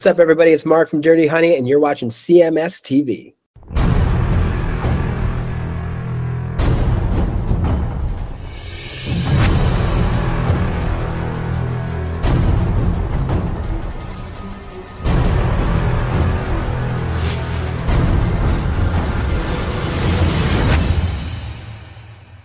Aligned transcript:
What's 0.00 0.06
up, 0.06 0.18
everybody? 0.18 0.52
It's 0.52 0.64
Marc 0.64 0.88
from 0.88 1.02
Dirty 1.02 1.26
Honey, 1.26 1.58
and 1.58 1.68
you're 1.68 1.78
watching 1.78 2.08
CMS 2.08 2.80
TV. 2.80 3.34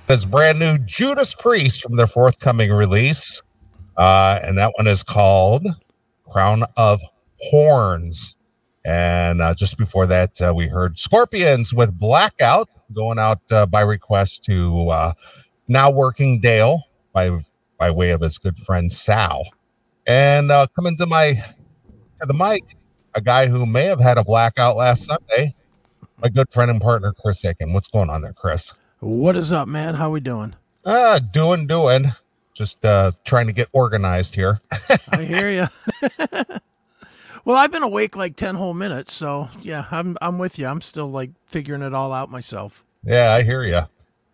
This 0.07 0.25
brand 0.25 0.59
new 0.59 0.77
Judas 0.79 1.33
Priest 1.33 1.83
from 1.83 1.95
their 1.95 2.05
forthcoming 2.05 2.73
release. 2.73 3.41
Uh, 3.95 4.41
and 4.43 4.57
that 4.57 4.73
one 4.75 4.87
is 4.87 5.03
called 5.03 5.65
Crown 6.29 6.65
of 6.75 6.99
Horns. 7.49 8.35
And 8.83 9.41
uh, 9.41 9.53
just 9.55 9.77
before 9.77 10.05
that, 10.07 10.41
uh, 10.41 10.53
we 10.55 10.67
heard 10.67 10.99
Scorpions 10.99 11.73
with 11.73 11.97
Blackout 11.97 12.69
going 12.93 13.17
out 13.17 13.41
uh, 13.51 13.65
by 13.65 13.81
request 13.81 14.43
to 14.45 14.89
uh, 14.89 15.13
now 15.67 15.89
working 15.89 16.39
Dale 16.39 16.83
by 17.13 17.31
by 17.77 17.91
way 17.91 18.11
of 18.11 18.21
his 18.21 18.37
good 18.37 18.57
friend 18.57 18.91
Sal. 18.91 19.43
And 20.05 20.51
uh, 20.51 20.67
coming 20.75 20.97
to 20.97 21.05
my 21.07 21.43
to 22.21 22.27
the 22.27 22.33
mic, 22.33 22.75
a 23.15 23.21
guy 23.21 23.47
who 23.47 23.65
may 23.65 23.85
have 23.85 23.99
had 23.99 24.17
a 24.17 24.23
blackout 24.23 24.77
last 24.77 25.05
Sunday, 25.05 25.55
my 26.21 26.29
good 26.29 26.51
friend 26.51 26.69
and 26.69 26.79
partner 26.79 27.13
Chris 27.19 27.43
Aiken. 27.43 27.73
What's 27.73 27.87
going 27.87 28.09
on 28.09 28.21
there, 28.21 28.33
Chris? 28.33 28.73
What 28.99 29.35
is 29.35 29.51
up, 29.51 29.67
man? 29.67 29.95
How 29.95 30.11
we 30.11 30.19
doing? 30.19 30.55
Uh, 30.83 31.19
doing, 31.19 31.67
doing. 31.67 32.11
Just 32.53 32.85
uh, 32.85 33.11
trying 33.25 33.47
to 33.47 33.53
get 33.53 33.67
organized 33.73 34.35
here. 34.35 34.61
I 35.09 35.23
hear 35.23 35.49
you. 35.51 35.67
well, 37.45 37.55
I've 37.57 37.71
been 37.71 37.83
awake 37.83 38.15
like 38.15 38.35
ten 38.35 38.55
whole 38.55 38.73
minutes, 38.73 39.13
so 39.13 39.49
yeah, 39.61 39.85
I'm 39.91 40.17
I'm 40.21 40.37
with 40.37 40.59
you. 40.59 40.67
I'm 40.67 40.81
still 40.81 41.09
like 41.09 41.31
figuring 41.47 41.81
it 41.81 41.93
all 41.93 42.11
out 42.11 42.29
myself. 42.29 42.83
Yeah, 43.03 43.31
I 43.33 43.43
hear 43.43 43.63
you. 43.63 43.81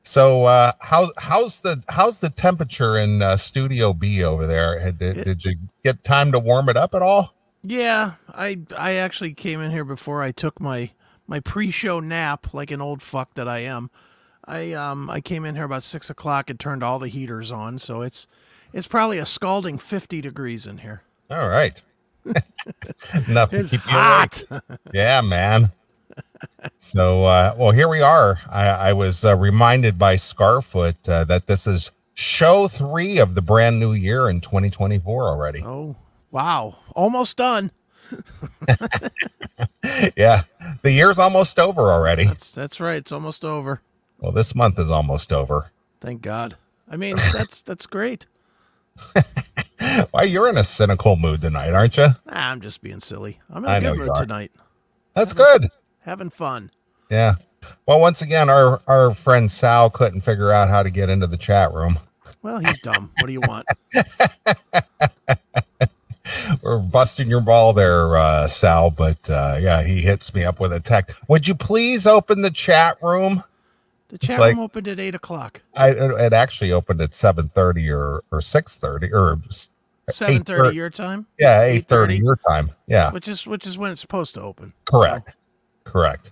So, 0.03 0.45
uh, 0.45 0.72
how's 0.81 1.11
how's 1.17 1.59
the 1.59 1.83
how's 1.89 2.19
the 2.21 2.30
temperature 2.31 2.97
in 2.97 3.21
uh, 3.21 3.38
Studio 3.38 3.94
B 3.94 4.23
over 4.23 4.47
there? 4.47 4.91
Did, 4.91 5.17
It- 5.17 5.23
did 5.25 5.45
you 5.45 5.55
get 5.83 6.03
time 6.03 6.31
to 6.31 6.39
warm 6.39 6.69
it 6.69 6.77
up 6.77 6.95
at 6.95 7.02
all? 7.03 7.36
Yeah, 7.63 8.13
I 8.33 8.59
I 8.75 8.94
actually 8.94 9.33
came 9.36 9.61
in 9.61 9.69
here 9.69 9.86
before 9.86 10.23
I 10.23 10.31
took 10.31 10.59
my 10.59 10.89
my 11.27 11.39
pre-show 11.39 11.99
nap, 11.99 12.52
like 12.53 12.71
an 12.71 12.81
old 12.81 13.03
fuck 13.03 13.36
that 13.36 13.47
I 13.47 13.59
am. 13.59 13.91
I 14.45 14.73
um 14.73 15.08
I 15.09 15.21
came 15.21 15.45
in 15.45 15.53
here 15.55 15.66
about 15.66 15.83
six 15.83 16.09
o'clock 16.09 16.49
and 16.49 16.59
turned 16.59 16.81
all 16.81 16.97
the 16.97 17.08
heaters 17.08 17.52
on, 17.52 17.77
so 17.77 18.02
it's 18.02 18.25
it's 18.73 18.88
probably 18.88 19.19
a 19.19 19.25
scalding 19.27 19.77
fifty 19.77 20.19
degrees 20.21 20.66
in 20.66 20.80
here. 20.80 21.03
All 21.30 21.47
right. 21.47 21.80
Enough 23.27 23.50
to 23.52 23.58
It's 23.58 23.69
keep 23.72 23.83
you 23.86 23.91
hot. 23.91 24.44
awake. 24.50 24.61
Yeah, 24.94 25.22
man. 25.22 25.72
So, 26.77 27.23
uh, 27.25 27.55
well, 27.58 27.72
here 27.72 27.88
we 27.88 28.02
are. 28.02 28.39
I, 28.50 28.67
I 28.67 28.94
was 28.94 29.23
uh, 29.25 29.36
reminded 29.38 29.97
by 29.97 30.16
Scarfoot 30.16 31.08
uh, 31.09 31.23
that 31.25 31.47
this 31.47 31.66
is 31.67 31.92
show 32.14 32.67
three 32.67 33.17
of 33.17 33.36
the 33.36 33.42
brand 33.42 33.80
new 33.80 33.94
year 33.94 34.30
in 34.30 34.42
2024 34.42 35.27
already. 35.30 35.64
Oh 35.64 35.95
wow, 36.31 36.75
almost 36.95 37.38
done. 37.38 37.72
Yeah, 40.16 40.42
the 40.81 40.92
year's 40.92 41.19
almost 41.19 41.59
over 41.59 41.92
already. 41.92 42.25
That's 42.25 42.52
that's 42.52 42.80
right. 42.80 42.97
It's 42.97 43.11
almost 43.11 43.44
over. 43.45 43.81
Well, 44.19 44.31
this 44.31 44.53
month 44.55 44.80
is 44.80 44.89
almost 44.92 45.31
over. 45.33 45.72
Thank 45.99 46.22
God. 46.22 46.58
I 46.89 46.95
mean, 46.97 47.16
that's 47.16 47.61
that's 47.61 47.86
great. 47.88 48.25
Why, 50.11 50.23
you're 50.23 50.50
in 50.50 50.58
a 50.58 50.64
cynical 50.64 51.16
mood 51.16 51.42
tonight, 51.42 51.73
aren't 51.73 51.97
you? 51.97 52.08
Nah, 52.25 52.52
I'm 52.52 52.61
just 52.61 52.81
being 52.81 53.00
silly. 53.00 53.39
I'm 53.50 53.64
in 53.64 53.70
I 53.70 53.78
a 53.78 53.81
know 53.81 53.95
good 53.95 54.08
mood 54.08 54.16
tonight. 54.16 54.52
That's 55.16 55.33
good. 55.33 55.70
Having 56.02 56.31
fun. 56.31 56.72
Yeah. 57.09 57.36
Well, 57.86 58.00
once 58.00 58.22
again, 58.22 58.50
our 58.50 58.81
our 58.88 59.14
friend 59.14 59.52
Sal 59.52 59.89
couldn't 59.89 60.22
figure 60.22 60.52
out 60.52 60.70
how 60.70 60.83
to 60.83 60.89
get 60.89 61.09
into 61.09 61.27
the 61.27 61.38
chat 61.38 61.73
room. 61.73 61.99
Well, 62.42 62.60
he's 62.60 62.80
dumb. 62.80 63.11
What 63.20 63.27
do 63.27 63.33
you 63.33 63.42
want? 63.42 63.67
We're 66.61 66.80
busting 66.80 67.27
your 67.27 67.42
ball 67.42 67.73
there, 67.73 68.17
uh, 68.17 68.48
Sal. 68.48 68.89
But 68.89 69.30
uh, 69.30 69.58
yeah, 69.60 69.83
he 69.83 70.02
hits 70.02 70.33
me 70.33 70.44
up 70.44 70.60
with 70.60 70.73
a 70.73 70.80
text. 70.80 71.21
Would 71.27 71.48
you 71.48 71.55
please 71.55 72.08
open 72.08 72.42
the 72.42 72.52
chat 72.52 72.98
room? 73.02 73.44
The 74.11 74.17
chat 74.17 74.39
like- 74.39 74.52
room 74.55 74.60
opened 74.64 74.88
at 74.89 74.99
eight 74.99 75.16
o'clock. 75.16 75.61
I 75.76 75.89
it 75.89 75.98
it 75.98 76.33
actually 76.33 76.72
opened 76.72 77.02
at 77.02 77.14
seven 77.14 77.48
thirty 77.49 77.89
or 77.89 78.23
or 78.32 78.42
six 78.42 78.77
thirty 78.77 79.11
or 79.11 79.39
Seven 80.10 80.44
thirty 80.44 80.72
8:30. 80.72 80.76
your 80.76 80.89
time, 80.89 81.26
yeah 81.39 81.61
eight 81.64 81.88
thirty 81.88 82.16
8:30? 82.20 82.23
your 82.23 82.36
time. 82.36 82.71
Yeah, 82.88 83.11
which 83.11 83.27
is 83.30 83.48
which 83.48 83.66
is 83.66 83.77
when 83.77 83.92
it's 83.92 84.02
supposed 84.02 84.33
to 84.36 84.42
open. 84.42 84.73
correct, 84.86 85.38
correct. 85.86 86.32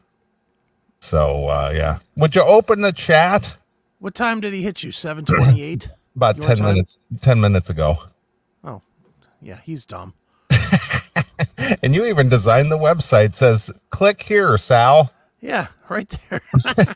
So 1.00 1.48
uh, 1.48 1.72
yeah, 1.74 2.00
would 2.18 2.36
you 2.36 2.42
open 2.44 2.82
the 2.82 2.92
chat 2.92 3.54
What 4.00 4.16
time 4.16 4.42
did 4.42 4.52
he 4.54 4.62
hit 4.64 4.84
you? 4.84 4.92
Seven 4.92 5.24
twenty-eight. 5.24 5.88
about 6.18 6.36
Your 6.38 6.46
ten 6.48 6.58
time? 6.58 6.66
minutes 6.66 7.00
ten 7.22 7.40
minutes 7.40 7.70
ago? 7.70 8.00
oh, 8.66 8.82
yeah, 9.42 9.60
he's 9.64 9.86
dumb. 9.86 10.14
And 11.84 11.96
you 11.96 12.06
even 12.06 12.28
designed 12.30 12.72
the 12.72 12.78
website. 12.78 13.36
Says 13.36 13.70
click 13.92 14.24
here, 14.24 14.58
Sal. 14.58 15.14
Yeah, 15.40 15.68
right 15.90 16.14
there. 16.30 16.42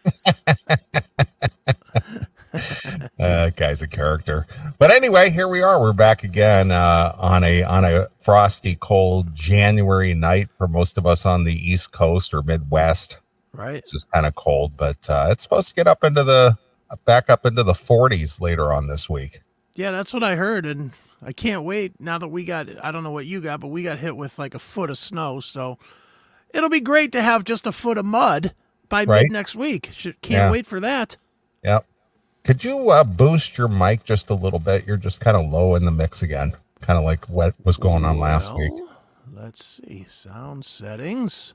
Uh, 3.20 3.50
guy's 3.52 3.82
a 3.82 3.88
character. 3.88 4.46
But 4.78 4.92
anyway, 4.92 5.30
here 5.30 5.48
we 5.48 5.62
are. 5.62 5.80
We're 5.80 5.94
back 5.94 6.24
again 6.24 6.72
uh, 6.72 7.16
on 7.18 7.44
a 7.44 7.64
on 7.64 7.86
a 7.86 8.10
frosty, 8.20 8.76
cold 8.80 9.34
January 9.34 10.14
night 10.14 10.50
for 10.58 10.68
most 10.68 10.98
of 10.98 11.08
us 11.08 11.26
on 11.26 11.46
the 11.46 11.54
East 11.54 11.92
Coast 11.92 12.34
or 12.34 12.44
Midwest. 12.44 13.18
right. 13.54 13.76
It's 13.78 13.92
just 13.92 14.12
kind 14.12 14.26
of 14.26 14.36
cold, 14.36 14.74
but 14.78 15.10
uh, 15.10 15.28
it's 15.32 15.44
supposed 15.44 15.70
to 15.70 15.76
get 15.76 15.88
up 15.88 16.04
into 16.04 16.24
the 16.24 16.58
back 17.06 17.30
up 17.30 17.46
into 17.46 17.64
the 17.64 17.74
40s 17.74 18.40
later 18.42 18.72
on 18.74 18.88
this 18.88 19.10
week. 19.10 19.42
Yeah, 19.74 19.92
that's 19.92 20.14
what 20.14 20.24
I 20.24 20.36
heard, 20.36 20.66
and 20.66 20.92
I 21.24 21.32
can't 21.34 21.64
wait. 21.64 22.00
Now 22.00 22.18
that 22.18 22.28
we 22.28 22.44
got, 22.44 22.68
I 22.86 22.92
don't 22.92 23.04
know 23.04 23.12
what 23.12 23.26
you 23.26 23.42
got, 23.42 23.62
but 23.62 23.70
we 23.70 23.84
got 23.84 23.98
hit 24.00 24.16
with 24.16 24.38
like 24.38 24.54
a 24.54 24.60
foot 24.60 24.90
of 24.90 24.98
snow, 24.98 25.40
so 25.40 25.78
it'll 26.54 26.70
be 26.70 26.82
great 26.82 27.12
to 27.14 27.22
have 27.22 27.46
just 27.46 27.66
a 27.66 27.72
foot 27.72 27.98
of 27.98 28.06
mud 28.06 28.54
by 28.90 29.04
Right. 29.06 29.24
mid 29.24 29.32
next 29.32 29.56
week. 29.56 29.92
Should, 29.96 30.22
can't 30.22 30.34
Yeah. 30.46 30.52
wait 30.52 30.66
for 30.66 30.80
that. 30.80 31.18
Yep. 31.64 31.86
Could 32.44 32.64
you 32.64 32.90
uh, 32.90 33.04
boost 33.04 33.58
your 33.58 33.68
mic 33.70 34.04
just 34.04 34.30
a 34.30 34.34
little 34.34 34.60
bit? 34.60 34.86
You're 34.86 34.98
just 34.98 35.20
kind 35.22 35.38
of 35.38 35.50
low 35.50 35.76
in 35.76 35.86
the 35.86 35.92
mix 35.92 36.22
again, 36.22 36.54
kind 36.82 36.98
of 37.00 37.06
like 37.06 37.26
what 37.30 37.56
was 37.64 37.78
going 37.78 38.04
on 38.04 38.20
last 38.20 38.54
week. 38.54 38.74
Let's 39.34 39.64
see. 39.64 40.06
Sound 40.08 40.66
settings. 40.66 41.54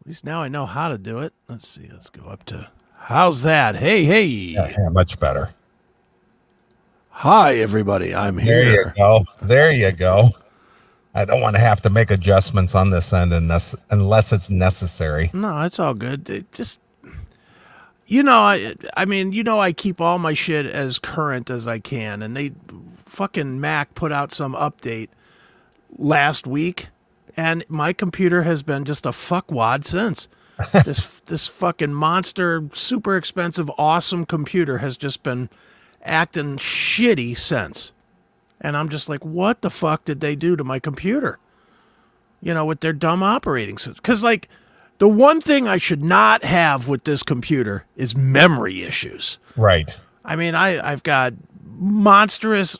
At 0.00 0.06
least 0.06 0.24
now 0.24 0.40
I 0.42 0.48
know 0.48 0.66
how 0.66 0.88
to 0.88 0.96
do 0.98 1.18
it. 1.18 1.32
Let's 1.48 1.68
see. 1.68 1.88
Let's 1.92 2.10
go 2.10 2.26
up 2.26 2.44
to. 2.46 2.68
How's 2.96 3.42
that? 3.42 3.76
Hey, 3.76 4.04
hey. 4.04 4.24
Yeah, 4.24 4.68
yeah, 4.68 4.88
much 4.90 5.18
better. 5.18 5.50
Hi, 7.10 7.54
everybody. 7.56 8.14
I'm 8.14 8.38
here. 8.38 8.64
There 8.64 8.86
you 8.86 8.92
go. 8.96 9.24
There 9.42 9.72
you 9.72 9.92
go. 9.92 10.30
I 11.14 11.24
don't 11.24 11.40
want 11.40 11.56
to 11.56 11.60
have 11.60 11.82
to 11.82 11.90
make 11.90 12.10
adjustments 12.10 12.74
on 12.74 12.90
this 12.90 13.12
end 13.12 13.32
unless, 13.32 13.74
unless 13.90 14.32
it's 14.32 14.48
necessary. 14.48 15.30
No, 15.32 15.62
it's 15.62 15.80
all 15.80 15.94
good. 15.94 16.28
It 16.30 16.52
just. 16.52 16.78
You 18.06 18.24
know, 18.24 18.38
I 18.38 18.74
I 18.96 19.04
mean, 19.04 19.30
you 19.32 19.44
know 19.44 19.60
I 19.60 19.72
keep 19.72 20.00
all 20.00 20.18
my 20.18 20.34
shit 20.34 20.66
as 20.66 20.98
current 20.98 21.48
as 21.48 21.68
I 21.68 21.78
can 21.78 22.22
and 22.22 22.36
they 22.36 22.52
fucking 23.04 23.60
Mac 23.60 23.94
put 23.94 24.10
out 24.10 24.32
some 24.32 24.52
update 24.54 25.08
last 25.96 26.46
week 26.46 26.88
and 27.36 27.64
my 27.68 27.92
computer 27.92 28.42
has 28.42 28.62
been 28.62 28.84
just 28.84 29.06
a 29.06 29.10
fuckwad 29.10 29.84
since. 29.84 30.28
this 30.84 31.20
this 31.20 31.48
fucking 31.48 31.94
monster 31.94 32.68
super 32.72 33.16
expensive 33.16 33.70
awesome 33.78 34.26
computer 34.26 34.78
has 34.78 34.96
just 34.96 35.22
been 35.22 35.48
acting 36.02 36.56
shitty 36.56 37.36
since. 37.36 37.92
And 38.60 38.76
I'm 38.76 38.88
just 38.88 39.08
like, 39.08 39.24
what 39.24 39.62
the 39.62 39.70
fuck 39.70 40.04
did 40.04 40.20
they 40.20 40.36
do 40.36 40.56
to 40.56 40.64
my 40.64 40.78
computer? 40.78 41.38
You 42.42 42.54
know, 42.54 42.64
with 42.64 42.80
their 42.80 42.92
dumb 42.92 43.22
operating 43.22 43.78
system. 43.78 44.02
Cuz 44.02 44.22
like 44.22 44.48
the 44.98 45.08
one 45.08 45.40
thing 45.40 45.66
I 45.66 45.78
should 45.78 46.04
not 46.04 46.44
have 46.44 46.88
with 46.88 47.04
this 47.04 47.22
computer 47.22 47.84
is 47.96 48.16
memory 48.16 48.82
issues. 48.82 49.38
Right. 49.56 49.98
I 50.24 50.36
mean, 50.36 50.54
I, 50.54 50.92
I've 50.92 51.02
got 51.02 51.32
monstrous 51.78 52.76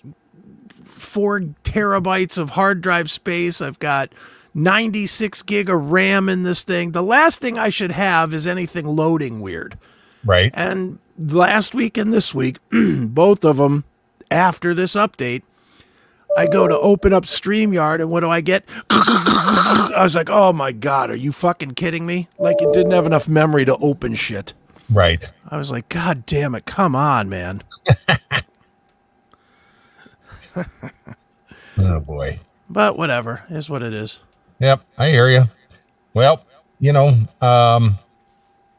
four 0.84 1.40
terabytes 1.64 2.38
of 2.38 2.50
hard 2.50 2.82
drive 2.82 3.10
space. 3.10 3.62
I've 3.62 3.78
got 3.78 4.12
96 4.55 5.43
gig 5.43 5.70
of 5.70 5.90
RAM 5.90 6.28
in 6.28 6.43
this 6.43 6.64
thing. 6.64 6.93
The 6.93 7.02
last 7.02 7.40
thing 7.40 7.58
I 7.58 7.70
should 7.70 7.93
have 7.93 8.34
is 8.34 8.46
anything 8.46 8.87
loading 8.87 9.40
weird. 9.40 9.78
Right. 10.25 10.50
And 10.55 10.99
last 11.19 11.75
week 11.75 11.96
and 11.96 12.12
this 12.12 12.34
week, 12.34 12.58
both 12.70 13.44
of 13.44 13.56
them, 13.56 13.84
after 14.31 14.75
this 14.75 14.94
update, 14.94 15.43
I 16.37 16.47
go 16.47 16.69
to 16.69 16.79
open 16.79 17.12
up 17.12 17.25
StreamYard, 17.25 18.00
and 18.00 18.11
what 18.11 18.21
do 18.21 18.31
I 18.31 18.41
get? 18.41 18.65
I 18.91 19.99
was 20.03 20.15
like, 20.15 20.31
oh 20.31 20.53
my 20.53 20.73
God, 20.73 21.11
are 21.11 21.17
you 21.17 21.32
fucking 21.32 21.73
kidding 21.73 22.06
me? 22.06 22.29
Like, 22.38 22.62
it 22.62 22.73
didn't 22.73 22.93
have 22.93 23.06
enough 23.06 23.29
memory 23.29 23.65
to 23.65 23.77
open 23.79 24.15
shit. 24.15 24.55
Right. 24.88 25.29
I 25.49 25.56
was 25.56 25.71
like, 25.71 25.88
God 25.88 26.25
damn 26.27 26.55
it, 26.55 26.67
come 26.67 26.94
on, 26.94 27.29
man. 27.29 27.62
Oh 31.79 32.00
boy. 32.00 32.38
But 32.69 32.99
whatever 32.99 33.44
is 33.49 33.71
what 33.71 33.82
it 33.82 33.94
is. 33.94 34.23
Yep, 34.59 34.82
I 34.99 35.09
hear 35.11 35.29
you. 35.31 35.44
Well, 36.12 36.44
you 36.79 36.93
know, 36.93 37.17
um, 37.41 37.99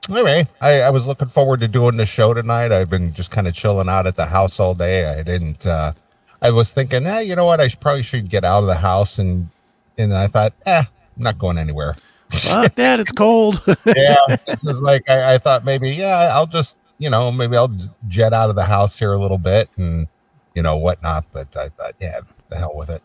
anyway, 0.10 0.48
I, 0.60 0.82
I 0.82 0.90
was 0.92 1.08
looking 1.08 1.30
forward 1.30 1.62
to 1.62 1.68
doing 1.68 1.98
the 1.98 2.06
show 2.06 2.34
tonight. 2.34 2.72
I've 2.72 2.90
been 2.90 3.14
just 3.14 3.32
kind 3.32 3.48
of 3.48 3.54
chilling 3.56 3.90
out 3.90 4.06
at 4.06 4.16
the 4.18 4.28
house 4.28 4.60
all 4.60 4.76
day. 4.76 5.06
I 5.06 5.24
didn't. 5.24 5.66
uh 5.66 5.94
I 6.42 6.50
was 6.52 6.74
thinking, 6.74 7.06
eh, 7.06 7.20
you 7.20 7.36
know 7.36 7.46
what? 7.46 7.62
I 7.62 7.68
should, 7.68 7.80
probably 7.80 8.04
should 8.04 8.30
get 8.30 8.44
out 8.44 8.64
of 8.64 8.68
the 8.68 8.76
house, 8.76 9.20
and 9.20 9.50
and 9.98 10.12
then 10.12 10.18
I 10.18 10.28
thought, 10.28 10.54
eh, 10.66 10.84
I'm 11.18 11.24
not 11.24 11.38
going 11.38 11.58
anywhere. 11.58 11.96
Fuck 12.32 12.76
that, 12.76 13.00
it's 13.00 13.12
cold. 13.12 13.62
yeah, 13.86 14.16
this 14.48 14.66
is 14.66 14.82
like 14.82 15.10
I, 15.10 15.36
I 15.36 15.38
thought 15.38 15.66
maybe, 15.66 15.90
yeah, 15.92 16.32
I'll 16.34 16.48
just, 16.48 16.78
you 16.98 17.10
know, 17.10 17.32
maybe 17.32 17.58
I'll 17.58 17.72
jet 18.08 18.34
out 18.34 18.50
of 18.50 18.56
the 18.56 18.66
house 18.66 18.98
here 18.98 19.14
a 19.14 19.20
little 19.20 19.38
bit 19.38 19.70
and 19.78 20.08
you 20.56 20.64
know 20.64 20.78
whatnot. 20.78 21.26
But 21.32 21.56
I 21.56 21.70
thought, 21.70 21.94
yeah, 22.00 22.22
the 22.50 22.58
hell 22.58 22.76
with 22.76 22.90
it. 22.90 23.04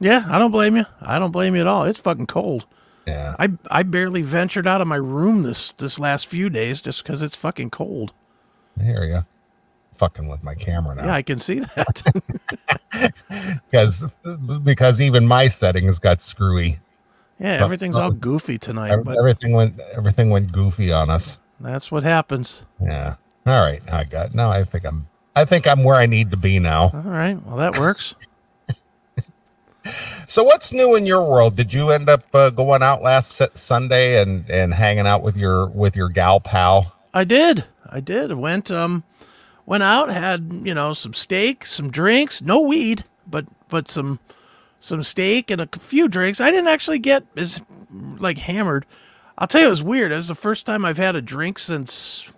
yeah, 0.00 0.24
I 0.28 0.38
don't 0.38 0.50
blame 0.50 0.76
you. 0.76 0.86
I 1.00 1.18
don't 1.18 1.30
blame 1.30 1.54
you 1.54 1.60
at 1.60 1.66
all. 1.66 1.84
It's 1.84 2.00
fucking 2.00 2.26
cold. 2.26 2.66
Yeah, 3.06 3.36
I 3.38 3.50
I 3.70 3.82
barely 3.84 4.22
ventured 4.22 4.66
out 4.66 4.80
of 4.80 4.88
my 4.88 4.96
room 4.96 5.42
this 5.42 5.72
this 5.78 5.98
last 5.98 6.26
few 6.26 6.50
days 6.50 6.80
just 6.80 7.02
because 7.02 7.22
it's 7.22 7.36
fucking 7.36 7.70
cold. 7.70 8.12
I 8.80 8.84
hear 8.84 9.04
you. 9.04 9.24
Fucking 9.96 10.26
with 10.28 10.42
my 10.42 10.54
camera 10.54 10.94
now. 10.94 11.04
Yeah, 11.06 11.14
I 11.14 11.22
can 11.22 11.38
see 11.38 11.60
that. 11.60 12.02
because 13.70 14.04
because 14.64 15.00
even 15.00 15.26
my 15.26 15.46
settings 15.46 15.98
got 15.98 16.20
screwy. 16.20 16.80
yeah, 17.38 17.58
So- 17.58 17.64
everything's 17.64 17.96
all 17.98 18.10
goofy 18.10 18.58
tonight, 18.58 18.90
Everything 18.90 19.52
went 19.52 19.78
everything 19.94 20.30
went 20.30 20.50
goofy 20.52 20.90
on 20.92 21.10
us. 21.10 21.38
that's 21.60 21.90
what 21.92 22.02
happens. 22.02 22.64
Yeah. 22.82 23.16
All 23.46 23.60
right. 23.60 23.82
I 23.92 24.04
got 24.04 24.34
now. 24.34 24.50
I 24.50 24.64
think 24.64 24.84
I'm. 24.86 25.08
I 25.34 25.44
think 25.44 25.66
I'm 25.66 25.82
where 25.84 25.96
I 25.96 26.06
need 26.06 26.30
to 26.32 26.36
be 26.36 26.58
now. 26.58 26.90
All 26.92 27.00
right, 27.04 27.40
well 27.46 27.56
that 27.56 27.78
works. 27.78 28.14
So 30.28 30.44
what's 30.44 30.72
new 30.72 30.94
in 30.94 31.06
your 31.06 31.28
world? 31.28 31.56
Did 31.56 31.74
you 31.74 31.90
end 31.90 32.08
up 32.08 32.22
uh, 32.34 32.50
going 32.50 32.82
out 32.84 33.02
last 33.02 33.42
Sunday 33.58 34.22
and 34.22 34.48
and 34.48 34.72
hanging 34.72 35.06
out 35.08 35.22
with 35.22 35.36
your 35.36 35.66
with 35.66 35.96
your 35.96 36.08
gal 36.08 36.38
pal? 36.38 36.94
I 37.12 37.24
did. 37.24 37.64
I 37.90 37.98
did. 38.00 38.30
I 38.30 38.34
went 38.34 38.70
um 38.70 39.02
went 39.66 39.82
out, 39.82 40.08
had, 40.10 40.62
you 40.64 40.74
know, 40.74 40.92
some 40.92 41.14
steak, 41.14 41.64
some 41.66 41.90
drinks, 41.90 42.42
no 42.42 42.60
weed, 42.60 43.04
but 43.26 43.46
but 43.68 43.90
some 43.90 44.18
some 44.80 45.02
steak 45.02 45.50
and 45.50 45.60
a 45.60 45.68
few 45.78 46.08
drinks. 46.08 46.40
I 46.40 46.50
didn't 46.50 46.68
actually 46.68 46.98
get 46.98 47.24
as 47.36 47.62
like 48.18 48.38
hammered. 48.38 48.84
I'll 49.38 49.46
tell 49.46 49.60
you 49.62 49.66
it 49.68 49.70
was 49.70 49.82
weird. 49.82 50.12
It 50.12 50.16
was 50.16 50.28
the 50.28 50.34
first 50.34 50.66
time 50.66 50.84
I've 50.84 50.98
had 50.98 51.16
a 51.16 51.22
drink 51.22 51.58
since 51.58 52.28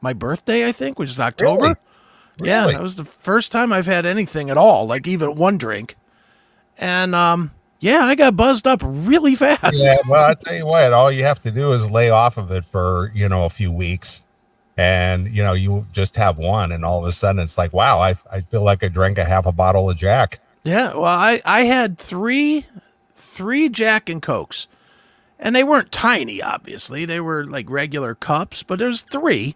my 0.00 0.12
birthday, 0.12 0.66
I 0.66 0.72
think, 0.72 0.98
which 0.98 1.10
is 1.10 1.20
October. 1.20 1.62
Really? 1.62 1.76
Yeah, 2.42 2.60
Really? 2.62 2.72
that 2.74 2.82
was 2.82 2.96
the 2.96 3.04
first 3.04 3.52
time 3.52 3.72
I've 3.72 3.86
had 3.86 4.06
anything 4.06 4.48
at 4.50 4.56
all, 4.56 4.86
like 4.86 5.06
even 5.06 5.34
one 5.36 5.58
drink. 5.58 5.96
And 6.78 7.14
um 7.14 7.50
yeah, 7.80 8.04
I 8.04 8.14
got 8.14 8.36
buzzed 8.36 8.66
up 8.66 8.80
really 8.82 9.34
fast. 9.36 9.84
Yeah. 9.84 9.96
Well, 10.08 10.30
I 10.30 10.34
tell 10.34 10.54
you 10.56 10.66
what. 10.66 10.92
All 10.92 11.10
you 11.12 11.24
have 11.24 11.42
to 11.42 11.50
do 11.50 11.72
is 11.72 11.90
lay 11.90 12.10
off 12.10 12.38
of 12.38 12.50
it 12.52 12.64
for 12.64 13.10
you 13.14 13.28
know 13.28 13.44
a 13.44 13.50
few 13.50 13.70
weeks, 13.70 14.24
and 14.82 15.28
you 15.34 15.42
know 15.42 15.52
you 15.52 15.86
just 15.92 16.16
have 16.16 16.38
one, 16.38 16.72
and 16.72 16.84
all 16.84 16.98
of 16.98 17.04
a 17.06 17.12
sudden 17.12 17.40
it's 17.40 17.56
like, 17.56 17.72
wow, 17.72 18.00
I 18.00 18.14
I 18.30 18.40
feel 18.40 18.62
like 18.62 18.82
I 18.82 18.88
drank 18.88 19.16
a 19.18 19.24
half 19.24 19.46
a 19.46 19.52
bottle 19.52 19.88
of 19.88 19.96
Jack. 19.96 20.40
Yeah, 20.64 20.94
well, 20.94 21.04
I 21.04 21.40
I 21.44 21.62
had 21.62 21.98
three 21.98 22.66
three 23.14 23.68
Jack 23.68 24.08
and 24.10 24.20
Cokes, 24.20 24.66
and 25.38 25.54
they 25.54 25.62
weren't 25.64 25.92
tiny. 25.92 26.42
Obviously, 26.42 27.04
they 27.04 27.20
were 27.20 27.44
like 27.44 27.70
regular 27.70 28.14
cups, 28.14 28.62
but 28.64 28.78
there's 28.80 29.02
three. 29.02 29.54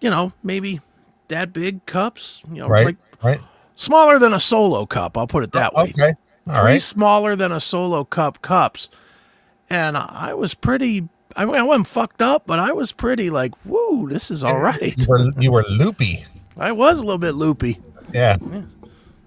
You 0.00 0.10
know, 0.10 0.32
maybe 0.42 0.80
that 1.28 1.52
big 1.52 1.84
cups. 1.86 2.42
You 2.52 2.60
know, 2.62 2.68
Right. 2.68 2.86
like 2.86 2.96
right. 3.22 3.40
smaller 3.76 4.18
than 4.18 4.34
a 4.34 4.40
solo 4.40 4.84
cup. 4.86 5.16
I'll 5.16 5.26
put 5.28 5.44
it 5.44 5.52
that 5.52 5.72
way. 5.74 5.84
Okay. 5.84 6.14
All 6.48 6.54
three 6.56 6.64
right. 6.64 6.82
smaller 6.82 7.36
than 7.36 7.52
a 7.52 7.60
solo 7.60 8.04
cup 8.04 8.42
cups, 8.42 8.88
and 9.70 9.96
I 9.96 10.34
was 10.34 10.54
pretty. 10.54 11.08
I 11.36 11.44
mean, 11.44 11.54
I 11.54 11.62
wasn't 11.62 11.86
fucked 11.86 12.22
up, 12.22 12.44
but 12.46 12.58
I 12.58 12.72
was 12.72 12.92
pretty 12.92 13.30
like, 13.30 13.52
woo, 13.64 14.08
this 14.08 14.30
is 14.30 14.44
all 14.44 14.58
right. 14.58 14.96
You 14.98 15.06
were 15.08 15.30
you 15.40 15.52
were 15.52 15.64
loopy. 15.68 16.24
I 16.56 16.72
was 16.72 16.98
a 16.98 17.02
little 17.02 17.18
bit 17.18 17.32
loopy. 17.34 17.80
Yeah. 18.12 18.36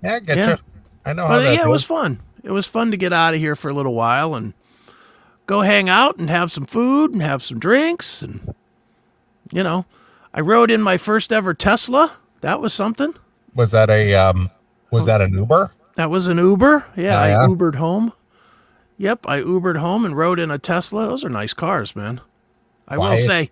Yeah, 0.03 0.15
I 0.15 0.19
get 0.19 0.37
Yeah. 0.37 0.49
you. 0.51 0.57
I 1.05 1.13
know 1.13 1.27
But 1.27 1.43
yeah, 1.45 1.63
it 1.63 1.67
was 1.69 1.83
fun. 1.83 2.19
It 2.43 2.51
was 2.51 2.67
fun 2.67 2.91
to 2.91 2.97
get 2.97 3.11
out 3.13 3.33
of 3.33 3.39
here 3.39 3.55
for 3.55 3.69
a 3.69 3.73
little 3.73 3.93
while 3.95 4.35
and 4.35 4.53
go 5.47 5.61
hang 5.61 5.89
out 5.89 6.17
and 6.17 6.29
have 6.29 6.51
some 6.51 6.65
food 6.65 7.11
and 7.13 7.21
have 7.21 7.41
some 7.43 7.59
drinks 7.59 8.21
and 8.21 8.53
you 9.51 9.63
know, 9.63 9.85
I 10.33 10.41
rode 10.41 10.71
in 10.71 10.81
my 10.81 10.97
first 10.97 11.31
ever 11.31 11.53
Tesla. 11.53 12.17
That 12.41 12.59
was 12.61 12.73
something. 12.73 13.13
Was 13.55 13.71
that 13.71 13.89
a 13.89 14.13
um 14.15 14.49
was 14.91 15.05
that 15.07 15.21
an 15.21 15.33
Uber? 15.33 15.71
That 15.95 16.09
was 16.09 16.27
an 16.27 16.37
Uber. 16.37 16.85
Yeah, 16.95 17.17
Oh, 17.19 17.43
I? 17.45 17.47
Ubered 17.47 17.75
home. 17.75 18.11
Yep, 18.97 19.25
I 19.27 19.41
Ubered 19.41 19.77
home 19.77 20.05
and 20.05 20.15
rode 20.15 20.39
in 20.39 20.49
a 20.51 20.57
Tesla. 20.57 21.05
Those 21.07 21.25
are 21.25 21.29
nice 21.29 21.53
cars, 21.53 21.95
man. 21.95 22.21
I 22.87 22.97
will 22.97 23.17
say 23.17 23.49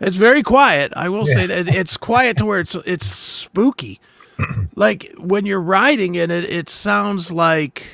it's 0.00 0.16
very 0.16 0.42
quiet. 0.42 0.92
I 0.94 1.08
will 1.08 1.26
Yeah. 1.28 1.34
say 1.34 1.46
that 1.46 1.68
it's 1.68 1.96
quiet 1.96 2.36
to 2.38 2.44
where 2.46 2.60
it's 2.60 2.76
it's 2.86 3.06
spooky. 3.06 4.00
like 4.76 5.12
when 5.18 5.46
you're 5.46 5.60
riding 5.60 6.14
in 6.14 6.30
it, 6.30 6.44
it 6.44 6.68
sounds 6.68 7.32
like 7.32 7.86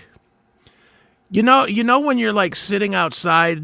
you 1.30 1.42
know, 1.42 1.64
you 1.66 1.84
know 1.84 2.00
when 2.00 2.18
you're 2.18 2.32
like 2.32 2.54
sitting 2.56 2.94
outside 2.94 3.62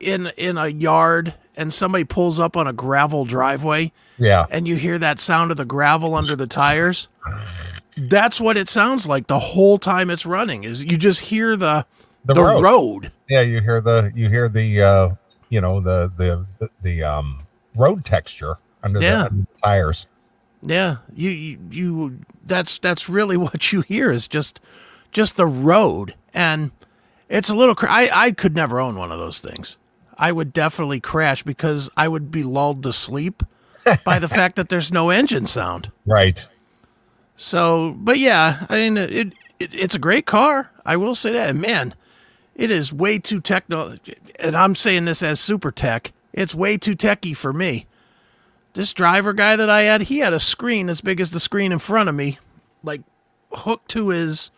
in 0.00 0.28
in 0.36 0.56
a 0.56 0.68
yard 0.68 1.34
and 1.56 1.74
somebody 1.74 2.04
pulls 2.04 2.38
up 2.38 2.56
on 2.56 2.68
a 2.68 2.72
gravel 2.72 3.24
driveway 3.24 3.90
Yeah. 4.16 4.46
and 4.50 4.68
you 4.68 4.76
hear 4.76 4.96
that 4.98 5.18
sound 5.18 5.50
of 5.50 5.56
the 5.56 5.64
gravel 5.64 6.14
under 6.14 6.36
the 6.36 6.46
tires 6.46 7.08
that's 7.96 8.40
what 8.40 8.56
it 8.56 8.68
sounds 8.68 9.08
like 9.08 9.26
the 9.26 9.40
whole 9.40 9.76
time 9.76 10.08
it's 10.08 10.24
running 10.24 10.62
is 10.62 10.84
you 10.84 10.96
just 10.96 11.18
hear 11.18 11.56
the 11.56 11.84
The 12.24 12.34
the, 12.34 12.42
road. 12.42 12.62
road. 12.62 13.12
Yeah, 13.28 13.42
you 13.42 13.60
hear 13.60 13.80
the 13.80 14.12
you 14.14 14.28
hear 14.28 14.48
the 14.48 14.82
uh 14.82 15.08
you 15.48 15.60
know 15.60 15.80
the 15.80 16.12
the 16.16 16.46
the, 16.58 16.68
the 16.82 17.02
um 17.04 17.46
road 17.74 18.04
texture 18.04 18.56
under, 18.82 19.00
Yeah. 19.00 19.18
the, 19.18 19.26
under 19.26 19.42
the 19.42 19.58
tires. 19.62 20.06
yeah 20.62 20.96
you, 21.14 21.30
you 21.30 21.58
you 21.70 22.18
that's 22.44 22.78
that's 22.78 23.08
really 23.08 23.36
what 23.46 23.72
you 23.72 23.80
hear 23.82 24.10
is 24.10 24.26
just 24.28 24.60
just 25.12 25.36
the 25.36 25.46
road 25.46 26.14
and 26.34 26.70
it's 27.28 27.48
a 27.48 27.56
little 27.56 27.74
cr- 27.74 27.88
I 27.88 28.10
I 28.12 28.30
could 28.32 28.54
never 28.54 28.80
own 28.80 28.96
one 28.96 29.12
of 29.12 29.18
those 29.18 29.40
things 29.40 29.76
I 30.18 30.32
would 30.32 30.52
definitely 30.52 31.00
crash 31.00 31.42
because 31.44 31.88
I 31.96 32.08
would 32.08 32.30
be 32.30 32.42
lulled 32.42 32.82
to 32.82 32.92
sleep 32.92 33.42
by 34.04 34.18
the 34.18 34.28
fact 34.28 34.56
that 34.56 34.68
there's 34.68 34.92
no 34.92 35.10
engine 35.10 35.46
sound 35.46 35.90
Right. 36.04 36.46
So, 37.36 37.94
but 37.96 38.18
yeah, 38.18 38.66
I 38.68 38.76
mean, 38.78 38.96
it, 38.96 39.32
it 39.60 39.72
it's 39.74 39.94
a 39.94 39.98
great 40.00 40.26
car. 40.26 40.70
I 40.84 40.96
will 40.96 41.14
say 41.14 41.32
that. 41.32 41.50
And 41.50 41.60
man, 41.60 41.94
it 42.58 42.70
is 42.70 42.92
way 42.92 43.18
too 43.18 43.40
techno. 43.40 43.96
And 44.38 44.54
I'm 44.54 44.74
saying 44.74 45.06
this 45.06 45.22
as 45.22 45.40
super 45.40 45.70
tech. 45.72 46.12
It's 46.34 46.54
way 46.54 46.76
too 46.76 46.94
techy 46.94 47.32
for 47.32 47.54
me. 47.54 47.86
This 48.74 48.92
driver 48.92 49.32
guy 49.32 49.56
that 49.56 49.70
I 49.70 49.82
had, 49.82 50.02
he 50.02 50.18
had 50.18 50.34
a 50.34 50.38
screen 50.40 50.90
as 50.90 51.00
big 51.00 51.20
as 51.20 51.30
the 51.30 51.40
screen 51.40 51.72
in 51.72 51.78
front 51.78 52.08
of 52.10 52.14
me, 52.14 52.38
like 52.82 53.00
hooked 53.52 53.88
to 53.92 54.10
his 54.10 54.50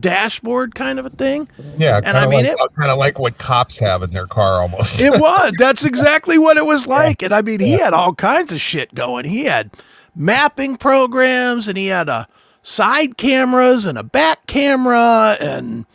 dashboard, 0.00 0.74
kind 0.74 0.98
of 0.98 1.06
a 1.06 1.10
thing. 1.10 1.48
Yeah, 1.78 2.00
And 2.04 2.16
I 2.16 2.26
mean, 2.26 2.44
like, 2.44 2.52
it- 2.52 2.74
kind 2.76 2.90
of 2.90 2.98
like 2.98 3.18
what 3.18 3.38
cops 3.38 3.78
have 3.80 4.02
in 4.02 4.10
their 4.10 4.26
car 4.26 4.60
almost. 4.60 5.00
It 5.00 5.10
was. 5.20 5.52
That's 5.58 5.84
exactly 5.84 6.38
what 6.38 6.56
it 6.56 6.66
was 6.66 6.86
like. 6.86 7.22
And 7.22 7.32
I 7.34 7.42
mean, 7.42 7.60
he 7.60 7.72
had 7.72 7.94
all 7.94 8.14
kinds 8.14 8.52
of 8.52 8.60
shit 8.60 8.94
going. 8.94 9.24
He 9.24 9.44
had 9.44 9.70
mapping 10.14 10.76
programs 10.76 11.68
and 11.68 11.78
he 11.78 11.86
had 11.86 12.08
a 12.08 12.28
side 12.62 13.16
cameras 13.16 13.86
and 13.86 13.96
a 13.96 14.02
back 14.02 14.46
camera 14.46 15.36
and 15.40 15.86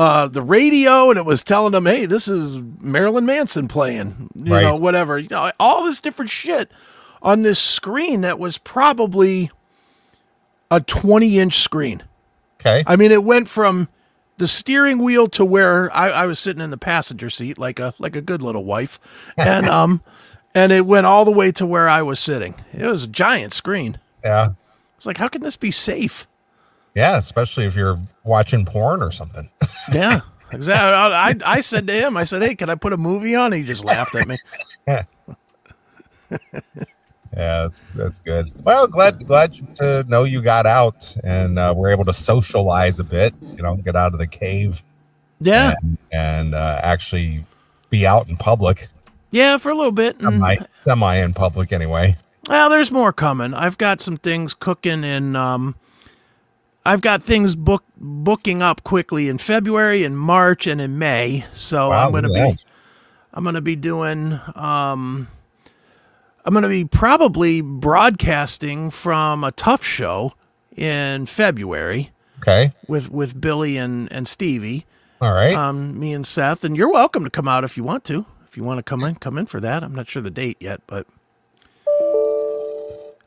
uh, 0.00 0.28
the 0.28 0.40
radio 0.42 1.10
and 1.10 1.18
it 1.18 1.24
was 1.26 1.44
telling 1.44 1.72
them, 1.72 1.84
hey, 1.84 2.06
this 2.06 2.26
is 2.26 2.58
Marilyn 2.80 3.26
Manson 3.26 3.68
playing, 3.68 4.30
you 4.34 4.44
know, 4.44 4.72
Right. 4.72 4.80
whatever. 4.80 5.18
You 5.18 5.28
know, 5.30 5.52
all 5.60 5.84
this 5.84 6.00
different 6.00 6.30
shit 6.30 6.70
on 7.20 7.42
this 7.42 7.58
screen 7.58 8.22
that 8.22 8.38
was 8.38 8.56
probably 8.56 9.50
a 10.70 10.80
20 10.80 11.38
inch 11.38 11.58
screen. 11.58 12.02
okay. 12.60 12.82
I 12.86 12.96
mean, 12.96 13.10
it 13.10 13.24
went 13.24 13.48
from 13.48 13.88
the 14.38 14.46
steering 14.48 15.00
wheel 15.00 15.28
to 15.28 15.44
where 15.44 15.94
I, 15.94 16.08
I 16.10 16.26
was 16.26 16.38
sitting 16.38 16.62
in 16.62 16.70
the 16.70 16.78
passenger 16.78 17.28
seat 17.28 17.58
like 17.58 17.78
a 17.78 17.92
like 17.98 18.16
a 18.16 18.22
good 18.22 18.42
little 18.42 18.64
wife, 18.64 18.98
and 19.36 19.66
um, 19.78 20.00
and 20.54 20.72
it 20.72 20.86
went 20.86 21.04
all 21.04 21.26
the 21.26 21.30
way 21.30 21.52
to 21.52 21.66
where 21.66 21.90
I 21.90 22.00
was 22.00 22.18
sitting. 22.18 22.54
It 22.72 22.86
was 22.86 23.04
a 23.04 23.08
giant 23.08 23.52
screen. 23.52 23.98
Yeah. 24.24 24.50
It's 24.96 25.04
like, 25.06 25.18
how 25.18 25.28
can 25.28 25.42
this 25.42 25.56
be 25.58 25.70
safe? 25.70 26.26
Yeah, 26.94 27.16
especially 27.18 27.66
if 27.66 27.74
you're 27.76 28.00
watching 28.24 28.64
porn 28.66 29.02
or 29.02 29.10
something. 29.10 29.48
Yeah, 29.92 30.20
exactly. 30.52 30.94
I, 30.94 31.34
I 31.56 31.60
said 31.62 31.86
to 31.88 31.92
him, 31.92 32.16
I 32.16 32.24
said, 32.24 32.42
hey, 32.42 32.54
can 32.54 32.70
I 32.70 32.74
put 32.76 32.92
a 32.92 32.96
movie 32.96 33.34
on? 33.34 33.50
He 33.52 33.62
just 33.64 33.84
laughed 33.84 34.14
at 34.14 34.28
me. 34.28 34.36
Yeah, 37.36 37.62
that's 37.62 37.80
that's 37.94 38.18
good. 38.18 38.50
Well, 38.64 38.88
glad 38.88 39.24
glad 39.24 39.74
to 39.76 40.02
know 40.08 40.24
you 40.24 40.42
got 40.42 40.66
out 40.66 41.16
and 41.22 41.60
uh, 41.60 41.72
we're 41.76 41.90
able 41.90 42.04
to 42.06 42.12
socialize 42.12 42.98
a 42.98 43.04
bit. 43.04 43.34
You 43.56 43.62
know, 43.62 43.76
get 43.76 43.94
out 43.94 44.12
of 44.12 44.18
the 44.18 44.26
cave 44.26 44.82
Yeah, 45.40 45.74
and, 45.80 45.98
and 46.10 46.54
uh, 46.56 46.80
actually 46.82 47.44
be 47.88 48.04
out 48.04 48.28
in 48.28 48.36
public, 48.36 48.88
yeah, 49.30 49.58
for 49.58 49.70
a 49.70 49.76
little 49.76 49.92
bit. 49.92 50.18
semi 50.18 50.56
semi 50.72 51.16
in 51.18 51.32
public 51.32 51.72
anyway. 51.72 52.16
Well, 52.48 52.68
there's 52.68 52.90
more 52.90 53.12
coming. 53.12 53.54
I've 53.54 53.78
got 53.78 54.00
some 54.00 54.16
things 54.16 54.52
cooking 54.52 55.04
in 55.04 55.36
um 55.36 55.76
I've 56.84 57.00
got 57.02 57.22
things 57.22 57.54
book 57.56 57.84
booking 57.96 58.62
up 58.62 58.82
quickly 58.84 59.28
in 59.28 59.38
February, 59.38 60.02
and 60.04 60.18
March, 60.18 60.66
and 60.66 60.80
in 60.80 60.98
May. 60.98 61.44
So 61.52 61.90
Wow, 61.90 62.06
I'm 62.06 62.12
gonna 62.12 62.28
be. 62.30 62.54
I'm 63.32 63.44
gonna 63.44 63.60
be 63.60 63.76
doing 63.76 64.40
um 64.56 65.28
I'm 66.44 66.54
gonna 66.54 66.68
be 66.68 66.84
probably 66.84 67.60
broadcasting 67.60 68.90
from 68.90 69.44
a 69.44 69.52
tough 69.52 69.84
show 69.84 70.32
in 70.76 71.26
February 71.26 72.10
Okay. 72.38 72.72
with 72.88 73.10
with 73.10 73.38
Billy 73.40 73.76
and 73.76 74.10
and 74.12 74.26
Stevie. 74.26 74.86
All 75.20 75.32
right. 75.32 75.54
um, 75.54 76.00
me 76.00 76.14
and 76.14 76.26
Seth, 76.26 76.64
and 76.64 76.74
you're 76.76 76.90
welcome 76.90 77.24
to 77.24 77.30
come 77.30 77.46
out 77.46 77.62
if 77.62 77.76
you 77.76 77.84
want 77.84 78.04
to. 78.04 78.24
If 78.48 78.56
you 78.56 78.64
want 78.64 78.78
to 78.78 78.82
come 78.82 79.04
in, 79.04 79.16
come 79.16 79.36
in 79.36 79.44
for 79.46 79.60
that. 79.60 79.84
I'm 79.84 79.94
not 79.94 80.08
sure 80.08 80.22
the 80.22 80.30
date 80.30 80.56
yet, 80.60 80.80
but 80.86 81.06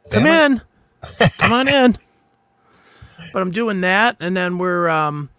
come 0.10 0.24
Damn 0.24 0.54
in, 0.54 0.62
come 1.38 1.54
on 1.54 1.68
in. 1.68 1.98
But 3.34 3.42
I'm 3.42 3.52
doing 3.52 3.82
that, 3.82 4.16
and 4.22 4.38
then 4.38 4.58
we're 4.60 4.88
um, 4.88 5.30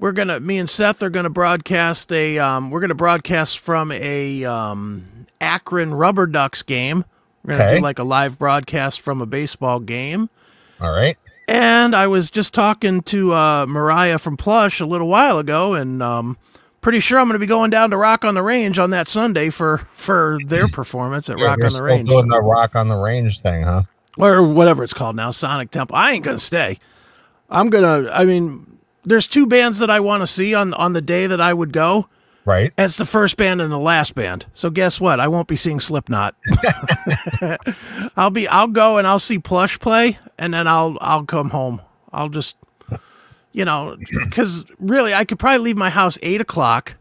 we're 0.00 0.12
gonna. 0.12 0.40
Me 0.40 0.58
and 0.58 0.68
Seth 0.68 1.02
are 1.02 1.10
gonna 1.10 1.30
broadcast 1.30 2.10
a. 2.10 2.38
Um, 2.38 2.70
we're 2.70 2.80
gonna 2.80 2.94
broadcast 2.94 3.58
from 3.60 3.92
a 3.92 4.44
um, 4.44 5.06
Akron 5.40 5.94
Rubber 5.94 6.26
Ducks 6.26 6.62
game. 6.62 7.04
We're 7.44 7.54
gonna 7.54 7.64
Okay. 7.68 7.76
do 7.76 7.82
like 7.82 7.98
a 7.98 8.04
live 8.04 8.38
broadcast 8.38 9.00
from 9.02 9.20
a 9.20 9.26
baseball 9.26 9.78
game. 9.78 10.30
All 10.80 10.90
right. 10.90 11.16
And 11.46 11.94
I 11.94 12.06
was 12.06 12.30
just 12.30 12.54
talking 12.54 13.02
to 13.02 13.34
uh, 13.34 13.66
Moriah 13.68 14.18
from 14.18 14.38
Plush 14.38 14.80
a 14.80 14.86
little 14.86 15.08
while 15.08 15.38
ago, 15.38 15.74
and 15.74 16.02
um, 16.02 16.38
pretty 16.80 17.00
sure 17.00 17.18
I'm 17.20 17.26
going 17.26 17.34
to 17.34 17.38
be 17.38 17.44
going 17.46 17.68
down 17.68 17.90
to 17.90 17.98
Rock 17.98 18.24
on 18.24 18.34
the 18.34 18.42
Range 18.42 18.78
on 18.78 18.88
that 18.90 19.06
Sunday 19.08 19.50
for 19.50 19.86
for 19.92 20.38
their 20.46 20.68
performance 20.72 21.28
at 21.28 21.36
You're, 21.38 21.48
Rock 21.48 21.58
on 21.58 21.64
the 21.64 21.70
still 21.70 21.84
Range, 21.86 22.08
doing 22.08 22.28
the 22.28 22.40
rock 22.40 22.74
on 22.74 22.88
the 22.88 22.96
range 22.96 23.40
thing, 23.40 23.62
huh? 23.64 23.82
or 24.16 24.42
whatever 24.42 24.82
it's 24.82 24.94
called 24.94 25.16
now, 25.16 25.28
Sonic 25.30 25.70
Temple. 25.70 25.96
I 25.96 26.12
ain't 26.12 26.24
going 26.24 26.38
to 26.38 26.42
stay. 26.42 26.78
I'm 27.50 27.70
gonna. 27.70 28.10
I 28.10 28.24
mean, 28.24 28.78
there's 29.04 29.28
two 29.28 29.46
bands 29.46 29.78
that 29.78 29.90
I 29.90 30.00
want 30.00 30.22
to 30.22 30.26
see 30.26 30.54
on 30.54 30.74
on 30.74 30.92
the 30.92 31.02
day 31.02 31.26
that 31.26 31.40
I 31.40 31.52
would 31.52 31.72
go. 31.72 32.08
Right. 32.46 32.72
And 32.76 32.84
it's 32.84 32.98
the 32.98 33.06
first 33.06 33.38
band 33.38 33.62
and 33.62 33.72
the 33.72 33.78
last 33.78 34.14
band. 34.14 34.44
So 34.52 34.68
guess 34.68 35.00
what? 35.00 35.18
I 35.18 35.28
won't 35.28 35.48
be 35.48 35.56
seeing 35.56 35.80
Slipknot. 35.80 36.34
I'll 38.16 38.30
be 38.30 38.46
I'll 38.48 38.68
go 38.68 38.98
and 38.98 39.06
I'll 39.06 39.18
see 39.18 39.38
Plush 39.38 39.78
play 39.78 40.18
and 40.38 40.52
then 40.52 40.66
I'll 40.66 40.98
I'll 41.00 41.24
come 41.24 41.50
home. 41.50 41.80
I'll 42.12 42.28
just 42.28 42.56
you 43.52 43.64
know, 43.64 43.96
because 44.24 44.66
really 44.78 45.14
I 45.14 45.24
could 45.24 45.38
probably 45.38 45.58
leave 45.64 45.76
my 45.78 45.90
house 45.90 46.18
eight 46.22 46.42
o'clock. 46.42 46.96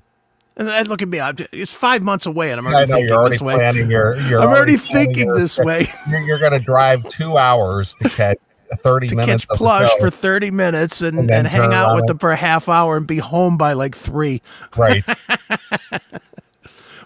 And 0.56 0.68
then 0.68 0.86
look 0.86 1.02
at 1.02 1.08
me, 1.08 1.20
I'm, 1.20 1.36
it's 1.52 1.74
five 1.74 2.04
months 2.04 2.28
away, 2.28 2.52
and 2.52 2.60
I'm 2.60 2.68
already 2.68 2.92
know, 2.92 2.98
thinking 2.98 3.16
already 3.16 3.32
this 3.32 3.42
way. 3.42 3.56
Your, 3.90 4.14
I'm 4.40 4.50
already 4.50 4.78
planning 4.78 5.06
thinking 5.08 5.26
your- 5.26 5.36
this 5.36 5.58
way 5.58 5.88
You're, 6.08 6.22
you're 6.22 6.38
going 6.38 6.52
to 6.52 6.60
drive 6.60 7.08
two 7.10 7.40
hours 7.40 7.96
to 7.96 8.10
catch 8.10 8.38
30 8.76 9.08
to 9.08 9.16
minutes 9.16 9.46
catch 9.46 9.58
Plush 9.58 9.92
for 10.00 10.10
30 10.10 10.52
minutes 10.52 11.02
and, 11.02 11.20
And 11.20 11.32
and, 11.32 11.48
hang 11.48 11.74
out 11.74 11.96
with 11.96 12.08
them 12.08 12.18
for 12.18 12.32
a 12.32 12.36
half 12.36 12.70
hour 12.70 12.98
and 12.98 13.08
be 13.08 13.18
home 13.18 13.58
by 13.58 13.74
like 13.74 13.96
three. 13.96 14.42
Right. 14.76 15.04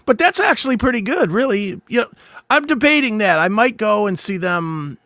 But 0.08 0.16
that's 0.16 0.40
actually 0.40 0.78
pretty 0.78 1.02
good, 1.02 1.30
really. 1.30 1.82
You 1.86 2.00
know, 2.00 2.10
I'm 2.48 2.64
debating 2.64 3.18
that. 3.18 3.38
I 3.38 3.48
might 3.48 3.76
go 3.76 4.06
and 4.06 4.18
see 4.18 4.38
them. 4.38 4.96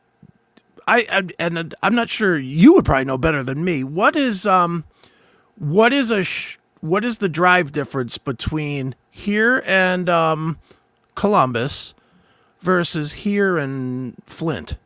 I, 0.86 1.04
I 1.10 1.22
and 1.40 1.74
I'm 1.82 1.94
not 1.96 2.08
sure. 2.08 2.38
You 2.38 2.74
would 2.74 2.84
probably 2.84 3.06
know 3.06 3.18
better 3.18 3.42
than 3.42 3.64
me. 3.64 3.82
What 3.82 4.14
is 4.14 4.46
um, 4.46 4.84
what 5.58 5.92
is 5.92 6.12
a 6.12 6.22
sh- 6.22 6.56
what 6.82 7.04
is 7.04 7.18
the 7.18 7.28
drive 7.28 7.72
difference 7.72 8.16
between 8.16 8.94
here 9.10 9.64
and 9.66 10.08
um, 10.08 10.60
Columbus 11.16 11.94
versus 12.60 13.12
here 13.12 13.58
and 13.58 14.14
Flint? 14.26 14.76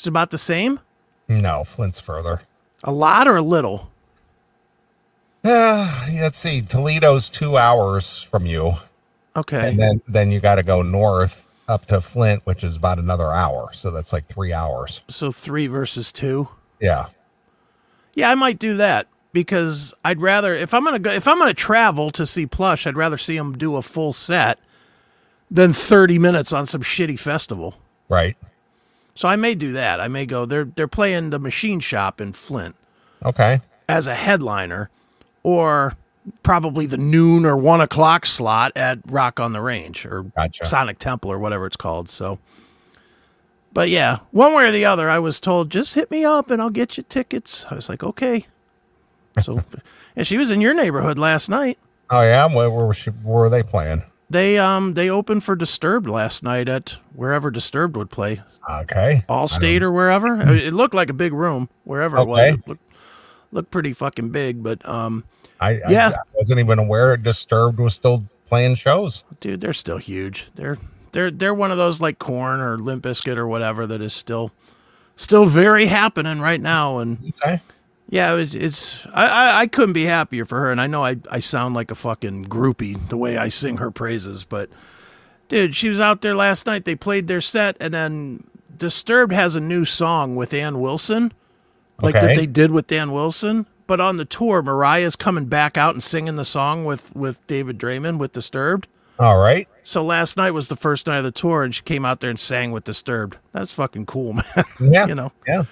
Is 0.00 0.06
it 0.06 0.08
about 0.08 0.30
the 0.30 0.38
same? 0.38 0.80
No, 1.28 1.62
Flint's 1.62 2.00
further. 2.00 2.40
A 2.82 2.90
lot 2.90 3.28
or 3.28 3.36
a 3.36 3.42
little? 3.42 3.90
Uh, 5.44 6.08
let's 6.14 6.38
see. 6.38 6.62
Toledo's 6.62 7.28
two 7.28 7.58
hours 7.58 8.22
from 8.22 8.46
you. 8.46 8.72
Okay. 9.36 9.68
And 9.68 9.78
then, 9.78 10.00
then 10.08 10.32
you 10.32 10.40
got 10.40 10.54
to 10.54 10.62
go 10.62 10.80
north 10.80 11.46
up 11.68 11.84
to 11.86 12.00
Flint, 12.00 12.46
which 12.46 12.64
is 12.64 12.78
about 12.78 12.98
another 12.98 13.30
hour. 13.30 13.74
So 13.74 13.90
that's 13.90 14.10
like 14.10 14.24
three 14.24 14.54
hours. 14.54 15.02
So 15.08 15.30
three 15.30 15.66
versus 15.66 16.10
two. 16.12 16.48
Yeah. 16.80 17.08
Yeah, 18.14 18.30
I 18.30 18.34
might 18.36 18.58
do 18.58 18.78
that 18.78 19.06
because 19.34 19.92
I'd 20.02 20.22
rather 20.22 20.54
if 20.54 20.72
I'm 20.72 20.82
gonna 20.82 20.98
go 20.98 21.10
if 21.10 21.28
I'm 21.28 21.38
gonna 21.38 21.52
travel 21.52 22.10
to 22.12 22.24
see 22.24 22.46
Plush, 22.46 22.86
I'd 22.86 22.96
rather 22.96 23.18
see 23.18 23.36
them 23.36 23.52
do 23.58 23.76
a 23.76 23.82
full 23.82 24.14
set 24.14 24.58
than 25.50 25.74
30 25.74 26.18
minutes 26.18 26.54
on 26.54 26.64
some 26.64 26.80
shitty 26.80 27.18
festival. 27.18 27.74
Right. 28.08 28.38
So 29.14 29.28
I 29.28 29.36
may 29.36 29.54
do 29.54 29.72
that. 29.72 30.00
I 30.00 30.08
may 30.08 30.24
go. 30.26 30.44
They're 30.46 30.64
they're 30.64 30.88
playing 30.88 31.30
the 31.30 31.38
Machine 31.38 31.80
Shop 31.80 32.20
in 32.20 32.32
Flint 32.32 32.74
Okay. 33.24 33.60
as 33.88 34.06
a 34.06 34.14
headliner, 34.14 34.88
or 35.42 35.96
probably 36.42 36.86
the 36.86 36.96
noon 36.98 37.44
or 37.44 37.56
one 37.56 37.80
o'clock 37.80 38.24
slot 38.26 38.72
at 38.76 38.98
Rock 39.06 39.40
on 39.40 39.52
the 39.52 39.60
Range 39.60 40.06
or 40.06 40.22
Gotcha. 40.22 40.64
Sonic 40.66 40.98
Temple 40.98 41.30
or 41.32 41.38
whatever 41.38 41.66
it's 41.66 41.76
called. 41.76 42.08
So, 42.08 42.38
but 43.72 43.88
yeah, 43.88 44.18
one 44.30 44.54
way 44.54 44.64
or 44.64 44.70
the 44.70 44.84
other, 44.84 45.08
I 45.10 45.18
was 45.18 45.40
told 45.40 45.70
just 45.70 45.94
hit 45.94 46.10
me 46.10 46.24
up 46.24 46.50
and 46.50 46.60
I'll 46.62 46.70
get 46.70 46.96
you 46.96 47.02
tickets. 47.08 47.66
I 47.70 47.74
was 47.74 47.88
like, 47.88 48.02
okay. 48.04 48.46
So, 49.42 49.62
and 50.16 50.26
she 50.26 50.36
was 50.38 50.50
in 50.50 50.60
your 50.60 50.74
neighborhood 50.74 51.18
last 51.18 51.48
night. 51.48 51.78
Oh, 52.10 52.20
yeah. 52.22 52.46
Where, 52.54 52.68
where, 52.70 52.86
was 52.86 52.96
she, 52.98 53.10
where 53.10 53.42
were 53.42 53.48
they 53.50 53.62
playing? 53.62 54.02
They 54.30 54.58
um 54.58 54.94
they 54.94 55.10
opened 55.10 55.42
for 55.44 55.56
Disturbed 55.56 56.08
last 56.08 56.42
night 56.44 56.68
at 56.68 56.98
wherever 57.14 57.50
Disturbed 57.50 57.96
would 57.96 58.10
play, 58.10 58.40
Okay. 58.68 59.24
Allstate 59.28 59.82
or 59.82 59.90
wherever. 59.90 60.36
I 60.36 60.44
mean, 60.44 60.58
it 60.58 60.72
looked 60.72 60.94
like 60.94 61.10
a 61.10 61.14
big 61.14 61.32
room 61.32 61.68
wherever 61.84 62.16
it 62.18 62.24
was. 62.26 62.38
Okay. 62.38 62.52
It 62.54 62.68
looked, 62.68 62.92
looked 63.50 63.70
pretty 63.72 63.92
fucking 63.92 64.28
big, 64.30 64.62
but 64.62 64.88
um, 64.88 65.24
I, 65.60 65.80
I- 65.80 65.90
Yeah. 65.90 66.08
I, 66.10 66.16
wasn't 66.36 66.60
even 66.60 66.78
aware 66.78 67.16
Disturbed 67.16 67.80
was 67.80 67.94
still 67.94 68.24
playing 68.46 68.76
shows. 68.76 69.24
dude, 69.40 69.60
they're 69.60 69.72
still 69.72 69.98
huge. 69.98 70.48
They're 70.54 70.78
they're 71.12 71.32
they're 71.32 71.54
one 71.54 71.72
of 71.72 71.76
those 71.78 72.00
like 72.00 72.20
Korn 72.20 72.60
or 72.60 72.78
Limp 72.78 73.02
Bizkit 73.04 73.36
or 73.36 73.48
whatever 73.48 73.84
that 73.88 74.00
is 74.00 74.14
still 74.14 74.52
still 75.16 75.44
very 75.46 75.86
happening 75.86 76.38
right 76.40 76.60
now. 76.60 76.98
And 76.98 77.32
Okay. 77.42 77.60
Yeah, 78.10 78.34
it's, 78.36 78.54
it's 78.54 79.06
I, 79.14 79.26
I 79.26 79.60
I 79.60 79.66
couldn't 79.68 79.92
be 79.92 80.04
happier 80.04 80.44
for 80.44 80.58
her. 80.60 80.72
And 80.72 80.80
I 80.80 80.88
know 80.88 81.04
I 81.04 81.16
I 81.30 81.38
sound 81.40 81.74
like 81.74 81.90
a 81.90 81.94
fucking 81.94 82.46
groupie 82.46 83.08
the 83.08 83.16
way 83.16 83.38
I 83.38 83.48
sing 83.48 83.76
her 83.78 83.90
praises, 83.92 84.44
but 84.44 84.68
dude, 85.48 85.76
she 85.76 85.88
was 85.88 86.00
out 86.00 86.20
there 86.20 86.34
last 86.34 86.66
night. 86.66 86.84
They 86.84 86.96
played 86.96 87.28
their 87.28 87.40
set, 87.40 87.76
and 87.80 87.94
then 87.94 88.44
Disturbed 88.76 89.32
has 89.32 89.54
a 89.54 89.60
new 89.60 89.84
song 89.84 90.34
with 90.34 90.52
Ann 90.52 90.80
Wilson, 90.80 91.32
like 92.02 92.14
that 92.14 92.34
they 92.34 92.46
did 92.46 92.72
with 92.72 92.90
Ann 92.90 93.12
Wilson. 93.12 93.66
But 93.86 94.00
on 94.00 94.16
the 94.16 94.24
tour, 94.24 94.62
Moriah's 94.62 95.16
coming 95.16 95.46
back 95.46 95.76
out 95.76 95.94
and 95.94 96.02
singing 96.02 96.34
the 96.36 96.44
song 96.44 96.84
with 96.84 97.14
with 97.14 97.46
David 97.46 97.78
Draiman 97.78 98.18
with 98.18 98.32
Disturbed. 98.32 98.88
All 99.20 99.38
right. 99.38 99.68
So 99.84 100.02
last 100.04 100.36
night 100.36 100.52
was 100.52 100.68
the 100.68 100.76
first 100.76 101.06
night 101.06 101.18
of 101.18 101.24
the 101.24 101.30
tour, 101.30 101.62
and 101.62 101.74
she 101.74 101.82
came 101.82 102.04
out 102.04 102.20
there 102.20 102.30
and 102.30 102.40
sang 102.40 102.72
with 102.72 102.84
Disturbed. 102.84 103.36
That's 103.52 103.72
fucking 103.72 104.06
cool, 104.06 104.32
man. 104.56 104.64
Yeah. 104.80 105.06
you 105.06 105.14
know, 105.14 105.30
Yeah. 105.46 105.64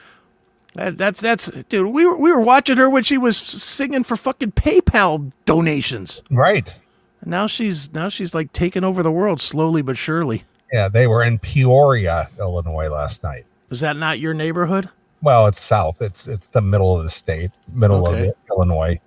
That, 0.78 0.96
that's 0.96 1.20
that's 1.20 1.50
dude. 1.68 1.92
We 1.92 2.06
were 2.06 2.16
we 2.16 2.30
were 2.30 2.40
watching 2.40 2.76
her 2.76 2.88
when 2.88 3.02
she 3.02 3.18
was 3.18 3.36
singing 3.36 4.04
for 4.04 4.16
fucking 4.16 4.52
PayPal 4.52 5.32
donations. 5.44 6.22
Right. 6.30 6.78
And 7.20 7.30
now 7.30 7.48
she's 7.48 7.92
now 7.92 8.08
she's 8.08 8.32
like 8.32 8.52
taking 8.52 8.84
over 8.84 9.02
the 9.02 9.10
world 9.10 9.40
slowly 9.40 9.82
but 9.82 9.98
surely. 9.98 10.44
Yeah. 10.72 10.88
They 10.88 11.08
were 11.08 11.24
in 11.24 11.40
Peoria, 11.40 12.28
Illinois 12.38 12.88
last 12.88 13.24
night. 13.24 13.44
Is 13.70 13.80
that 13.80 13.96
not 13.96 14.20
your 14.20 14.34
neighborhood? 14.34 14.88
Well, 15.20 15.48
it's 15.48 15.60
south. 15.60 16.00
It's 16.00 16.28
it's 16.28 16.46
the 16.46 16.62
middle 16.62 16.96
of 16.96 17.02
the 17.02 17.10
state, 17.10 17.50
middle 17.72 18.06
Okay. 18.06 18.28
of 18.28 18.34
Illinois. 18.48 19.00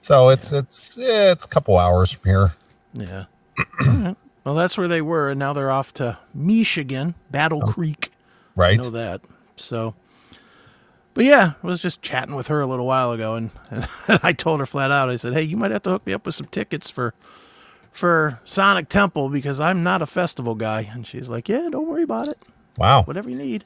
So 0.00 0.30
it's 0.30 0.52
it's 0.52 0.98
yeah, 0.98 1.30
it's 1.30 1.44
a 1.44 1.48
couple 1.48 1.78
hours 1.78 2.10
from 2.10 2.28
here. 2.28 2.54
Yeah. 2.92 3.24
Right. 3.80 4.16
Well, 4.44 4.54
that's 4.54 4.78
where 4.78 4.88
they 4.88 5.02
were, 5.02 5.28
and 5.28 5.38
now 5.38 5.52
they're 5.52 5.70
off 5.70 5.92
to 5.94 6.16
Michigan, 6.32 7.14
Battle 7.30 7.60
oh. 7.62 7.70
Creek. 7.70 8.10
Right. 8.56 8.78
I 8.78 8.82
know 8.82 8.88
that. 8.90 9.20
So, 9.56 9.94
but 11.18 11.24
yeah, 11.24 11.54
I 11.60 11.66
was 11.66 11.82
just 11.82 12.00
chatting 12.00 12.36
with 12.36 12.46
her 12.46 12.60
a 12.60 12.66
little 12.68 12.86
while 12.86 13.10
ago, 13.10 13.34
and, 13.34 13.50
and 13.72 14.20
I 14.22 14.32
told 14.32 14.60
her 14.60 14.66
flat 14.66 14.92
out. 14.92 15.08
I 15.08 15.16
said, 15.16 15.32
"Hey, 15.32 15.42
you 15.42 15.56
might 15.56 15.72
have 15.72 15.82
to 15.82 15.90
hook 15.90 16.06
me 16.06 16.12
up 16.12 16.24
with 16.24 16.36
some 16.36 16.46
tickets 16.46 16.88
for 16.88 17.12
for 17.90 18.38
Sonic 18.44 18.88
Temple 18.88 19.28
because 19.28 19.58
I'm 19.58 19.82
not 19.82 20.00
a 20.00 20.06
festival 20.06 20.54
guy." 20.54 20.82
And 20.82 21.04
she's 21.04 21.28
like, 21.28 21.48
"Yeah, 21.48 21.70
don't 21.72 21.88
worry 21.88 22.04
about 22.04 22.28
it. 22.28 22.38
Wow. 22.76 23.02
Whatever 23.02 23.30
you 23.30 23.36
need." 23.36 23.64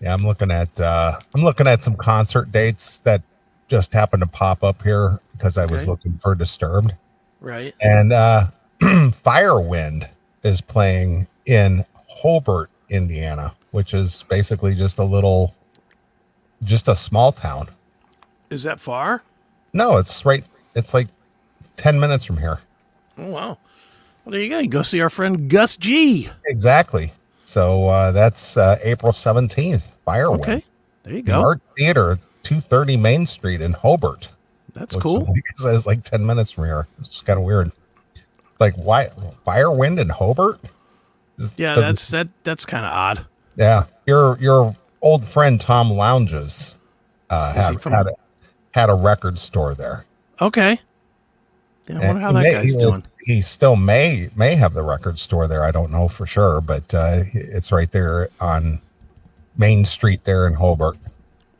Yeah, 0.00 0.14
I'm 0.14 0.24
looking 0.24 0.50
at 0.50 0.80
uh 0.80 1.18
I'm 1.34 1.42
looking 1.42 1.66
at 1.66 1.82
some 1.82 1.94
concert 1.94 2.50
dates 2.50 3.00
that 3.00 3.20
just 3.68 3.92
happened 3.92 4.22
to 4.22 4.26
pop 4.26 4.64
up 4.64 4.82
here 4.82 5.20
because 5.32 5.58
I 5.58 5.66
was 5.66 5.86
looking 5.86 6.16
for 6.16 6.34
Disturbed. 6.34 6.94
Right. 7.38 7.74
And 7.82 8.14
uh 8.14 8.46
Firewind 8.80 10.08
is 10.42 10.62
playing 10.62 11.26
in 11.44 11.84
Hobart, 12.08 12.70
Indiana, 12.88 13.54
which 13.72 13.92
is 13.92 14.24
basically 14.30 14.74
just 14.74 14.98
a 14.98 15.04
little 15.04 15.54
just 16.64 16.88
a 16.88 16.94
small 16.94 17.32
town. 17.32 17.68
Is 18.50 18.62
that 18.64 18.80
far? 18.80 19.22
No, 19.72 19.96
it's 19.98 20.24
right 20.24 20.44
it's 20.74 20.92
like 20.94 21.08
10 21.76 21.98
minutes 22.00 22.24
from 22.24 22.38
here. 22.38 22.60
Oh 23.18 23.26
wow. 23.30 23.58
Well, 24.24 24.32
there 24.32 24.40
you 24.40 24.48
go. 24.48 24.58
You 24.58 24.68
go 24.68 24.82
see 24.82 25.00
our 25.00 25.10
friend 25.10 25.48
Gus 25.50 25.76
G. 25.76 26.28
Exactly. 26.46 27.12
So 27.44 27.88
uh 27.88 28.10
that's 28.12 28.56
uh 28.56 28.78
April 28.82 29.12
17th. 29.12 29.88
Firewind. 30.06 30.40
Okay. 30.40 30.64
There 31.04 31.14
you 31.14 31.22
The 31.22 31.32
go. 31.32 31.40
Art 31.40 31.60
Theater. 31.76 32.18
230 32.42 32.96
Main 32.98 33.24
Street 33.26 33.60
in 33.62 33.72
Hobart. 33.72 34.30
That's 34.74 34.96
cool. 34.96 35.22
is 35.22 35.28
like- 35.28 35.74
It 35.74 35.86
like 35.86 36.04
10 36.04 36.26
minutes 36.26 36.50
from 36.50 36.64
here. 36.64 36.86
It's 37.00 37.22
kind 37.22 37.38
of 37.38 37.44
weird. 37.44 37.72
Like, 38.60 38.74
why 38.74 39.10
Firewind 39.46 39.98
in 39.98 40.08
Hobart? 40.10 40.60
This 41.38 41.54
Yeah, 41.56 41.74
that's 41.74 42.08
that. 42.08 42.28
That's 42.44 42.64
kind 42.66 42.84
of 42.84 42.92
odd. 42.92 43.26
yeah. 43.56 43.84
Your 44.06 44.36
your 44.40 44.76
old 45.04 45.24
friend 45.24 45.60
Tom 45.60 45.90
Lounges 45.92 46.74
uh, 47.30 47.52
had, 47.52 47.80
from- 47.80 47.92
had, 47.92 48.06
a, 48.08 48.12
had 48.72 48.90
a 48.90 48.94
record 48.94 49.38
store 49.38 49.74
there. 49.76 50.04
Okay. 50.40 50.80
Yeah, 51.86 52.00
I 52.00 52.06
wonder 52.06 52.20
how 52.22 52.32
that 52.32 52.42
may- 52.42 52.52
guy's 52.52 52.72
he 52.74 52.78
doing. 52.80 52.94
was- 52.94 53.10
He 53.20 53.40
still 53.40 53.76
may 53.76 54.30
may 54.34 54.56
have 54.56 54.74
the 54.74 54.82
record 54.82 55.18
store 55.18 55.46
there. 55.46 55.62
I 55.64 55.70
don't 55.70 55.92
know 55.92 56.08
for 56.08 56.26
sure, 56.26 56.60
but 56.60 56.92
uh, 56.94 57.20
it's 57.34 57.70
right 57.70 57.90
there 57.92 58.30
on 58.40 58.80
Main 59.56 59.84
Street 59.84 60.24
there 60.24 60.46
in 60.46 60.54
Hobart. 60.54 60.96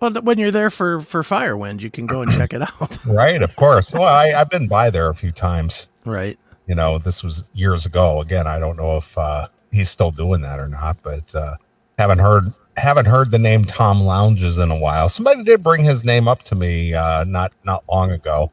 Well, 0.00 0.12
when 0.22 0.38
you're 0.38 0.50
there 0.50 0.70
for 0.70 1.00
for 1.00 1.22
Firewind, 1.22 1.80
you 1.82 1.90
can 1.90 2.06
go 2.06 2.22
and 2.22 2.32
check 2.32 2.52
it 2.54 2.62
out. 2.62 2.98
Right, 3.06 3.40
of 3.42 3.54
course. 3.56 3.92
Well, 3.94 4.04
I, 4.04 4.30
I've 4.32 4.50
been 4.50 4.66
by 4.66 4.90
there 4.90 5.08
a 5.10 5.14
few 5.14 5.30
times. 5.30 5.86
right. 6.04 6.38
You 6.66 6.74
know, 6.74 6.96
this 6.98 7.22
was 7.22 7.44
years 7.52 7.84
ago. 7.84 8.22
Again, 8.22 8.46
I 8.46 8.58
don't 8.58 8.78
know 8.78 8.96
if 8.96 9.16
uh, 9.18 9.48
he's 9.70 9.90
still 9.90 10.10
doing 10.10 10.40
that 10.40 10.58
or 10.58 10.68
not, 10.68 10.96
but 11.02 11.34
uh, 11.34 11.56
haven't 11.98 12.20
heard 12.20 12.50
haven't 12.76 13.06
heard 13.06 13.30
the 13.30 13.38
name 13.38 13.64
Tom 13.64 14.00
Lounges 14.02 14.58
in 14.58 14.70
a 14.70 14.76
while. 14.78 15.08
Somebody 15.08 15.44
did 15.44 15.62
bring 15.62 15.84
his 15.84 16.04
name 16.04 16.28
up 16.28 16.42
to 16.44 16.54
me 16.54 16.94
uh, 16.94 17.24
not 17.24 17.52
not 17.64 17.84
long 17.88 18.10
ago. 18.10 18.50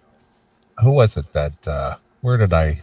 Who 0.81 0.91
was 0.91 1.17
it 1.17 1.31
that? 1.33 1.67
Uh, 1.67 1.95
where 2.21 2.37
did 2.37 2.53
I? 2.53 2.81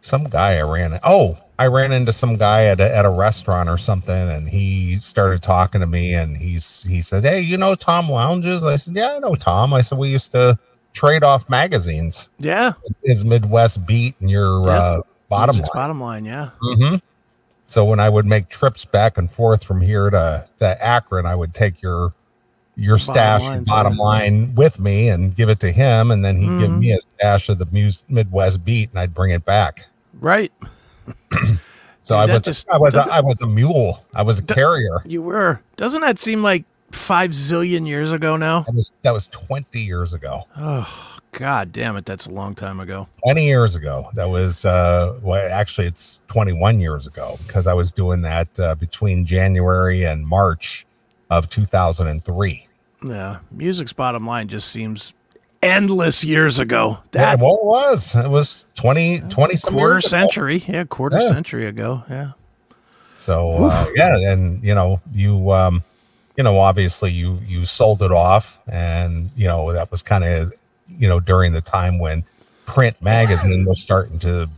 Some 0.00 0.24
guy 0.24 0.58
I 0.58 0.62
ran. 0.62 0.98
Oh, 1.02 1.36
I 1.58 1.66
ran 1.66 1.90
into 1.90 2.12
some 2.12 2.36
guy 2.36 2.64
at 2.66 2.80
a, 2.80 2.94
at 2.96 3.04
a 3.04 3.10
restaurant 3.10 3.68
or 3.68 3.76
something, 3.78 4.14
and 4.30 4.48
he 4.48 4.98
started 5.00 5.42
talking 5.42 5.80
to 5.80 5.86
me, 5.86 6.14
and 6.14 6.36
he's 6.36 6.82
he 6.84 7.00
said, 7.00 7.24
"Hey, 7.24 7.40
you 7.40 7.56
know 7.56 7.74
Tom 7.74 8.08
Lounges?" 8.10 8.62
I 8.62 8.76
said, 8.76 8.94
"Yeah, 8.94 9.14
I 9.16 9.18
know 9.18 9.34
Tom." 9.34 9.72
I 9.74 9.80
said, 9.80 9.98
"We 9.98 10.08
used 10.10 10.32
to 10.32 10.58
trade 10.92 11.24
off 11.24 11.48
magazines." 11.48 12.28
Yeah. 12.38 12.72
His 13.04 13.24
Midwest 13.24 13.84
beat 13.86 14.14
and 14.20 14.30
your 14.30 14.64
Yeah. 14.66 14.78
uh, 14.78 15.00
bottom 15.28 15.56
line. 15.56 15.68
Bottom 15.74 16.00
line. 16.00 16.24
Yeah. 16.24 16.50
hmm 16.60 16.96
So 17.68 17.84
when 17.84 17.98
I 18.00 18.08
would 18.08 18.24
make 18.26 18.48
trips 18.48 18.84
back 18.84 19.18
and 19.18 19.28
forth 19.28 19.64
from 19.64 19.80
here 19.80 20.08
to, 20.08 20.46
to 20.58 20.82
Akron, 20.84 21.26
I 21.26 21.34
would 21.34 21.52
take 21.52 21.82
your 21.82 22.12
your 22.76 22.96
stash 22.96 23.42
line, 23.42 23.64
bottom 23.64 23.96
line 23.96 24.54
with 24.54 24.78
me 24.78 25.08
and 25.08 25.34
give 25.34 25.48
it 25.48 25.58
to 25.60 25.72
him, 25.72 26.10
and 26.10 26.24
then 26.24 26.36
he'd 26.36 26.58
give 26.60 26.70
Mhm. 26.70 26.78
me 26.78 26.92
a 26.92 27.00
stash 27.00 27.48
of 27.48 27.58
the 27.58 27.66
Mus- 27.72 28.04
Midwest 28.08 28.64
beat, 28.64 28.90
and 28.90 28.98
I'd 29.00 29.14
bring 29.14 29.30
it 29.32 29.44
back. 29.44 29.84
Right. 30.20 30.52
So 32.00 32.14
Dude, 32.20 32.30
I 32.30 32.34
was 32.34 32.66
I 32.70 32.76
was 32.78 32.94
a, 32.94 33.00
I 33.12 33.20
was 33.20 33.42
a 33.42 33.48
mule. 33.48 34.04
I 34.14 34.22
was 34.22 34.38
a 34.38 34.42
carrier. 34.44 35.02
You 35.06 35.22
were. 35.22 35.60
Doesn't 35.76 36.02
that 36.02 36.20
seem 36.20 36.40
like 36.40 36.64
five 36.92 37.32
zillion 37.32 37.84
years 37.84 38.12
ago 38.12 38.36
now? 38.36 38.60
That 38.60 38.76
was 38.76 38.92
that 39.02 39.10
was 39.10 39.26
twenty 39.26 39.80
years 39.80 40.14
ago. 40.14 40.44
Oh, 40.56 41.15
god 41.38 41.70
damn 41.72 41.96
it. 41.96 42.04
That's 42.06 42.26
a 42.26 42.30
long 42.30 42.54
time 42.54 42.80
ago. 42.80 43.06
20 43.24 43.44
years 43.44 43.74
ago. 43.74 44.08
That 44.14 44.28
was, 44.30 44.64
uh, 44.64 45.18
well, 45.22 45.48
actually, 45.52 45.86
it's 45.86 46.20
21 46.28 46.80
years 46.80 47.06
ago 47.06 47.38
because 47.46 47.66
I 47.66 47.74
was 47.74 47.92
doing 47.92 48.22
that 48.22 48.58
uh, 48.58 48.74
between 48.74 49.26
January 49.26 50.04
and 50.04 50.26
March 50.26 50.86
of 51.30 51.48
2003. 51.50 52.66
Yeah. 53.06 53.38
Music's 53.50 53.92
bottom 53.92 54.26
line 54.26 54.48
just 54.48 54.70
seems 54.70 55.14
endless 55.62 56.24
years 56.24 56.58
ago. 56.58 56.98
Yeah, 57.14 57.36
That 57.36 57.40
well, 57.40 57.54
it 57.56 57.64
was. 57.64 58.14
It 58.16 58.28
was 58.30 58.64
20, 58.76 59.20
20 59.28 59.56
some 59.56 59.74
quarter 59.74 59.94
years 59.94 60.04
ago. 60.06 60.08
century. 60.10 60.64
Yeah. 60.66 60.84
Quarter 60.84 61.18
Yeah. 61.20 61.28
century 61.28 61.66
ago. 61.66 62.02
Yeah. 62.08 62.30
So, 63.16 63.66
uh, 63.66 63.86
yeah. 63.94 64.16
And, 64.32 64.62
you 64.62 64.74
know, 64.74 65.00
you, 65.12 65.50
um, 65.52 65.82
you 66.36 66.44
know, 66.44 66.58
obviously 66.60 67.10
you, 67.12 67.38
you 67.46 67.64
sold 67.66 68.02
it 68.02 68.12
off 68.12 68.58
and, 68.66 69.30
you 69.36 69.46
know, 69.48 69.72
that 69.72 69.90
was 69.90 70.02
kind 70.02 70.24
of, 70.24 70.52
you 70.98 71.08
know, 71.08 71.20
during 71.20 71.52
the 71.52 71.60
time 71.60 71.98
when 71.98 72.24
print 72.66 73.00
magazine 73.00 73.64
was 73.64 73.80
starting 73.80 74.18
to 74.20 74.48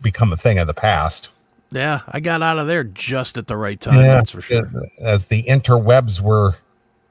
become 0.00 0.32
a 0.32 0.36
thing 0.36 0.58
of 0.58 0.66
the 0.66 0.74
past. 0.74 1.30
Yeah. 1.70 2.00
I 2.08 2.20
got 2.20 2.42
out 2.42 2.58
of 2.58 2.66
there 2.66 2.84
just 2.84 3.36
at 3.36 3.46
the 3.46 3.56
right 3.56 3.78
time. 3.78 3.96
Yeah, 3.96 4.14
That's 4.14 4.30
for 4.30 4.40
sure. 4.40 4.70
As 5.00 5.26
the 5.26 5.42
interwebs 5.44 6.20
were 6.20 6.56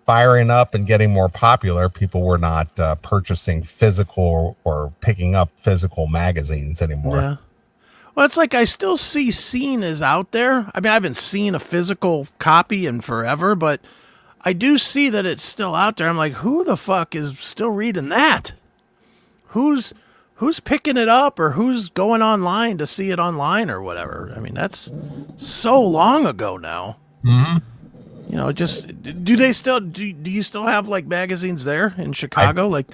firing 0.05 0.49
up 0.49 0.73
and 0.73 0.87
getting 0.87 1.11
more 1.11 1.29
popular, 1.29 1.89
people 1.89 2.23
were 2.23 2.37
not 2.37 2.79
uh, 2.79 2.95
purchasing 2.95 3.61
physical 3.61 4.57
or 4.63 4.93
picking 5.01 5.35
up 5.35 5.51
physical 5.57 6.07
magazines 6.07 6.81
anymore. 6.81 7.17
Yeah. 7.17 7.35
Well, 8.15 8.25
it's 8.25 8.37
like 8.37 8.55
I 8.55 8.63
still 8.63 8.97
see 8.97 9.29
Scene 9.29 9.83
is 9.83 10.01
out 10.01 10.31
there. 10.31 10.71
I 10.73 10.79
mean, 10.79 10.89
I 10.89 10.93
haven't 10.93 11.17
seen 11.17 11.53
a 11.53 11.59
physical 11.59 12.27
copy 12.39 12.87
in 12.87 13.01
forever, 13.01 13.53
but 13.53 13.79
I 14.41 14.53
do 14.53 14.79
see 14.79 15.09
that 15.11 15.27
it's 15.27 15.43
still 15.43 15.75
out 15.75 15.97
there. 15.97 16.09
I'm 16.09 16.17
like, 16.17 16.33
who 16.33 16.63
the 16.63 16.77
fuck 16.77 17.13
is 17.13 17.37
still 17.37 17.69
reading 17.69 18.09
that? 18.09 18.53
Who's 19.49 19.93
who's 20.35 20.59
picking 20.59 20.97
it 20.97 21.07
up 21.09 21.39
or 21.39 21.51
who's 21.51 21.89
going 21.89 22.21
online 22.21 22.77
to 22.77 22.85
see 22.87 23.09
it 23.11 23.19
online 23.19 23.69
or 23.69 23.81
whatever? 23.81 24.31
I 24.35 24.39
mean, 24.39 24.53
that's 24.53 24.91
so 25.37 25.81
long 25.81 26.25
ago 26.25 26.57
now. 26.57 26.97
Mhm. 27.25 27.61
You 28.29 28.35
know, 28.35 28.51
just 28.51 29.01
do 29.25 29.35
they 29.37 29.53
still 29.53 29.79
do, 29.79 30.11
do 30.13 30.29
you 30.29 30.43
still 30.43 30.65
have 30.65 30.87
like 30.87 31.05
magazines 31.05 31.63
there 31.63 31.95
in 31.97 32.13
Chicago? 32.13 32.67
like 32.67 32.87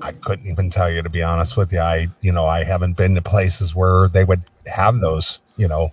I 0.00 0.12
couldn't 0.12 0.46
even 0.46 0.70
tell 0.70 0.90
you 0.90 1.02
to 1.02 1.08
be 1.10 1.22
honest 1.22 1.56
with 1.56 1.72
you. 1.72 1.80
I, 1.80 2.08
you 2.20 2.30
know, 2.32 2.46
I 2.46 2.62
haven't 2.64 2.96
been 2.96 3.14
to 3.16 3.22
places 3.22 3.74
where 3.74 4.08
they 4.08 4.22
would 4.22 4.42
have 4.66 5.00
those, 5.00 5.40
you 5.56 5.66
know, 5.66 5.92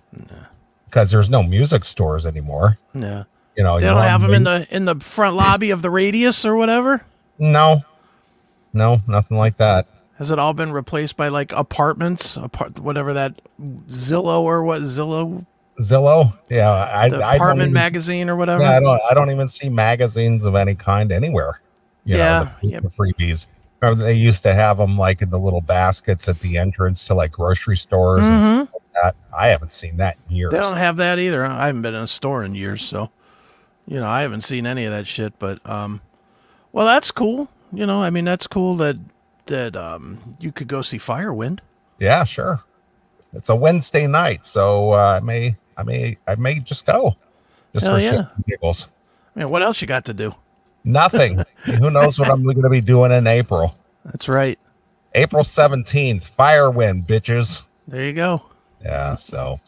because 0.86 1.10
there's 1.10 1.28
no 1.30 1.42
music 1.42 1.84
stores 1.84 2.24
anymore. 2.26 2.78
yeah. 2.94 3.24
You 3.56 3.62
know, 3.64 3.80
They 3.80 3.86
you 3.86 3.92
don't 3.94 4.02
have 4.02 4.20
them 4.20 4.34
in 4.34 4.44
the 4.44 4.66
in 4.70 4.84
the 4.84 4.96
front 4.96 5.34
lobby 5.34 5.70
of 5.70 5.80
the 5.82 5.90
Radius 5.90 6.44
or 6.44 6.54
whatever. 6.56 7.02
no, 7.38 7.82
no, 8.74 9.00
nothing 9.08 9.38
like 9.38 9.56
that. 9.56 9.86
Has 10.18 10.30
it 10.30 10.38
all 10.38 10.54
been 10.54 10.72
replaced 10.72 11.16
by 11.16 11.28
like 11.28 11.52
apartments, 11.52 12.36
apart 12.36 12.78
whatever 12.78 13.12
that 13.12 13.40
Zillow 13.88 14.42
or 14.42 14.62
what 14.62 14.80
Zillow, 14.82 15.44
Zillow, 15.80 16.38
yeah, 16.48 16.70
I, 16.70 17.08
the 17.08 17.18
I 17.22 17.34
apartment 17.34 17.66
even- 17.68 17.72
magazine 17.74 18.30
or 18.30 18.36
whatever? 18.36 18.62
Yeah, 18.62 18.76
I 18.76 18.80
don't. 18.80 19.00
I 19.10 19.14
don't 19.14 19.30
even 19.30 19.46
see 19.48 19.68
magazines 19.68 20.44
of 20.46 20.54
any 20.54 20.74
kind 20.74 21.12
anywhere. 21.12 21.60
You 22.04 22.16
Yeah, 22.16 22.38
know, 22.44 22.50
the, 22.62 22.68
yeah. 22.68 22.80
the 22.80 22.88
freebies. 22.88 23.48
Remember 23.82 24.04
they 24.04 24.14
used 24.14 24.42
to 24.44 24.54
have 24.54 24.78
them 24.78 24.96
like 24.96 25.20
in 25.20 25.28
the 25.28 25.38
little 25.38 25.60
baskets 25.60 26.28
at 26.30 26.40
the 26.40 26.56
entrance 26.56 27.04
to 27.06 27.14
like 27.14 27.32
grocery 27.32 27.76
stores 27.76 28.26
and 28.26 28.42
stuff 28.42 28.70
like 28.72 28.92
that. 29.02 29.16
I 29.38 29.48
haven't 29.48 29.70
seen 29.70 29.98
that 29.98 30.16
in 30.30 30.36
years. 30.36 30.50
Mm-hmm. 30.50 30.60
They 30.62 30.66
don't 30.66 30.78
have 30.78 30.96
that 30.96 31.18
either. 31.18 31.44
I 31.44 31.66
haven't 31.66 31.82
been 31.82 31.94
in 31.94 32.00
a 32.02 32.06
store 32.06 32.42
in 32.42 32.54
years, 32.54 32.82
so 32.82 33.10
you 33.86 34.00
know 34.00 34.06
I 34.08 34.22
haven't 34.22 34.40
seen 34.42 34.66
any 34.66 34.86
of 34.86 34.92
that 34.92 35.06
shit. 35.06 35.38
But 35.38 35.60
um, 35.68 36.00
well, 36.72 36.86
that's 36.86 37.10
cool. 37.10 37.50
You 37.70 37.84
know, 37.84 38.02
I 38.02 38.08
mean 38.08 38.24
that's 38.24 38.46
cool 38.46 38.76
that 38.76 38.96
that 39.46 39.76
um 39.76 40.18
you 40.38 40.52
could 40.52 40.68
go 40.68 40.82
see 40.82 40.98
Firewind. 40.98 41.60
Yeah, 41.98 42.24
sure. 42.24 42.62
It's 43.32 43.48
a 43.48 43.56
Wednesday 43.56 44.06
night, 44.06 44.46
so 44.46 44.92
uh, 44.92 45.18
I 45.20 45.24
may, 45.24 45.56
I 45.76 45.82
may, 45.82 46.16
I 46.26 46.36
may 46.36 46.58
just 46.60 46.86
go, 46.86 47.16
just 47.72 47.86
Hell 47.86 47.96
for 47.96 48.02
yeah. 48.02 48.26
giggles. 48.46 48.88
I 49.34 49.40
mean, 49.40 49.50
what 49.50 49.62
else 49.62 49.82
you 49.82 49.86
got 49.86 50.06
to 50.06 50.14
do? 50.14 50.34
Nothing. 50.84 51.42
Who 51.64 51.90
knows 51.90 52.18
what 52.18 52.30
I'm 52.30 52.44
going 52.44 52.62
to 52.62 52.70
be 52.70 52.80
doing 52.80 53.12
in 53.12 53.26
April? 53.26 53.76
That's 54.04 54.28
right. 54.28 54.58
April 55.14 55.44
seventeenth, 55.44 56.34
Firewind, 56.36 57.06
bitches. 57.06 57.62
There 57.88 58.04
you 58.04 58.12
go. 58.12 58.42
Yeah, 58.82 59.16
so 59.16 59.60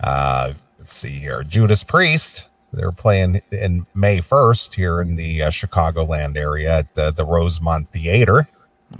uh 0.00 0.52
let's 0.78 0.92
see 0.92 1.10
here. 1.10 1.42
Judas 1.42 1.84
Priest. 1.84 2.48
They're 2.72 2.92
playing 2.92 3.40
in 3.52 3.86
May 3.94 4.18
1st 4.18 4.74
here 4.74 5.00
in 5.00 5.16
the 5.16 5.42
uh, 5.42 5.50
Chicagoland 5.50 6.36
area 6.36 6.78
at 6.78 6.98
uh, 6.98 7.10
the 7.10 7.24
Rosemont 7.24 7.90
Theater. 7.90 8.48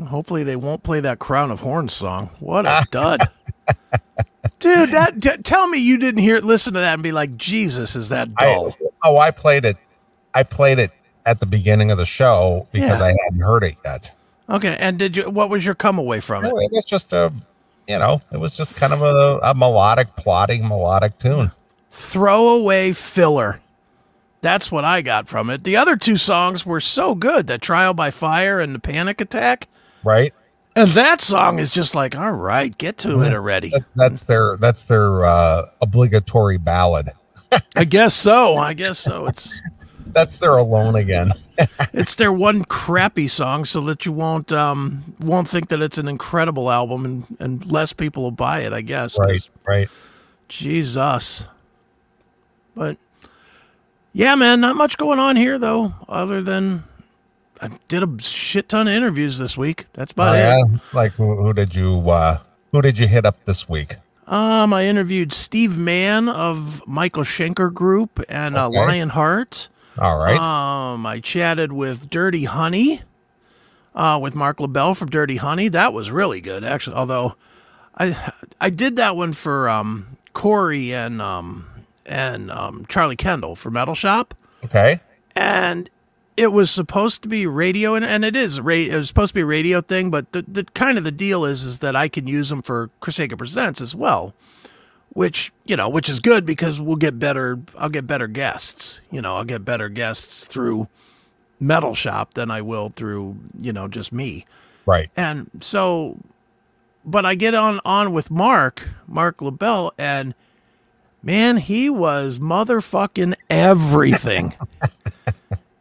Hopefully 0.09 0.42
they 0.42 0.57
won't 0.57 0.83
play 0.83 1.01
that 1.01 1.18
Crown 1.18 1.51
of 1.51 1.61
Horns 1.61 1.92
song. 1.92 2.31
What 2.40 2.66
a 2.66 2.70
ah. 2.70 2.85
dud. 2.90 3.20
Dude, 4.59 4.90
that 4.90 5.20
t- 5.20 5.42
tell 5.42 5.68
me 5.68 5.79
you 5.79 5.99
didn't 5.99 6.20
hear 6.20 6.38
listen 6.38 6.75
to 6.75 6.81
that 6.81 6.94
and 6.94 7.03
be 7.03 7.12
like, 7.12 7.37
"Jesus, 7.37 7.94
is 7.94 8.09
that 8.09 8.35
dull?" 8.35 8.75
I, 8.81 8.88
oh, 9.05 9.18
I 9.18 9.31
played 9.31 9.64
it. 9.64 9.77
I 10.35 10.42
played 10.42 10.79
it 10.79 10.92
at 11.25 11.40
the 11.40 11.46
beginning 11.46 11.90
of 11.90 11.99
the 11.99 12.07
show 12.07 12.66
because 12.72 13.01
Yeah. 13.01 13.07
I 13.07 13.16
hadn't 13.25 13.40
heard 13.40 13.64
it 13.64 13.77
yet. 13.85 14.12
okay, 14.49 14.77
and 14.79 14.99
did 14.99 15.16
you 15.16 15.31
what 15.31 15.51
was 15.51 15.64
your 15.64 15.75
come 15.75 15.99
away 15.99 16.20
from 16.20 16.44
it? 16.44 16.49
No, 16.49 16.61
it 16.61 16.70
was 16.72 16.85
just 16.85 17.12
a, 17.12 17.33
you 17.87 17.99
know, 17.99 18.22
it 18.33 18.38
was 18.38 18.57
just 18.57 18.77
kind 18.77 18.92
of 18.92 19.03
a, 19.03 19.38
a 19.42 19.55
melodic, 19.55 20.16
plotting, 20.16 20.66
melodic 20.66 21.18
tune. 21.18 21.53
Throwaway 21.90 22.92
filler. 22.92 23.61
That's 24.40 24.70
what 24.70 24.85
I 24.85 25.03
got 25.03 25.27
from 25.27 25.51
it. 25.51 25.64
The 25.64 25.77
other 25.77 25.96
two 25.96 26.16
songs 26.16 26.64
were 26.64 26.81
so 26.81 27.14
good, 27.14 27.46
that 27.49 27.62
Trial 27.62 27.94
by 27.94 28.11
Fire 28.11 28.61
and 28.61 28.75
the 28.75 28.79
Panic 28.79 29.20
Attack. 29.20 29.66
Right? 30.07 30.33
And 30.75 30.88
that 30.90 31.21
song 31.21 31.59
is 31.59 31.71
just 31.71 31.95
like, 31.95 32.14
all 32.14 32.33
right, 32.33 32.77
get 32.77 32.99
to 32.99 33.23
it 33.23 33.33
already. 33.33 33.71
That, 33.71 33.85
that's 33.95 34.25
their 34.25 34.57
that's 34.59 34.85
their 34.85 35.25
uh, 35.25 35.66
obligatory 35.81 36.59
ballad. 36.59 37.12
I 37.75 37.85
guess 37.85 38.14
so. 38.14 38.57
I 38.57 38.75
guess 38.75 38.99
so. 38.99 39.27
It's 39.27 39.61
That's 40.16 40.38
their 40.38 40.57
alone 40.57 40.97
again. 40.97 41.31
it's 41.92 42.14
their 42.14 42.33
one 42.33 42.64
crappy 42.64 43.29
song 43.29 43.66
so 43.66 43.83
that 43.83 44.07
you 44.07 44.12
won't 44.12 44.51
um 44.51 45.14
won't 45.21 45.47
think 45.47 45.69
that 45.69 45.83
it's 45.83 45.99
an 45.99 46.09
incredible 46.09 46.71
album 46.71 47.05
and 47.05 47.37
and 47.38 47.66
less 47.71 47.92
people 47.92 48.23
will 48.23 48.31
buy 48.31 48.61
it, 48.61 48.73
I 48.73 48.81
guess. 48.81 49.19
Right, 49.19 49.47
right. 49.66 49.88
Jesus. 50.49 51.47
But 52.75 52.97
yeah, 54.14 54.35
man, 54.37 54.62
not 54.62 54.77
much 54.77 54.97
going 54.97 55.19
on 55.19 55.37
here 55.37 55.59
though, 55.59 55.95
other 56.09 56.40
than 56.40 56.85
I 57.62 57.71
did 57.88 58.03
a 58.03 58.23
shit 58.23 58.69
ton 58.69 58.88
of 58.88 58.95
interviews 58.95 59.38
this 59.38 59.57
week. 59.57 59.87
That's 59.95 60.12
about 60.12 60.35
Oh, 60.35 60.38
it. 60.38 60.40
yeah? 60.42 60.79
Like 60.92 61.12
who, 61.12 61.42
who 61.42 61.53
did 61.53 61.75
you 61.75 62.09
uh 62.11 62.38
who 62.73 62.83
did 62.83 62.99
you 62.99 63.07
hit 63.07 63.25
up 63.25 63.37
this 63.45 63.69
week? 63.69 63.97
Um, 64.27 64.73
I 64.75 64.87
interviewed 64.87 65.33
Steve 65.33 65.79
Mann 65.79 66.29
of 66.29 66.83
Michael 66.87 67.23
Schenker 67.23 67.73
Group 67.73 68.21
and 68.29 68.57
uh, 68.57 68.66
Okay. 68.69 68.77
Lionheart. 68.77 69.69
All 69.99 70.19
right. 70.19 70.37
Um, 70.37 71.07
I 71.07 71.21
chatted 71.21 71.73
with 71.73 72.11
Dirty 72.11 72.45
Honey, 72.45 73.03
uh, 73.95 74.19
with 74.21 74.35
Marc 74.35 74.59
LaBelle 74.61 74.95
from 74.95 75.11
Dirty 75.11 75.37
Honey. 75.37 75.69
That 75.69 75.92
was 75.92 76.11
really 76.11 76.40
good, 76.40 76.64
actually. 76.64 76.97
Although, 76.97 77.37
I 77.97 78.33
I 78.61 78.69
did 78.71 78.97
that 78.97 79.16
one 79.16 79.33
for 79.33 79.69
um 79.71 80.16
Corey 80.33 80.92
and 80.92 81.23
um 81.23 81.64
and 82.05 82.51
um 82.51 82.85
Charlie 82.88 83.16
Kendall 83.16 83.55
for 83.57 83.71
Metal 83.71 83.95
Shop, 83.95 84.35
okay. 84.64 85.01
and 85.37 85.88
it 86.37 86.53
was 86.53 86.70
supposed 86.70 87.22
to 87.22 87.29
be 87.29 87.46
radio, 87.46 87.94
and, 87.94 88.05
and 88.05 88.25
it 88.25 88.37
is 88.37 88.61
ra- 88.61 88.75
it 88.75 88.94
was 88.94 89.09
supposed 89.09 89.31
to 89.31 89.35
be 89.35 89.40
a 89.42 89.46
radio 89.46 89.81
thing. 89.81 90.11
But 90.11 90.33
the 90.33 90.42
the 90.42 90.64
kind 90.64 90.99
of 90.99 91.05
the 91.05 91.12
deal 91.12 91.44
is 91.44 91.62
is 91.64 91.79
that 91.81 91.96
I 91.96 92.09
can 92.09 92.27
use 92.27 92.49
them 92.51 92.62
for 92.62 92.90
Crusader 93.01 93.37
Presents 93.37 93.81
as 93.81 93.94
well 93.94 94.35
which 95.11 95.51
you 95.64 95.75
know 95.77 95.88
which 95.88 96.11
is 96.11 96.20
good 96.20 96.44
because 96.44 96.79
we'll 96.79 96.94
get 96.96 97.18
better 97.18 97.59
i'll 97.79 97.88
get 97.88 98.07
better 98.07 98.27
guests 98.27 99.01
you 99.11 99.22
know 99.22 99.37
i'll 99.37 99.44
get 99.44 99.64
better 99.64 99.88
guests 99.88 100.46
through 100.46 100.87
metal 101.59 101.94
shop 101.94 102.35
than 102.35 102.51
i 102.51 102.61
will 102.61 102.90
through 102.90 103.35
you 103.59 103.72
know 103.72 103.88
just 103.88 104.12
me 104.12 104.44
Right. 104.85 105.09
and 105.16 105.49
so 105.61 106.18
but 107.03 107.25
i 107.25 107.35
get 107.35 107.55
on 107.55 107.81
on 107.83 108.12
with 108.12 108.31
mark 108.31 108.87
marc 109.07 109.40
labelle 109.40 109.94
and 109.96 110.35
man 111.22 111.57
he 111.57 111.88
was 111.88 112.38
motherfucking 112.38 113.37
everything 113.49 114.55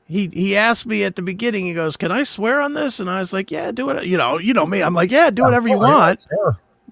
he 0.08 0.28
he 0.34 0.56
asked 0.56 0.86
me 0.86 1.04
at 1.04 1.16
the 1.16 1.22
beginning 1.22 1.66
he 1.66 1.74
goes 1.74 1.98
can 1.98 2.12
i 2.12 2.24
swear 2.24 2.62
on 2.62 2.74
this? 2.74 3.00
And 3.00 3.10
i 3.10 3.20
was 3.20 3.34
like 3.34 3.50
yeah 3.52 3.72
do 3.72 3.90
it 3.90 4.06
you 4.06 4.18
know 4.18 4.38
you 4.38 4.54
know 4.54 4.66
me 4.66 4.82
i'm 4.84 4.94
like 4.94 5.12
yeah 5.12 5.30
do 5.30 5.44
whatever 5.44 5.68
you 5.68 5.76
Oh, 5.76 5.80
want. 5.80 6.20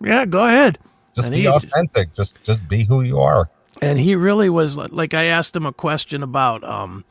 yeah 0.02 0.26
go 0.26 0.45
ahead. 0.45 0.80
Just 1.15 1.28
And 1.28 1.36
be 1.36 1.41
he- 1.41 1.47
authentic. 1.47 2.13
Just 2.13 2.41
just 2.43 2.67
be 2.67 2.84
who 2.86 3.02
you 3.02 3.19
are. 3.19 3.49
and 3.82 3.99
he 3.99 4.15
really 4.15 4.49
was 4.49 4.78
li- 4.78 4.88
like 4.91 5.13
i 5.13 5.23
asked 5.26 5.56
him 5.56 5.65
a 5.65 5.73
question 5.73 6.23
about 6.23 6.63
um 6.63 7.04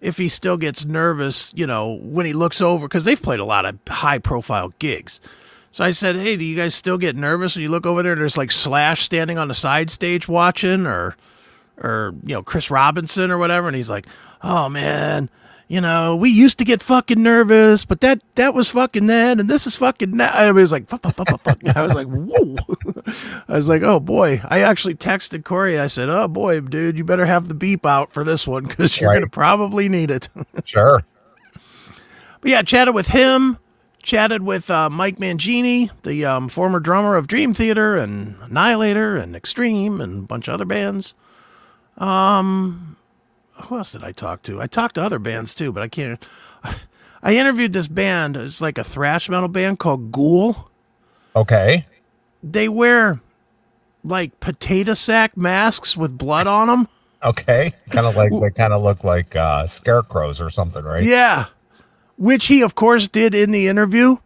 if 0.00 0.16
he 0.16 0.28
still 0.28 0.56
gets 0.56 0.84
nervous 0.84 1.52
you 1.56 1.66
know 1.66 1.98
when 2.02 2.24
he 2.24 2.32
looks 2.32 2.60
over 2.60 2.86
because 2.86 3.04
they've 3.04 3.20
played 3.22 3.40
a 3.40 3.44
lot 3.44 3.64
of 3.66 3.76
high 3.88 4.18
profile 4.18 4.72
gigs. 4.78 5.20
So 5.72 5.84
i 5.84 5.90
said 5.90 6.14
hey 6.16 6.36
do 6.36 6.44
you 6.44 6.54
guys 6.56 6.74
still 6.74 6.98
get 6.98 7.16
nervous 7.16 7.56
when 7.56 7.62
you 7.64 7.68
look 7.68 7.84
over 7.84 8.02
there 8.04 8.12
and 8.12 8.20
there's 8.20 8.36
like 8.38 8.52
slash 8.52 9.02
standing 9.02 9.38
on 9.38 9.48
the 9.48 9.54
side 9.54 9.90
stage 9.90 10.28
watching 10.28 10.86
or 10.86 11.16
or 11.78 12.14
you 12.24 12.34
know 12.34 12.42
chris 12.44 12.70
robinson 12.70 13.30
or 13.32 13.38
whatever? 13.38 13.66
And 13.66 13.76
he's 13.76 13.90
like 13.90 14.06
oh 14.42 14.68
man 14.68 15.28
you 15.68 15.80
know, 15.82 16.16
we 16.16 16.30
used 16.30 16.56
to 16.58 16.64
get 16.64 16.82
fucking 16.82 17.22
nervous, 17.22 17.84
but 17.84 18.00
that 18.00 18.22
that 18.36 18.54
was 18.54 18.70
fucking 18.70 19.06
then, 19.06 19.38
and 19.38 19.48
this 19.50 19.66
is 19.66 19.76
fucking 19.76 20.16
now. 20.16 20.30
I 20.32 20.50
was 20.50 20.72
like, 20.72 20.88
fuck, 20.88 21.02
fuck, 21.02 21.14
fuck, 21.14 21.28
fuck, 21.28 21.42
fuck. 21.42 21.76
I 21.76 21.82
was 21.82 21.94
like, 21.94 22.06
whoa. 22.08 22.56
I 23.48 23.52
was 23.56 23.68
like, 23.68 23.82
oh 23.82 24.00
boy. 24.00 24.40
I 24.48 24.60
actually 24.60 24.94
texted 24.94 25.44
Corey. 25.44 25.78
I 25.78 25.86
said, 25.86 26.08
oh 26.08 26.26
boy, 26.26 26.60
dude, 26.60 26.96
you 26.98 27.04
better 27.04 27.26
have 27.26 27.48
the 27.48 27.54
beep 27.54 27.84
out 27.86 28.12
for 28.12 28.24
this 28.24 28.46
one 28.46 28.64
because 28.64 28.98
you're 29.00 29.10
Right. 29.10 29.16
gonna 29.16 29.28
probably 29.28 29.88
need 29.88 30.10
it. 30.10 30.28
Sure. 30.64 31.02
But 32.40 32.50
yeah, 32.50 32.62
chatted 32.62 32.94
with 32.94 33.08
him, 33.08 33.58
chatted 34.02 34.42
with 34.42 34.70
uh, 34.70 34.88
Mike 34.90 35.16
Mangini, 35.18 35.90
the 36.02 36.24
um, 36.24 36.48
former 36.48 36.78
drummer 36.78 37.16
of 37.16 37.26
Dream 37.26 37.52
Theater 37.52 37.96
and 37.96 38.36
Annihilator 38.42 39.16
and 39.16 39.34
Extreme 39.34 40.00
and 40.00 40.18
a 40.24 40.26
bunch 40.26 40.46
of 40.48 40.54
other 40.54 40.64
bands. 40.64 41.14
Um, 41.96 42.96
who 43.64 43.78
else 43.78 43.92
did 43.92 44.04
I 44.04 44.12
talk 44.12 44.42
to? 44.42 44.60
I 44.60 44.66
talked 44.66 44.96
to 44.96 45.02
other 45.02 45.18
bands 45.18 45.54
too, 45.54 45.72
but 45.72 45.82
I 45.82 45.88
can't. 45.88 46.24
I 47.22 47.36
interviewed 47.36 47.72
this 47.72 47.88
band. 47.88 48.36
It's 48.36 48.60
like 48.60 48.78
a 48.78 48.84
thrash 48.84 49.28
metal 49.28 49.48
band 49.48 49.78
called 49.78 50.12
Ghoul. 50.12 50.70
Okay. 51.34 51.86
They 52.42 52.68
wear 52.68 53.20
like 54.04 54.38
potato 54.40 54.94
sack 54.94 55.36
masks 55.36 55.96
with 55.96 56.16
blood 56.16 56.46
on 56.46 56.68
them. 56.68 56.88
Okay. 57.24 57.72
Kind 57.90 58.06
of 58.06 58.16
like 58.16 58.30
they 58.30 58.50
kind 58.50 58.72
of 58.72 58.82
look 58.82 59.02
like 59.02 59.34
uh 59.34 59.66
scarecrows 59.66 60.40
or 60.40 60.50
something, 60.50 60.84
right? 60.84 61.02
Yeah. 61.02 61.46
Which 62.16 62.46
he, 62.46 62.62
of 62.62 62.74
course, 62.74 63.08
did 63.08 63.34
in 63.34 63.50
the 63.50 63.68
interview. 63.68 64.16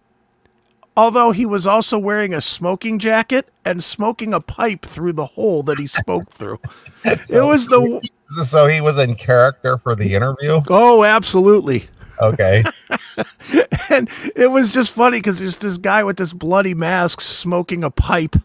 Although 0.95 1.33
he 1.33 1.47
was 1.47 1.66
also 1.66 1.99
wearing 1.99 2.35
a 2.35 2.40
smoking 2.42 2.99
jacket 2.99 3.49
and 3.64 3.83
smoking 3.83 4.35
a 4.35 4.40
pipe 4.40 4.85
through 4.85 5.14
the 5.14 5.25
hole 5.25 5.62
that 5.62 5.79
he 5.79 5.87
smoked 5.87 6.33
through. 6.33 6.61
it 7.05 7.45
was 7.45 7.66
the. 7.66 8.01
So 8.42 8.66
he 8.66 8.81
was 8.81 8.99
in 8.99 9.14
character 9.14 9.79
for 9.79 9.95
the 9.95 10.14
interview. 10.14 10.61
Oh, 10.68 11.05
absolutely. 11.05 11.88
Okay. 12.21 12.64
And 13.90 14.09
it 14.35 14.51
was 14.51 14.71
just 14.71 14.92
funny 14.95 15.18
because 15.18 15.38
there's 15.38 15.59
this 15.59 15.77
guy 15.77 16.03
with 16.03 16.16
this 16.16 16.33
bloody 16.33 16.73
mask 16.73 17.21
smoking 17.21 17.85
a 17.85 17.90
pipe. 17.90 18.37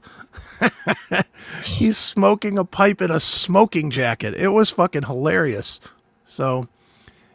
He's 1.63 1.97
smoking 1.97 2.58
a 2.58 2.65
pipe 2.65 3.02
in 3.02 3.12
a 3.12 3.19
smoking 3.19 3.89
jacket. 3.89 4.34
It 4.36 4.50
was 4.50 4.69
fucking 4.71 5.04
hilarious. 5.04 5.80
So, 6.26 6.67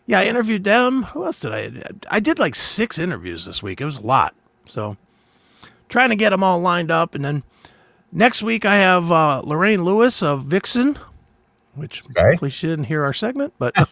yeah, 0.07 0.21
I 0.21 0.25
interviewed 0.27 0.65
them. 0.65 1.05
Who 1.05 1.25
else 1.25 1.41
did 1.41 1.53
I? 1.53 1.71
I 2.11 2.21
did 2.21 2.39
like 2.39 2.55
six 2.55 2.99
interviews 2.99 3.47
this 3.47 3.63
week. 3.63 3.81
It 3.81 3.87
was 3.87 3.99
a 3.99 4.07
lot. 4.07 4.35
So, 4.67 4.99
trying 5.89 6.11
to 6.11 6.17
get 6.17 6.31
them 6.31 6.45
all 6.45 6.61
lined 6.61 6.91
up. 6.91 7.15
And 7.15 7.25
then 7.25 7.43
next 8.11 8.43
week, 8.43 8.67
I 8.67 8.77
have 8.77 9.11
uh, 9.11 9.41
Lorraine 9.43 9.85
Lewis 9.85 10.23
of 10.23 10.45
Vixen, 10.45 10.99
which 11.75 12.03
Okay. 12.11 12.31
hopefully 12.31 12.51
she 12.51 12.67
didn't 12.67 12.85
hear 12.85 13.03
our 13.05 13.13
segment, 13.13 13.53
but. 13.59 13.75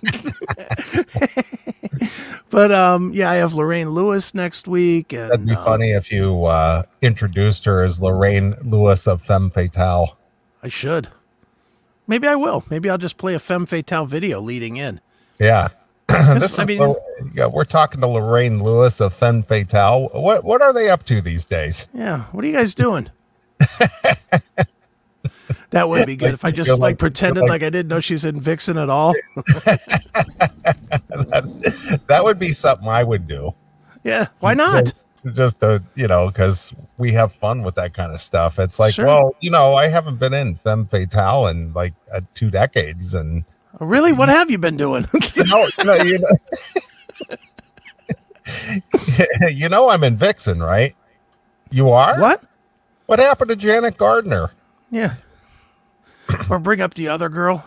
But 2.51 2.73
um, 2.73 3.13
yeah, 3.15 3.31
I 3.31 3.37
have 3.37 3.55
Lorraine 3.55 3.91
Lewis 3.91 4.35
next 4.35 4.67
week, 4.67 5.13
and 5.13 5.31
That'd 5.31 5.47
be 5.47 5.55
um, 5.55 5.65
funny 5.65 5.91
if 5.93 6.11
you 6.11 6.47
uh 6.47 6.83
introduced 7.01 7.65
her 7.65 7.83
as 7.85 8.03
Lorraine 8.03 8.57
Lewis 8.65 9.07
of 9.07 9.23
Femme 9.23 9.51
Fatale. 9.51 10.17
I 10.61 10.69
should. 10.69 11.09
Maybe 12.09 12.27
I 12.27 12.35
will. 12.35 12.65
Maybe 12.69 12.91
I'll 12.91 12.99
just 12.99 13.19
play 13.19 13.35
a 13.35 13.39
femme 13.39 13.67
fatale 13.67 14.05
video 14.05 14.41
leading 14.41 14.79
in. 14.79 15.01
Yeah. 15.39 15.69
this 16.09 16.59
I 16.59 16.63
is 16.63 16.69
mean- 16.69 16.97
yeah, 17.35 17.47
we're 17.47 17.65
talking 17.65 18.01
to 18.01 18.09
Lorraine 18.09 18.61
Lewis 18.65 19.01
of 19.01 19.15
Femme 19.15 19.43
Fatale. 19.45 20.09
What 20.13 20.43
what 20.43 20.61
are 20.61 20.73
they 20.73 20.89
up 20.91 21.05
to 21.05 21.21
these 21.21 21.45
days? 21.45 21.87
Yeah. 21.95 22.23
What 22.33 22.43
are 22.45 22.49
you 22.49 22.55
guys 22.55 22.75
doing? 22.75 23.11
that 25.71 25.89
would 25.89 26.07
be 26.07 26.17
good 26.17 26.35
if 26.35 26.45
I 26.45 26.51
just 26.53 26.71
like, 26.71 26.79
like- 26.81 26.99
pretended 26.99 27.41
like, 27.43 27.49
like- 27.51 27.63
I 27.63 27.71
didn't 27.71 27.89
know 27.89 28.01
she's 28.01 28.25
in 28.25 28.41
Vixen 28.41 28.77
at 28.79 28.89
all. 28.91 29.15
That 32.07 32.25
would 32.25 32.39
be 32.39 32.53
something 32.53 32.89
I 32.89 33.03
would 33.05 33.27
do. 33.27 33.55
yeah. 34.05 34.27
Why 34.41 34.55
not? 34.55 34.93
Just 35.35 35.61
to, 35.61 35.83
you 35.95 36.07
know, 36.09 36.29
because 36.29 36.73
we 36.99 37.13
have 37.13 37.33
fun 37.35 37.63
with 37.63 37.75
that 37.75 37.93
kind 37.95 38.11
of 38.13 38.21
stuff. 38.21 38.59
It's 38.59 38.79
like, 38.81 38.95
Sure. 38.95 39.05
well, 39.07 39.37
you 39.41 39.51
know, 39.51 39.75
I 39.75 39.89
haven't 39.89 40.19
been 40.19 40.33
in 40.33 40.55
Femme 40.55 40.87
Fatale 40.87 41.49
in 41.49 41.73
like 41.75 41.95
uh, 42.15 42.21
two 42.35 42.51
decades, 42.51 43.15
and 43.15 43.45
Oh, 43.81 43.87
really? 43.87 44.13
What 44.13 44.29
have 44.31 44.51
you 44.51 44.59
been 44.59 44.77
doing? 44.77 45.07
you 45.35 45.45
know, 45.45 45.69
you 45.79 45.85
know, 45.85 45.95
you 45.95 46.19
know, 46.19 46.29
you 49.51 49.69
know, 49.69 49.91
I'm 49.91 50.03
in 50.05 50.17
Vixen, 50.17 50.63
right? 50.63 50.95
You 51.71 51.91
are. 51.91 52.19
what? 52.21 52.43
What 53.07 53.19
happened 53.19 53.51
to 53.51 53.57
Janet 53.57 53.97
Gardner? 53.97 54.51
Yeah. 54.91 55.15
Or 56.51 56.59
bring 56.59 56.81
up 56.81 56.95
the 56.95 57.09
other 57.09 57.29
girl, 57.29 57.65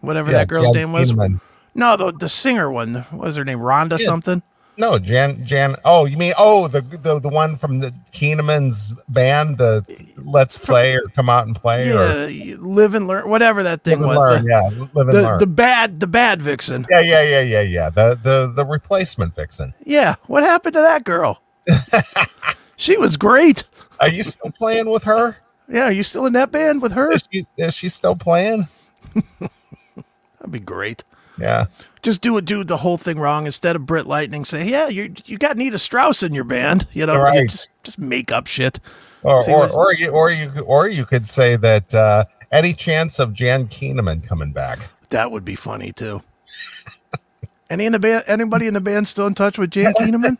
whatever 0.00 0.30
Yeah, 0.30 0.38
that 0.38 0.48
girl's 0.48 0.68
Jan 0.68 0.74
name 0.74 0.92
was. 0.92 1.08
Tiedemann. 1.10 1.40
No, 1.74 1.96
the 1.96 2.12
the 2.12 2.28
singer 2.28 2.70
one. 2.70 2.94
What 3.10 3.26
was 3.26 3.36
her 3.36 3.44
name? 3.44 3.58
Rhonda 3.58 3.98
Yeah. 3.98 4.06
something. 4.06 4.42
No, 4.76 4.98
Jan 4.98 5.44
Jan. 5.44 5.76
Oh, 5.84 6.04
you 6.04 6.16
mean 6.16 6.32
oh 6.36 6.66
the 6.66 6.80
the 6.82 7.20
the 7.20 7.28
one 7.28 7.54
from 7.54 7.78
the 7.78 7.92
Kuehnemund's 8.12 8.92
band, 9.08 9.58
the 9.58 9.84
Let's 10.16 10.58
Play 10.58 10.94
or 10.94 11.02
Come 11.14 11.28
Out 11.30 11.46
and 11.46 11.54
Play 11.54 11.90
or 11.90 12.28
Yeah, 12.28 12.56
live 12.58 12.94
and 12.94 13.06
learn, 13.06 13.28
whatever 13.28 13.62
that 13.62 13.84
thing 13.84 14.00
was. 14.00 14.18
Learn, 14.18 14.44
the, 14.44 14.48
yeah, 14.50 14.84
live 14.94 15.08
and 15.08 15.16
the, 15.18 15.22
learn. 15.22 15.38
the 15.38 15.46
bad, 15.46 16.00
the 16.00 16.08
bad 16.08 16.42
vixen. 16.42 16.86
yeah, 16.90 17.00
yeah, 17.02 17.22
yeah, 17.22 17.40
yeah, 17.40 17.60
yeah. 17.60 17.88
The 17.90 18.18
the 18.20 18.52
the 18.54 18.64
replacement 18.66 19.36
vixen. 19.36 19.74
Yeah, 19.84 20.16
what 20.26 20.42
happened 20.42 20.74
to 20.74 20.80
that 20.80 21.04
girl? 21.04 21.40
she 22.76 22.96
was 22.96 23.16
great. 23.16 23.62
Are 24.00 24.08
you 24.08 24.24
still 24.24 24.50
playing 24.52 24.90
with 24.90 25.04
her? 25.04 25.36
Yeah, 25.68 25.84
are 25.84 25.92
you 25.92 26.02
still 26.02 26.26
in 26.26 26.32
that 26.34 26.50
band 26.52 26.82
with 26.82 26.92
her? 26.92 27.10
Is 27.12 27.26
she 27.32 27.46
is 27.56 27.74
she 27.74 27.88
still 27.88 28.16
playing? 28.16 28.68
That'd 29.40 30.50
be 30.50 30.60
great. 30.60 31.04
Yeah. 31.38 31.66
Just 32.02 32.20
do 32.20 32.36
it, 32.36 32.44
do 32.44 32.62
the 32.64 32.76
whole 32.76 32.96
thing 32.98 33.18
wrong 33.18 33.46
instead 33.46 33.74
of 33.74 33.86
Britt 33.86 34.06
Lightning. 34.06 34.44
Say, 34.44 34.68
yeah, 34.68 34.88
you 34.88 35.12
you 35.24 35.38
got 35.38 35.56
Nita 35.56 35.78
Strauss 35.78 36.22
in 36.22 36.34
your 36.34 36.44
band. 36.44 36.86
You 36.92 37.06
know, 37.06 37.16
Right. 37.16 37.48
just, 37.48 37.72
just 37.82 37.98
make 37.98 38.30
up 38.30 38.46
shit. 38.46 38.78
Or 39.22 39.42
See 39.42 39.52
or, 39.52 39.70
or 39.70 39.94
you 39.94 40.10
or 40.10 40.30
you 40.30 40.50
or 40.60 40.86
you 40.88 41.06
could 41.06 41.26
say 41.26 41.56
that 41.56 41.94
uh 41.94 42.26
any 42.52 42.74
chance 42.74 43.18
of 43.18 43.32
Jan 43.32 43.66
Kuehnemund 43.68 44.28
coming 44.28 44.52
back? 44.52 44.90
That 45.08 45.30
would 45.30 45.44
be 45.44 45.54
funny 45.56 45.92
too. 45.92 46.22
Any 47.70 47.86
in 47.86 47.92
the 47.92 47.98
band? 47.98 48.24
Anybody 48.26 48.66
in 48.66 48.74
the 48.74 48.80
band 48.80 49.08
still 49.08 49.26
in 49.26 49.34
touch 49.34 49.58
with 49.58 49.70
Jan 49.70 49.92
Kuehnemund? 49.98 50.36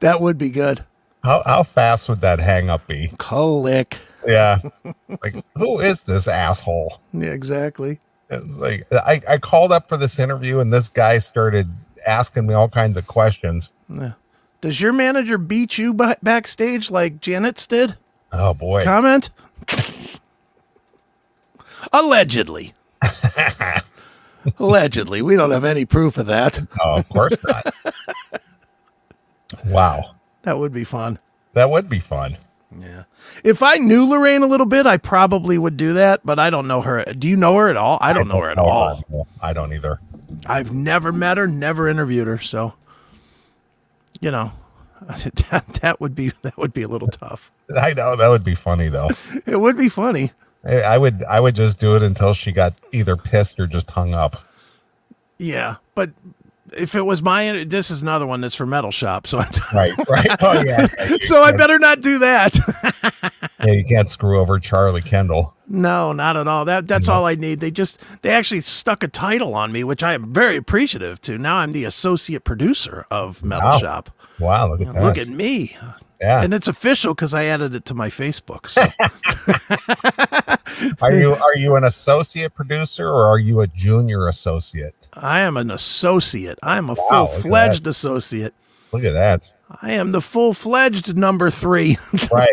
That 0.00 0.20
would 0.20 0.38
be 0.38 0.50
good. 0.50 0.84
How 1.22 1.42
how 1.44 1.62
fast 1.62 2.08
would 2.08 2.20
that 2.22 2.40
hang 2.40 2.70
up 2.70 2.86
be? 2.86 3.12
Click. 3.18 3.98
Yeah. 4.26 4.58
like 5.22 5.44
who 5.54 5.80
is 5.80 6.02
this 6.04 6.28
asshole? 6.28 7.00
Yeah, 7.12 7.30
exactly. 7.30 8.00
It's 8.28 8.56
like 8.56 8.86
I, 8.92 9.20
I 9.28 9.38
called 9.38 9.72
up 9.72 9.88
for 9.88 9.96
this 9.96 10.18
interview 10.18 10.60
and 10.60 10.72
this 10.72 10.88
guy 10.88 11.18
started 11.18 11.68
asking 12.06 12.46
me 12.46 12.54
all 12.54 12.68
kinds 12.68 12.96
of 12.96 13.06
questions. 13.06 13.72
Yeah. 13.88 14.12
Does 14.60 14.80
your 14.80 14.92
manager 14.92 15.38
beat 15.38 15.78
you 15.78 15.94
ba- 15.94 16.18
backstage 16.22 16.90
like 16.90 17.20
Janet's 17.20 17.66
did? 17.66 17.96
Oh 18.32 18.54
boy. 18.54 18.84
Comment. 18.84 19.30
Allegedly. 21.92 22.74
Allegedly. 24.58 25.22
We 25.22 25.36
don't 25.36 25.50
have 25.50 25.64
any 25.64 25.84
proof 25.84 26.18
of 26.18 26.26
that. 26.26 26.60
Oh, 26.82 26.96
of 26.96 27.08
course 27.08 27.36
not. 27.44 27.74
wow. 29.66 30.14
That 30.42 30.58
would 30.58 30.72
be 30.72 30.84
fun. 30.84 31.18
That 31.52 31.70
would 31.70 31.88
be 31.88 31.98
fun. 31.98 32.36
Yeah. 32.78 33.04
If 33.42 33.62
I 33.62 33.76
knew 33.76 34.08
Lorraine 34.08 34.42
a 34.42 34.46
little 34.46 34.66
bit, 34.66 34.86
I 34.86 34.96
probably 34.96 35.58
would 35.58 35.76
do 35.76 35.92
that, 35.94 36.20
but 36.24 36.38
I 36.38 36.50
don't 36.50 36.68
know 36.68 36.82
her. 36.82 37.04
Do 37.04 37.28
you 37.28 37.36
know 37.36 37.56
her 37.56 37.68
at 37.68 37.76
all? 37.76 37.98
I 38.00 38.12
don't 38.12 38.28
know 38.28 38.40
her 38.40 38.50
at 38.50 38.58
all. 38.58 39.26
I 39.40 39.52
don't 39.52 39.72
either. 39.72 40.00
I've 40.46 40.72
never 40.72 41.10
met 41.10 41.36
her, 41.36 41.46
never 41.46 41.88
interviewed 41.88 42.28
her, 42.28 42.38
so 42.38 42.74
you 44.20 44.30
know, 44.30 44.52
that, 45.50 45.66
that 45.82 46.00
would 46.00 46.14
be 46.14 46.32
that 46.42 46.56
would 46.56 46.72
be 46.72 46.82
a 46.82 46.88
little 46.88 47.08
tough. 47.08 47.50
I 47.76 47.92
know 47.94 48.16
that 48.16 48.28
would 48.28 48.44
be 48.44 48.54
funny 48.54 48.88
though. 48.88 49.08
It 49.46 49.60
would 49.60 49.76
be 49.76 49.88
funny. 49.88 50.32
I 50.64 50.82
I 50.82 50.98
would 50.98 51.24
I 51.24 51.40
would 51.40 51.54
just 51.54 51.78
do 51.78 51.96
it 51.96 52.02
until 52.02 52.32
she 52.32 52.52
got 52.52 52.74
either 52.92 53.16
pissed 53.16 53.58
or 53.58 53.66
just 53.66 53.90
hung 53.90 54.14
up. 54.14 54.44
Yeah, 55.38 55.76
but 55.94 56.10
if 56.76 56.94
it 56.94 57.02
was 57.02 57.22
my 57.22 57.64
this 57.64 57.90
is 57.90 58.02
another 58.02 58.26
one 58.26 58.40
that's 58.40 58.54
for 58.54 58.66
metal 58.66 58.90
shop, 58.90 59.26
so 59.26 59.38
I, 59.38 59.48
Right, 59.72 59.92
right. 60.08 60.26
Oh 60.40 60.62
yeah. 60.64 60.88
yeah. 60.98 61.16
so 61.20 61.42
I 61.42 61.52
better 61.52 61.78
not 61.78 62.00
do 62.00 62.18
that. 62.18 62.58
Yeah, 63.62 63.74
you 63.74 63.84
can't 63.84 64.08
screw 64.08 64.40
over 64.40 64.58
Charlie 64.58 65.02
Kendall. 65.02 65.54
no, 65.68 66.14
not 66.14 66.34
at 66.38 66.48
all. 66.48 66.64
That 66.64 66.88
that's 66.88 67.10
all 67.10 67.26
I 67.26 67.34
need. 67.34 67.60
They 67.60 67.70
just 67.70 68.00
they 68.22 68.30
actually 68.30 68.62
stuck 68.62 69.02
a 69.02 69.08
title 69.08 69.54
on 69.54 69.70
me, 69.70 69.84
which 69.84 70.02
I 70.02 70.14
am 70.14 70.32
very 70.32 70.56
appreciative 70.56 71.20
to. 71.22 71.36
Now 71.36 71.56
I'm 71.56 71.72
the 71.72 71.84
associate 71.84 72.44
producer 72.44 73.04
of 73.10 73.44
Metal 73.44 73.68
Wow. 73.68 73.78
Shop. 73.78 74.10
Wow, 74.38 74.70
look 74.70 74.80
at 74.80 74.94
that. 74.94 75.02
Look 75.04 75.18
at 75.18 75.28
me. 75.28 75.76
yeah. 76.22 76.42
And 76.42 76.54
it's 76.54 76.68
official 76.68 77.12
because 77.12 77.34
I 77.34 77.44
added 77.44 77.74
it 77.74 77.84
to 77.84 77.94
my 77.94 78.08
Facebook. 78.08 78.66
So. 78.66 78.82
Are 81.02 81.12
you 81.12 81.34
are 81.34 81.56
you 81.56 81.76
an 81.76 81.84
associate 81.84 82.54
producer 82.54 83.06
or 83.08 83.26
are 83.26 83.38
you 83.38 83.60
a 83.60 83.66
junior 83.66 84.28
associate? 84.28 84.99
I 85.14 85.40
am 85.40 85.56
an 85.56 85.70
associate. 85.70 86.58
I 86.62 86.78
am 86.78 86.88
a 86.90 86.94
Wow, 86.94 87.26
full 87.26 87.42
fledged 87.42 87.86
associate. 87.86 88.54
Look 88.92 89.04
at 89.04 89.12
that. 89.14 89.50
I 89.82 89.92
am 89.92 90.12
the 90.12 90.20
full 90.20 90.52
fledged 90.52 91.16
number 91.16 91.48
three 91.50 91.96
Right. 92.32 92.50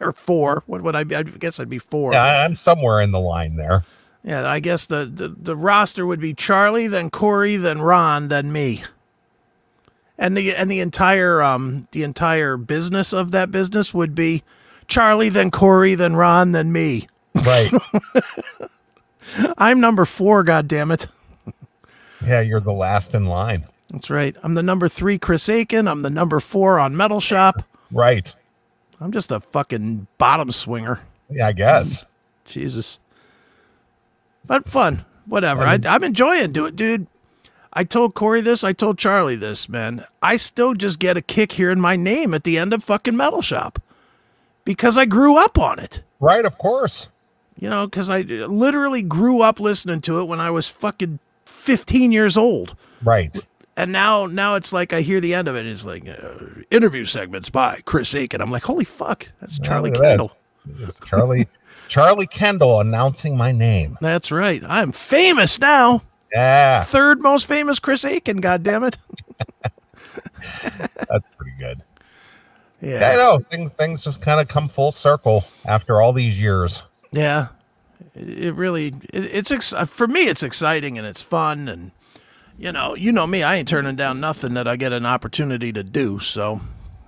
or 0.00 0.12
four. 0.12 0.62
What 0.66 0.82
would 0.82 0.96
I 0.96 1.04
be? 1.04 1.14
I 1.16 1.22
guess 1.22 1.60
I'd 1.60 1.68
be 1.68 1.78
four. 1.78 2.12
yeah, 2.12 2.44
I'm 2.44 2.54
somewhere 2.56 3.00
in 3.00 3.10
the 3.10 3.20
line 3.20 3.56
there. 3.56 3.84
Yeah, 4.24 4.48
I 4.48 4.60
guess 4.60 4.86
the, 4.86 5.04
the, 5.06 5.28
the 5.28 5.56
roster 5.56 6.06
would 6.06 6.20
be 6.20 6.34
Charlie, 6.34 6.86
then 6.88 7.08
Corey, 7.10 7.56
then 7.56 7.80
Ron, 7.82 8.28
then 8.28 8.50
me. 8.52 8.82
And 10.18 10.36
the 10.36 10.54
and 10.56 10.70
the 10.70 10.80
entire 10.80 11.40
um 11.42 11.86
the 11.92 12.02
entire 12.02 12.56
business 12.56 13.12
of 13.12 13.30
that 13.30 13.50
business 13.52 13.94
would 13.94 14.14
be 14.14 14.42
Charlie, 14.88 15.28
then 15.28 15.50
Corey, 15.50 15.94
then 15.94 16.16
Ron, 16.16 16.52
then 16.52 16.72
me. 16.72 17.06
Right. 17.46 17.70
I'm 19.58 19.80
number 19.80 20.04
four, 20.04 20.42
god 20.42 20.66
damn 20.66 20.90
it. 20.90 21.06
Yeah, 22.24 22.40
you're 22.40 22.60
the 22.60 22.72
last 22.72 23.14
in 23.14 23.26
line. 23.26 23.66
That's 23.92 24.10
right. 24.10 24.36
I'm 24.42 24.54
the 24.54 24.62
number 24.62 24.88
three 24.88 25.18
Chris 25.18 25.48
Aiken. 25.48 25.88
I'm 25.88 26.00
the 26.00 26.10
number 26.10 26.40
four 26.40 26.78
on 26.78 26.96
Metal 26.96 27.20
Shop. 27.20 27.62
Right. 27.90 28.34
I'm 29.00 29.12
just 29.12 29.32
a 29.32 29.40
fucking 29.40 30.06
bottom 30.18 30.52
swinger. 30.52 31.00
Yeah, 31.30 31.46
I 31.46 31.52
guess. 31.52 32.04
Jesus. 32.44 32.98
But 34.44 34.66
fun. 34.66 35.04
Whatever. 35.26 35.62
I, 35.62 35.78
I'm 35.86 36.04
enjoying 36.04 36.52
do 36.52 36.66
it, 36.66 36.76
dude. 36.76 37.06
I 37.72 37.84
told 37.84 38.14
Corey 38.14 38.40
this. 38.40 38.64
I 38.64 38.72
told 38.72 38.98
Charlie 38.98 39.36
this, 39.36 39.68
man. 39.68 40.04
I 40.22 40.36
still 40.36 40.74
just 40.74 40.98
get 40.98 41.16
a 41.16 41.22
kick 41.22 41.52
hearing 41.52 41.80
my 41.80 41.96
name 41.96 42.34
at 42.34 42.44
the 42.44 42.58
end 42.58 42.72
of 42.72 42.82
fucking 42.82 43.16
Metal 43.16 43.42
Shop 43.42 43.80
because 44.64 44.98
I 44.98 45.04
grew 45.04 45.36
up 45.36 45.58
on 45.58 45.78
it. 45.78 46.02
Right, 46.18 46.44
of 46.44 46.58
course. 46.58 47.08
You 47.58 47.68
know, 47.68 47.86
because 47.86 48.08
I 48.08 48.22
literally 48.22 49.02
grew 49.02 49.42
up 49.42 49.60
listening 49.60 50.00
to 50.02 50.20
it 50.20 50.24
when 50.24 50.40
I 50.40 50.50
was 50.50 50.68
fucking 50.68 51.18
15 51.48 52.12
years 52.12 52.36
old. 52.36 52.76
Right. 53.02 53.36
And 53.76 53.92
now, 53.92 54.26
now 54.26 54.56
it's 54.56 54.72
like 54.72 54.92
I 54.92 55.00
hear 55.02 55.20
the 55.20 55.34
end 55.34 55.48
of 55.48 55.56
it. 55.56 55.66
It's 55.66 55.84
like 55.84 56.06
uh, 56.08 56.62
interview 56.70 57.04
segments 57.04 57.48
by 57.48 57.80
Chris 57.84 58.14
Aiken. 58.14 58.40
I'm 58.40 58.50
like, 58.50 58.64
holy 58.64 58.84
fuck, 58.84 59.28
that's 59.40 59.58
Charlie 59.58 59.90
that. 59.90 60.00
Kendall. 60.00 60.32
It's 60.80 60.96
Charlie 61.04 61.46
Charlie 61.88 62.26
Kendall 62.26 62.80
announcing 62.80 63.36
my 63.36 63.52
name. 63.52 63.96
That's 64.00 64.30
right. 64.30 64.62
I'm 64.64 64.92
famous 64.92 65.58
now. 65.58 66.02
Yeah, 66.32 66.82
Third 66.84 67.22
most 67.22 67.46
famous 67.46 67.78
Chris 67.78 68.04
Aiken. 68.04 68.40
God 68.40 68.62
damn 68.62 68.84
it. 68.84 68.98
that's 69.62 71.26
pretty 71.36 71.54
good. 71.58 71.82
Yeah. 72.80 73.00
Yeah, 73.00 73.10
I 73.10 73.16
know 73.16 73.38
things 73.38 73.70
things 73.70 74.04
just 74.04 74.20
kind 74.22 74.40
of 74.40 74.48
come 74.48 74.68
full 74.68 74.92
circle 74.92 75.44
after 75.64 76.02
all 76.02 76.12
these 76.12 76.38
years. 76.40 76.82
Yeah, 77.12 77.48
it, 78.14 78.54
really 78.54 78.88
it, 79.12 79.24
it's 79.24 79.50
ex- 79.50 79.72
uh, 79.72 79.84
for 79.84 80.06
me. 80.06 80.22
It's 80.22 80.42
exciting 80.42 80.98
and 80.98 81.06
it's 81.06 81.22
fun 81.22 81.68
and 81.68 81.90
you 82.58 82.72
know 82.72 82.94
you 82.94 83.12
know 83.12 83.26
me. 83.26 83.42
I 83.42 83.56
ain't 83.56 83.68
turning 83.68 83.96
down 83.96 84.20
nothing 84.20 84.54
that 84.54 84.68
I 84.68 84.76
get 84.76 84.92
an 84.92 85.06
opportunity 85.06 85.72
to 85.72 85.82
do. 85.82 86.18
So 86.18 86.60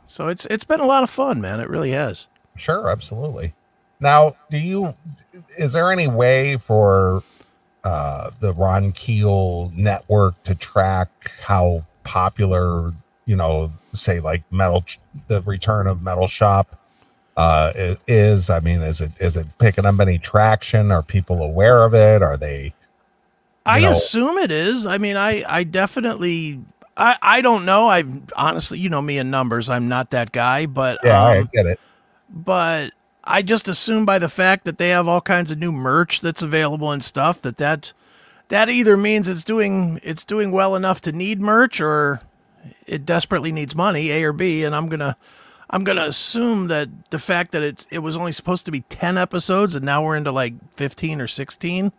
so 0.06 0.28
it's 0.28 0.46
it's 0.46 0.64
been 0.64 0.80
a 0.80 0.86
lot 0.86 1.02
of 1.02 1.10
fun, 1.10 1.40
man. 1.40 1.60
It 1.60 1.68
really 1.68 1.92
has. 1.92 2.26
Sure, 2.56 2.88
absolutely. 2.88 3.54
Now, 4.00 4.36
do 4.50 4.58
you 4.58 4.94
is 5.58 5.72
there 5.72 5.92
any 5.92 6.08
way 6.08 6.56
for 6.56 7.22
uh 7.84 8.30
the 8.40 8.52
Ron 8.52 8.92
Keel 8.92 9.70
network 9.74 10.42
to 10.44 10.54
track 10.54 11.30
how 11.42 11.84
popular, 12.04 12.92
you 13.26 13.36
know, 13.36 13.72
say 13.92 14.20
like 14.20 14.42
metal 14.50 14.84
the 15.28 15.42
return 15.42 15.86
of 15.86 16.02
metal 16.02 16.26
shop 16.26 16.79
uh 17.40 17.94
is 18.06 18.50
i 18.50 18.60
mean 18.60 18.80
is 18.82 19.00
it 19.00 19.12
is 19.20 19.36
it 19.36 19.46
picking 19.58 19.86
up 19.86 19.98
any 20.00 20.18
traction 20.18 20.90
are 20.90 21.02
people 21.02 21.42
aware 21.42 21.84
of 21.84 21.94
it 21.94 22.22
are 22.22 22.36
they 22.36 22.72
I 23.66 23.80
know- 23.80 23.90
assume 23.90 24.38
it 24.38 24.50
is. 24.50 24.86
I 24.86 24.96
mean, 24.98 25.16
I 25.16 25.44
I 25.46 25.64
definitely. 25.64 26.60
I, 26.96 27.16
I 27.22 27.40
don't 27.40 27.64
know. 27.66 27.88
I 27.88 28.04
honestly, 28.34 28.78
you 28.78 28.88
know 28.88 29.02
me 29.02 29.18
in 29.18 29.30
numbers. 29.30 29.68
I'm 29.68 29.86
not 29.86 30.10
that 30.10 30.32
guy, 30.32 30.66
but 30.66 30.98
yeah 31.04 31.22
i 31.22 31.38
um, 31.38 31.48
get 31.52 31.66
it 31.66 31.78
but 32.28 32.92
I 33.24 33.42
just 33.42 33.68
assume 33.68 34.04
by 34.06 34.18
the 34.18 34.28
fact 34.28 34.64
that 34.64 34.78
they 34.78 34.88
have 34.90 35.08
all 35.08 35.20
kinds 35.20 35.50
of 35.50 35.58
new 35.58 35.72
merch 35.72 36.20
that's 36.20 36.42
available 36.42 36.90
and 36.92 37.02
stuff 37.02 37.42
that 37.42 37.58
that 37.58 37.92
that 38.48 38.68
either 38.68 38.96
means 38.96 39.28
it's 39.28 39.44
doing 39.44 40.00
it's 40.02 40.24
doing 40.24 40.50
well 40.52 40.74
enough 40.74 41.00
to 41.02 41.12
need 41.12 41.40
merch 41.40 41.80
or 41.80 42.20
it 42.86 43.04
desperately 43.06 43.52
needs 43.52 43.74
money, 43.74 44.10
A 44.10 44.24
or 44.24 44.32
B, 44.32 44.64
and 44.64 44.74
I'm 44.74 44.88
gonna 44.88 45.16
I'm 45.70 45.84
gonna 45.84 46.04
assume 46.04 46.68
that 46.68 46.88
the 47.10 47.18
fact 47.18 47.52
that 47.52 47.62
it 47.62 47.86
it 47.90 48.00
was 48.00 48.16
only 48.16 48.32
supposed 48.32 48.64
to 48.66 48.72
be 48.72 48.80
ten 48.82 49.16
episodes 49.16 49.74
and 49.74 49.84
now 49.84 50.04
we're 50.04 50.16
into 50.16 50.32
like 50.32 50.54
fifteen 50.74 51.20
or 51.20 51.26
sixteen 51.26 51.92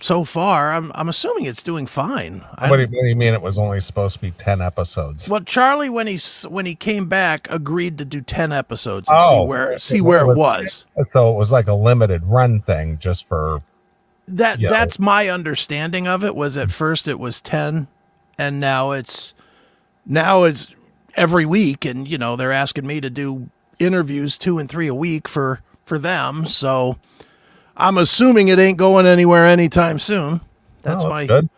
so 0.00 0.24
far. 0.24 0.72
I'm 0.72 0.92
I'm 0.94 1.08
assuming 1.08 1.44
it's 1.44 1.62
doing 1.62 1.86
fine. 1.86 2.44
What 2.58 2.76
do, 2.76 2.82
you, 2.82 2.88
what 2.88 3.02
do 3.02 3.08
you 3.08 3.16
mean 3.16 3.34
it 3.34 3.42
was 3.42 3.58
only 3.58 3.80
supposed 3.80 4.14
to 4.16 4.20
be 4.20 4.30
10 4.30 4.60
episodes 4.60 5.28
well, 5.28 5.40
Charlie, 5.40 5.90
when 5.90 6.06
he 6.06 6.18
when 6.48 6.66
he 6.66 6.74
came 6.74 7.08
back, 7.08 7.48
agreed 7.50 7.98
to 7.98 8.04
do 8.04 8.20
ten 8.20 8.52
episodes 8.52 9.08
and 9.08 9.18
Oh, 9.20 9.30
see 9.30 9.48
where 9.48 9.78
see 9.78 10.00
where 10.00 10.20
it 10.20 10.36
was. 10.36 10.86
so 11.08 11.32
it 11.32 11.36
was 11.36 11.52
like 11.52 11.68
a 11.68 11.74
limited 11.74 12.22
run 12.24 12.60
thing 12.60 12.98
just 12.98 13.26
for 13.28 13.62
That 14.26 14.60
that's 14.60 14.98
my 14.98 15.28
understanding 15.28 16.06
of 16.06 16.24
it. 16.24 16.34
Was 16.34 16.56
at 16.56 16.68
mm-hmm. 16.68 16.72
first 16.72 17.08
it 17.08 17.18
was 17.18 17.40
ten, 17.40 17.88
and 18.38 18.60
now 18.60 18.92
it's 18.92 19.34
now 20.04 20.44
it's 20.44 20.68
every 21.16 21.46
week, 21.46 21.84
and 21.84 22.06
you 22.08 22.18
know 22.18 22.36
they're 22.36 22.52
asking 22.52 22.86
me 22.86 23.00
to 23.00 23.10
do 23.10 23.50
interviews 23.78 24.38
two 24.38 24.58
and 24.58 24.68
three 24.68 24.88
a 24.88 24.94
week 24.94 25.28
for 25.28 25.60
for 25.84 25.98
them. 25.98 26.46
So 26.46 26.98
I'm 27.76 27.98
assuming 27.98 28.48
it 28.48 28.58
ain't 28.58 28.78
going 28.78 29.06
anywhere 29.06 29.46
anytime 29.46 29.98
soon. 29.98 30.40
That's 30.82 31.04
Oh, 31.04 31.10
my 31.10 31.26
good 31.26 31.48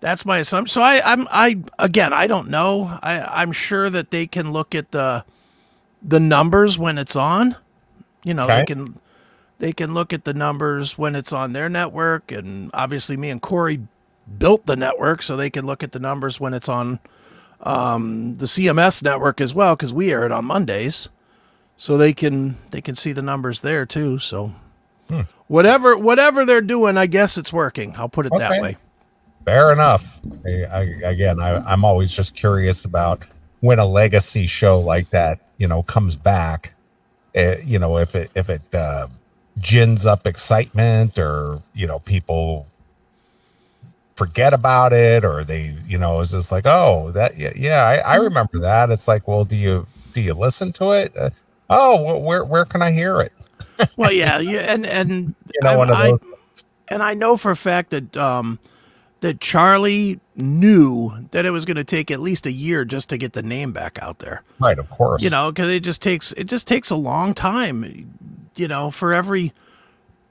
that's 0.00 0.26
my 0.26 0.38
assumption. 0.38 0.72
So 0.72 0.82
I, 0.82 1.00
I'm 1.04 1.26
I 1.30 1.62
again 1.78 2.12
I 2.12 2.26
don't 2.26 2.50
know. 2.50 2.98
I 3.02 3.20
I'm 3.42 3.52
sure 3.52 3.88
that 3.88 4.10
they 4.10 4.26
can 4.26 4.52
look 4.52 4.74
at 4.74 4.90
the 4.92 5.24
the 6.02 6.20
numbers 6.20 6.78
when 6.78 6.98
it's 6.98 7.16
on. 7.16 7.56
You 8.22 8.34
know, 8.34 8.46
they 8.46 8.64
can 8.66 8.98
they 9.58 9.72
can 9.72 9.94
look 9.94 10.12
at 10.12 10.24
the 10.24 10.34
numbers 10.34 10.98
when 10.98 11.16
it's 11.16 11.32
on 11.32 11.54
their 11.54 11.70
network, 11.70 12.32
and 12.32 12.70
obviously 12.74 13.16
me 13.16 13.30
and 13.30 13.40
Corey 13.40 13.80
built 14.38 14.66
the 14.66 14.76
network, 14.76 15.22
so 15.22 15.36
they 15.36 15.50
can 15.50 15.64
look 15.64 15.82
at 15.82 15.92
the 15.92 15.98
numbers 15.98 16.38
when 16.38 16.52
it's 16.52 16.68
on 16.68 17.00
um, 17.64 18.36
the 18.36 18.46
CMS 18.46 19.02
network 19.02 19.40
as 19.40 19.52
well, 19.54 19.74
because 19.74 19.92
we 19.92 20.12
air 20.12 20.24
it 20.24 20.32
on 20.32 20.44
Mondays, 20.44 21.10
so 21.76 21.96
they 21.96 22.12
can 22.12 22.56
they 22.70 22.80
can 22.80 22.94
see 22.94 23.12
the 23.12 23.22
numbers 23.22 23.60
there 23.60 23.84
too. 23.86 24.18
So. 24.18 24.52
Whatever, 25.46 25.98
whatever 25.98 26.46
they're 26.46 26.62
doing, 26.62 26.96
I 26.96 27.04
guess 27.04 27.36
it's 27.36 27.52
working. 27.52 27.94
I'll 27.98 28.08
put 28.08 28.24
it 28.24 28.32
that 28.38 28.62
way. 28.62 28.78
Fair 29.44 29.70
enough. 29.70 30.18
I, 30.46 30.64
I, 30.64 30.80
again, 31.04 31.38
I, 31.38 31.56
I'm 31.56 31.84
always 31.84 32.16
just 32.16 32.34
curious 32.34 32.86
about 32.86 33.22
when 33.60 33.78
a 33.78 33.84
legacy 33.84 34.46
show 34.46 34.80
like 34.80 35.10
that, 35.10 35.40
you 35.58 35.68
know, 35.68 35.82
comes 35.82 36.16
back. 36.16 36.72
eh, 37.34 37.58
you 37.64 37.78
know, 37.78 37.98
if 37.98 38.14
it 38.14 38.30
if 38.34 38.48
it 38.48 38.62
uh, 38.74 39.08
gins 39.58 40.06
up 40.06 40.26
excitement, 40.26 41.18
or 41.18 41.60
you 41.74 41.86
know, 41.86 41.98
people 41.98 42.66
forget 44.14 44.52
about 44.54 44.92
it 44.92 45.24
or 45.24 45.42
they 45.44 45.74
you 45.86 45.98
know 45.98 46.20
it's 46.20 46.30
just 46.30 46.52
like 46.52 46.66
oh 46.66 47.10
that 47.12 47.36
yeah, 47.36 47.52
yeah 47.56 47.82
I, 47.84 47.96
I 47.96 48.14
remember 48.16 48.58
that. 48.60 48.90
It's 48.90 49.08
like 49.08 49.26
well 49.26 49.44
do 49.44 49.56
you 49.56 49.86
do 50.12 50.20
you 50.20 50.34
listen 50.34 50.72
to 50.74 50.92
it? 50.92 51.16
Uh, 51.16 51.30
oh 51.70 51.98
wh- 51.98 52.22
where 52.24 52.44
where 52.44 52.64
can 52.64 52.82
i 52.82 52.92
hear 52.92 53.20
it? 53.20 53.32
Well, 53.96 54.12
yeah, 54.12 54.38
yeah, 54.38 54.60
and 54.72 54.86
and 54.86 55.10
you 55.54 55.60
know 55.62 55.70
I- 55.70 55.76
one 55.76 55.90
of 55.90 55.96
I- 55.96 56.12
and 56.88 57.02
I 57.02 57.14
know 57.14 57.36
for 57.36 57.50
a 57.50 57.56
fact 57.56 57.90
that 57.90 58.16
um, 58.16 58.58
that 59.20 59.40
Charlie 59.40 60.20
knew 60.36 61.12
that 61.30 61.46
it 61.46 61.50
was 61.50 61.64
going 61.64 61.78
to 61.78 61.84
take 61.84 62.10
at 62.10 62.20
least 62.20 62.44
a 62.46 62.52
year 62.52 62.84
just 62.84 63.08
to 63.08 63.16
get 63.16 63.32
the 63.32 63.42
name 63.42 63.72
back 63.72 63.98
out 64.02 64.18
there. 64.18 64.42
right 64.60 64.78
of 64.78 64.88
course. 64.90 65.22
You 65.22 65.30
know, 65.30 65.50
because 65.50 65.70
it 65.70 65.80
just 65.80 66.02
takes 66.02 66.32
it 66.32 66.44
just 66.44 66.68
takes 66.68 66.90
a 66.90 66.96
long 66.96 67.32
time. 67.34 68.12
You 68.54 68.68
know, 68.68 68.90
for 68.90 69.12
every 69.14 69.52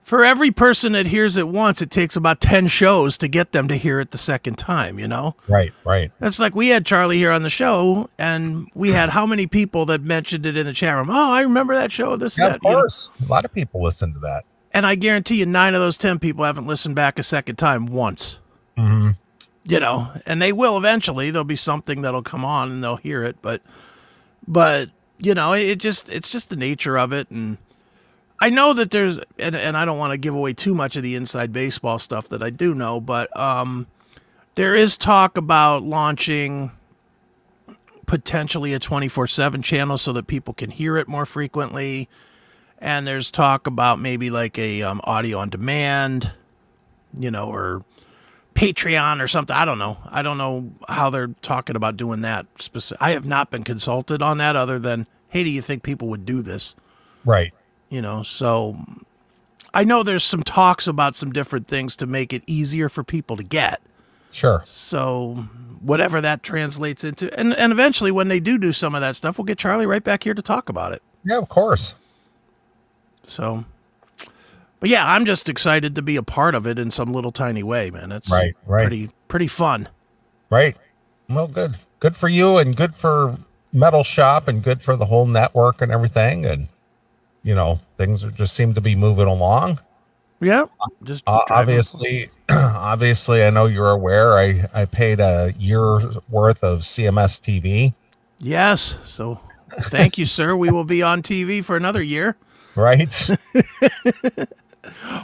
for 0.03 0.23
every 0.23 0.51
person 0.51 0.93
that 0.93 1.07
hears 1.07 1.37
it 1.37 1.47
once, 1.47 1.81
it 1.81 1.89
takes 1.89 2.15
about 2.15 2.39
ten 2.39 2.67
shows 2.67 3.17
to 3.17 3.27
get 3.27 3.51
them 3.51 3.67
to 3.67 3.75
hear 3.75 3.99
it 3.99 4.11
the 4.11 4.17
second 4.17 4.57
time. 4.57 4.99
You 4.99 5.07
know, 5.07 5.35
right 5.47 5.73
right 5.85 6.11
that's 6.19 6.39
like 6.39 6.55
we 6.55 6.67
had 6.67 6.85
Charlie 6.85 7.17
here 7.17 7.31
on 7.31 7.41
the 7.41 7.49
show, 7.49 8.09
and 8.17 8.67
we 8.75 8.91
had 8.91 9.09
how 9.09 9.25
many 9.25 9.47
people 9.47 9.85
that 9.87 10.01
mentioned 10.01 10.45
it 10.45 10.55
in 10.55 10.65
the 10.65 10.73
chat 10.73 10.95
room? 10.95 11.09
Oh, 11.09 11.31
I 11.31 11.41
remember 11.41 11.73
that 11.73 11.91
show. 11.91 12.15
This, 12.15 12.37
yeah, 12.37 12.49
that. 12.49 12.55
of 12.57 12.61
you 12.63 12.69
know? 12.69 12.75
course 12.77 13.09
a 13.23 13.31
lot 13.31 13.45
of 13.45 13.53
people 13.53 13.81
listen 13.81 14.13
to 14.13 14.19
that 14.19 14.43
and 14.73 14.85
I 14.85 14.95
guarantee 14.95 15.35
you, 15.35 15.45
nine 15.45 15.75
of 15.75 15.81
those 15.81 15.97
ten 15.97 16.19
people 16.19 16.43
haven't 16.43 16.67
listened 16.67 16.95
back 16.95 17.19
a 17.19 17.23
second 17.23 17.57
time 17.57 17.85
once. 17.85 18.39
hmm 18.75 19.11
You 19.65 19.79
know, 19.79 20.11
and 20.25 20.41
they 20.41 20.51
will 20.51 20.77
eventually. 20.77 21.29
There'll 21.29 21.45
be 21.45 21.55
something 21.55 22.01
that'll 22.01 22.23
come 22.23 22.43
on, 22.43 22.71
and 22.71 22.83
they'll 22.83 22.97
hear 22.97 23.23
it. 23.23 23.37
But, 23.41 23.61
but 24.47 24.89
you 25.19 25.35
know, 25.35 25.53
it 25.53 25.75
just 25.75 26.09
it's 26.09 26.31
just 26.31 26.49
the 26.49 26.55
nature 26.55 26.97
of 26.97 27.13
it, 27.13 27.29
and 27.29 27.57
I 28.43 28.49
know 28.49 28.73
that 28.73 28.91
there's, 28.91 29.19
and 29.39 29.55
and 29.55 29.77
I 29.77 29.85
don't 29.85 29.97
want 29.97 30.11
to 30.11 30.17
give 30.17 30.35
away 30.35 30.51
too 30.51 30.75
much 30.75 30.97
of 30.97 31.03
the 31.03 31.15
inside 31.15 31.53
baseball 31.53 31.97
stuff 31.97 32.27
that 32.27 32.43
I 32.43 32.49
do 32.49 32.75
know, 32.75 32.99
but 32.99 33.33
um, 33.39 33.87
there 34.55 34.75
is 34.75 34.97
talk 34.97 35.37
about 35.37 35.83
launching 35.83 36.69
potentially 38.05 38.73
a 38.73 38.81
24/7 38.81 39.63
channel 39.63 39.97
so 39.97 40.11
that 40.11 40.27
people 40.27 40.53
can 40.53 40.71
hear 40.71 40.97
it 40.97 41.07
more 41.07 41.25
frequently. 41.25 42.09
And 42.79 43.07
there's 43.07 43.31
talk 43.31 43.65
about 43.65 43.97
maybe 44.01 44.29
like 44.29 44.59
a 44.59 44.81
um, 44.81 44.99
audio 45.05 45.37
on 45.37 45.47
demand 45.49 46.33
you 47.17 47.31
know 47.31 47.49
or 47.49 47.85
patreon 48.55 49.21
or 49.21 49.27
something. 49.29 49.55
I 49.55 49.63
don't 49.63 49.79
know. 49.79 49.99
I 50.11 50.21
don't 50.21 50.37
know 50.37 50.69
how 50.89 51.09
they're 51.09 51.29
talking 51.41 51.77
about 51.77 51.95
doing 51.95 52.19
that 52.23 52.45
specific 52.57 53.01
i 53.01 53.11
have 53.11 53.25
not 53.25 53.51
been 53.51 53.63
consulted 53.63 54.21
on 54.21 54.37
that 54.39 54.57
other 54.57 54.79
than 54.79 55.07
hey 55.29 55.45
do 55.45 55.49
you 55.49 55.61
think 55.61 55.81
people 55.81 56.09
would 56.09 56.25
do 56.25 56.41
this? 56.41 56.75
Right 57.23 57.53
you 57.93 58.01
know 58.01 58.23
so 58.23 58.75
i 59.73 59.83
know 59.83 60.01
there's 60.03 60.23
some 60.23 60.41
talks 60.43 60.87
about 60.87 61.15
some 61.15 61.31
different 61.31 61.67
things 61.67 61.95
to 61.95 62.07
make 62.07 62.33
it 62.33 62.43
easier 62.47 62.89
for 62.89 63.03
people 63.03 63.37
to 63.37 63.43
get 63.43 63.79
sure 64.31 64.63
so 64.65 65.47
whatever 65.81 66.19
that 66.21 66.41
translates 66.43 67.03
into 67.03 67.31
and, 67.39 67.53
and 67.55 67.71
eventually 67.71 68.11
when 68.11 68.27
they 68.29 68.39
do 68.39 68.57
do 68.57 68.73
some 68.73 68.95
of 68.95 69.01
that 69.01 69.15
stuff 69.15 69.37
we'll 69.37 69.45
get 69.45 69.57
charlie 69.57 69.85
right 69.85 70.03
back 70.03 70.23
here 70.23 70.33
to 70.33 70.41
talk 70.41 70.69
about 70.69 70.91
it 70.91 71.01
yeah 71.23 71.37
of 71.37 71.47
course 71.49 71.95
So, 73.25 73.63
but 74.81 74.89
yeah, 74.89 75.09
I'm 75.09 75.25
just 75.25 75.47
excited 75.47 75.95
to 75.95 76.01
be 76.01 76.17
a 76.17 76.23
part 76.23 76.55
of 76.55 76.67
it 76.67 76.77
in 76.77 76.91
some 76.91 77.13
little 77.13 77.31
tiny 77.31 77.63
way, 77.63 77.89
man. 77.89 78.11
It's 78.11 78.29
Right, 78.29 78.53
right. 78.67 78.81
pretty 78.81 79.09
pretty 79.29 79.47
fun. 79.47 79.87
Right. 80.49 80.75
Well, 81.29 81.47
good. 81.47 81.77
Good 82.01 82.17
for 82.17 82.27
you 82.27 82.57
and 82.57 82.75
good 82.75 82.95
for 82.95 83.37
Metal 83.71 84.03
Shop 84.03 84.49
and 84.49 84.61
good 84.61 84.81
for 84.81 84.97
the 84.97 85.05
whole 85.05 85.25
network 85.25 85.81
and 85.81 85.89
everything. 85.89 86.45
And, 86.45 86.67
you 87.43 87.53
know, 87.55 87.79
things 87.97 88.23
are, 88.23 88.31
just 88.31 88.55
seem 88.55 88.73
to 88.73 88.81
be 88.81 88.95
moving 88.95 89.27
along. 89.27 89.79
Yeah, 90.39 90.65
just 91.03 91.23
Uh, 91.25 91.39
obviously, 91.51 92.29
obviously, 92.49 93.43
I 93.45 93.49
know 93.49 93.65
you're 93.65 93.91
aware. 93.91 94.33
I, 94.37 94.67
I 94.73 94.85
paid 94.85 95.19
a 95.21 95.53
year's 95.57 96.17
worth 96.29 96.63
of 96.63 96.79
CMS 96.81 97.39
TV, 97.39 97.93
Yes. 98.39 98.97
So, 99.05 99.39
thank 99.83 100.17
you, 100.17 100.25
sir. 100.25 100.53
We 100.55 100.69
will 100.69 100.83
be 100.83 101.01
on 101.01 101.21
TV 101.21 101.63
for 101.63 101.77
another 101.77 102.03
year. 102.03 102.35
right? 102.75 103.13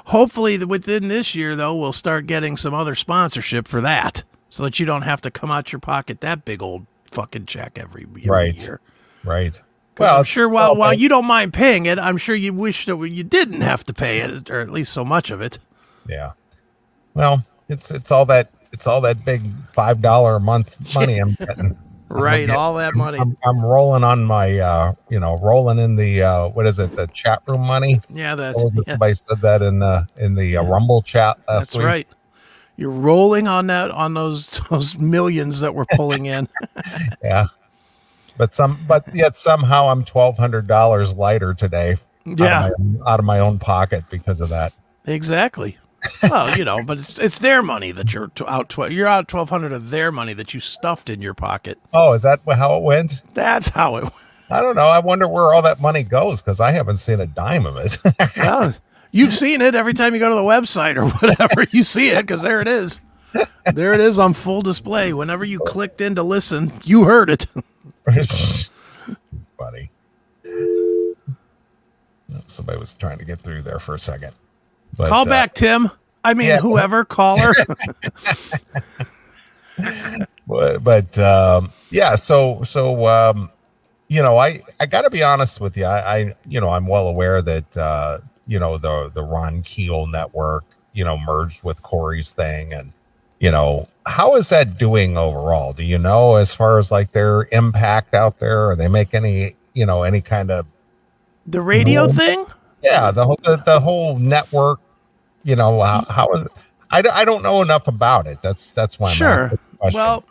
Hopefully, 0.05 0.63
within 0.63 1.10
this 1.10 1.36
year, 1.36 1.55
though, 1.55 1.75
we'll 1.75 1.91
start 1.91 2.25
getting 2.27 2.55
some 2.55 2.73
other 2.73 2.95
sponsorship 2.95 3.67
for 3.67 3.82
that, 3.82 4.23
so 4.49 4.63
that 4.63 4.79
you 4.79 4.86
don't 4.86 5.01
have 5.01 5.19
to 5.21 5.32
come 5.32 5.51
out 5.51 5.71
your 5.73 5.79
pocket 5.79 6.21
that 6.21 6.45
big 6.45 6.62
old 6.62 6.86
fucking 7.12 7.45
check 7.45 7.77
every, 7.77 8.03
every 8.03 8.21
Right. 8.23 8.62
year. 8.62 8.79
right. 9.25 9.62
Well, 9.99 10.17
I'm 10.19 10.23
sure 10.23 10.47
while 10.49 10.75
while 10.75 10.93
you 10.93 11.09
don't 11.09 11.25
mind 11.25 11.53
paying 11.53 11.85
it, 11.85 11.99
I'm 11.99 12.17
sure 12.17 12.35
you 12.35 12.53
wish 12.53 12.85
that 12.85 12.97
you 12.97 13.23
didn't 13.23 13.62
have 13.62 13.83
to 13.85 13.93
pay 13.93 14.19
it, 14.21 14.49
or 14.49 14.62
at 14.62 14.69
least 14.69 14.93
so 14.93 15.03
much 15.05 15.29
of 15.31 15.41
it. 15.41 15.59
yeah. 16.07 16.31
Well, 17.13 17.43
it's 17.67 17.91
it's 17.91 18.12
all 18.12 18.25
that 18.27 18.51
it's 18.71 18.88
all 18.88 19.01
that 19.01 19.25
big 19.25 19.41
five 19.73 20.01
dollar 20.01 20.35
a 20.35 20.39
month 20.39 20.93
money 20.95 21.17
I'm 21.19 21.35
getting. 21.39 21.77
Right, 22.07 22.47
get- 22.47 22.55
all 22.55 22.75
that 22.75 22.95
money. 22.95 23.19
I'm, 23.19 23.38
I'm 23.45 23.63
rolling 23.63 24.03
on 24.03 24.23
my 24.23 24.57
uh 24.57 24.93
you 25.09 25.19
know 25.19 25.38
rolling 25.43 25.77
in 25.79 25.95
the 25.95 26.23
uh 26.23 26.47
what 26.49 26.65
is 26.65 26.79
it 26.79 26.95
the 26.95 27.07
chat 27.07 27.41
room 27.47 27.62
money 27.62 27.99
Yeah, 28.09 28.35
that's 28.35 28.55
What 28.55 28.65
was 28.65 28.77
it? 28.77 28.85
yeah, 28.88 28.93
Somebody 28.93 29.13
said 29.13 29.41
that 29.41 29.62
in 29.62 29.83
uh 29.83 30.05
in 30.17 30.33
the 30.35 30.57
uh, 30.57 30.63
Rumble 30.63 31.01
chat 31.03 31.38
last 31.47 31.71
that's 31.73 31.75
week. 31.75 31.85
right. 31.85 32.07
You're 32.77 32.89
rolling 32.91 33.47
on 33.47 33.67
that 33.67 33.91
on 33.91 34.13
those 34.13 34.59
those 34.69 34.97
millions 34.97 35.59
that 35.59 35.75
we're 35.75 35.85
pulling 35.85 36.25
in. 36.25 36.47
Yeah, 37.23 37.47
but 38.39 38.54
some 38.54 38.80
but 38.88 39.04
yet 39.13 39.36
somehow 39.36 39.89
I'm 39.89 40.04
twelve 40.04 40.38
hundred 40.38 40.65
dollars 40.65 41.13
lighter 41.13 41.54
today. 41.54 41.97
yeah, 42.25 42.63
out 42.63 42.71
of, 42.71 42.80
my, 42.80 43.12
out 43.12 43.19
of 43.19 43.25
my 43.25 43.39
own 43.39 43.60
pocket 43.60 44.06
because 44.10 44.41
of 44.41 44.49
that. 44.49 44.73
exactly. 45.06 45.78
Well, 46.23 46.58
you 46.58 46.63
know, 46.63 46.82
but 46.82 46.97
it's 46.99 47.19
it's 47.19 47.39
their 47.39 47.62
money 47.62 47.91
that 47.91 48.13
you're 48.13 48.32
out. 48.47 48.69
Tw- 48.69 48.89
you're 48.89 49.06
out 49.06 49.28
twelve 49.28 49.49
hundred 49.49 49.73
of 49.73 49.89
their 49.89 50.12
money 50.12 50.32
that 50.34 50.54
you 50.54 50.62
stuffed 50.62 51.10
in 51.10 51.21
your 51.21 51.34
pocket. 51.34 51.78
Oh, 51.93 52.13
is 52.13 52.21
that 52.23 52.39
how 52.47 52.78
it 52.78 52.84
went? 52.84 53.21
That's 53.34 53.67
how 53.67 53.97
it. 53.97 54.04
Went. 54.04 54.15
I 54.49 54.62
don't 54.62 54.75
know. 54.75 54.88
I 54.88 54.99
wonder 54.99 55.28
where 55.28 55.54
all 55.54 55.62
that 55.62 55.82
money 55.82 56.04
goes 56.04 56.41
because 56.41 56.62
I 56.62 56.71
haven't 56.71 56.95
seen 56.97 57.19
a 57.19 57.28
dime 57.28 57.65
of 57.65 57.75
it. 57.78 57.97
Well, 58.38 58.73
you've 59.12 59.34
seen 59.34 59.60
it 59.62 59.75
every 59.75 59.93
time 59.93 60.13
you 60.13 60.19
go 60.19 60.30
to 60.30 60.36
the 60.36 60.41
website 60.41 60.95
or 60.95 61.08
whatever. 61.28 61.67
You 61.71 61.84
see 61.84 62.10
it 62.12 62.21
because 62.21 62.41
there 62.41 62.62
it 62.62 62.67
is. 62.69 63.02
There 63.73 63.93
it 63.93 63.99
is 63.99 64.17
on 64.17 64.34
full 64.34 64.62
display. 64.62 65.13
Whenever 65.13 65.43
you 65.43 65.60
clicked 65.60 65.99
in 66.02 66.15
to 66.15 66.23
listen, 66.23 66.71
you 66.86 67.04
heard 67.04 67.30
it. 67.30 67.45
Buddy. 69.58 69.89
Somebody 72.45 72.78
was 72.80 72.93
trying 72.93 73.17
to 73.17 73.26
get 73.26 73.39
through 73.39 73.63
there 73.63 73.80
for 73.80 73.95
a 73.95 74.00
second. 74.00 74.34
But, 74.95 75.10
Call 75.10 75.22
uh, 75.22 75.30
back, 75.30 75.54
Tim. 75.54 75.91
I 76.24 76.34
mean, 76.34 76.48
yeah. 76.48 76.60
whoever 76.60 77.06
caller. 77.06 77.54
but, 80.48 80.84
but 80.84 81.17
um, 81.19 81.72
yeah 81.91 82.15
so 82.15 82.62
so 82.63 83.08
um, 83.08 83.50
you 84.08 84.22
know 84.22 84.38
i 84.38 84.62
i 84.80 84.86
gotta 84.86 85.10
be 85.10 85.24
honest 85.24 85.60
with 85.62 85.78
you 85.78 85.86
I, 85.86 86.17
I 86.17 86.36
you 86.48 86.60
know 86.60 86.69
i'm 86.69 86.88
well 86.88 87.08
aware 87.08 87.41
that 87.41 87.78
uh 87.78 88.19
you 88.48 88.60
know 88.60 88.78
the 88.78 89.12
the 89.13 89.24
ron 89.24 89.62
keel 89.62 90.08
network 90.08 90.65
you 90.93 91.04
know 91.04 91.17
merged 91.17 91.63
with 91.63 91.82
corey's 91.84 92.32
thing 92.32 92.74
and 92.74 92.91
you 93.39 93.52
know 93.52 93.88
how 94.10 94.36
is 94.36 94.50
that 94.50 94.78
doing 94.78 95.17
overall 95.17 95.72
do 95.74 95.84
you 95.84 95.98
know 95.98 96.36
as 96.36 96.54
far 96.54 96.78
as 96.80 96.91
like 96.91 97.12
their 97.12 97.48
impact 97.52 98.13
out 98.13 98.39
there 98.39 98.67
or 98.69 98.76
they 98.76 98.88
make 98.88 99.13
any 99.13 99.56
you 99.74 99.86
know 99.86 100.04
any 100.04 100.19
kind 100.22 100.50
of 100.52 100.65
the 101.48 101.62
radio 101.62 102.06
No. 102.06 102.12
thing? 102.12 102.45
yeah 102.84 103.12
the 103.12 103.26
whole 103.26 103.39
the, 103.43 103.58
the 103.65 103.80
whole 103.80 104.17
network 104.19 104.80
you 105.43 105.56
know 105.56 105.82
how, 105.82 106.06
how 106.10 106.28
is 106.34 106.48
I, 106.91 107.04
I 107.12 107.24
don't 107.26 107.43
know 107.43 107.62
enough 107.62 107.88
about 107.88 108.26
it 108.28 108.41
that's 108.41 108.74
that's 108.74 109.00
why 109.00 109.12
Sure. 109.13 109.52
Well, 109.93 110.24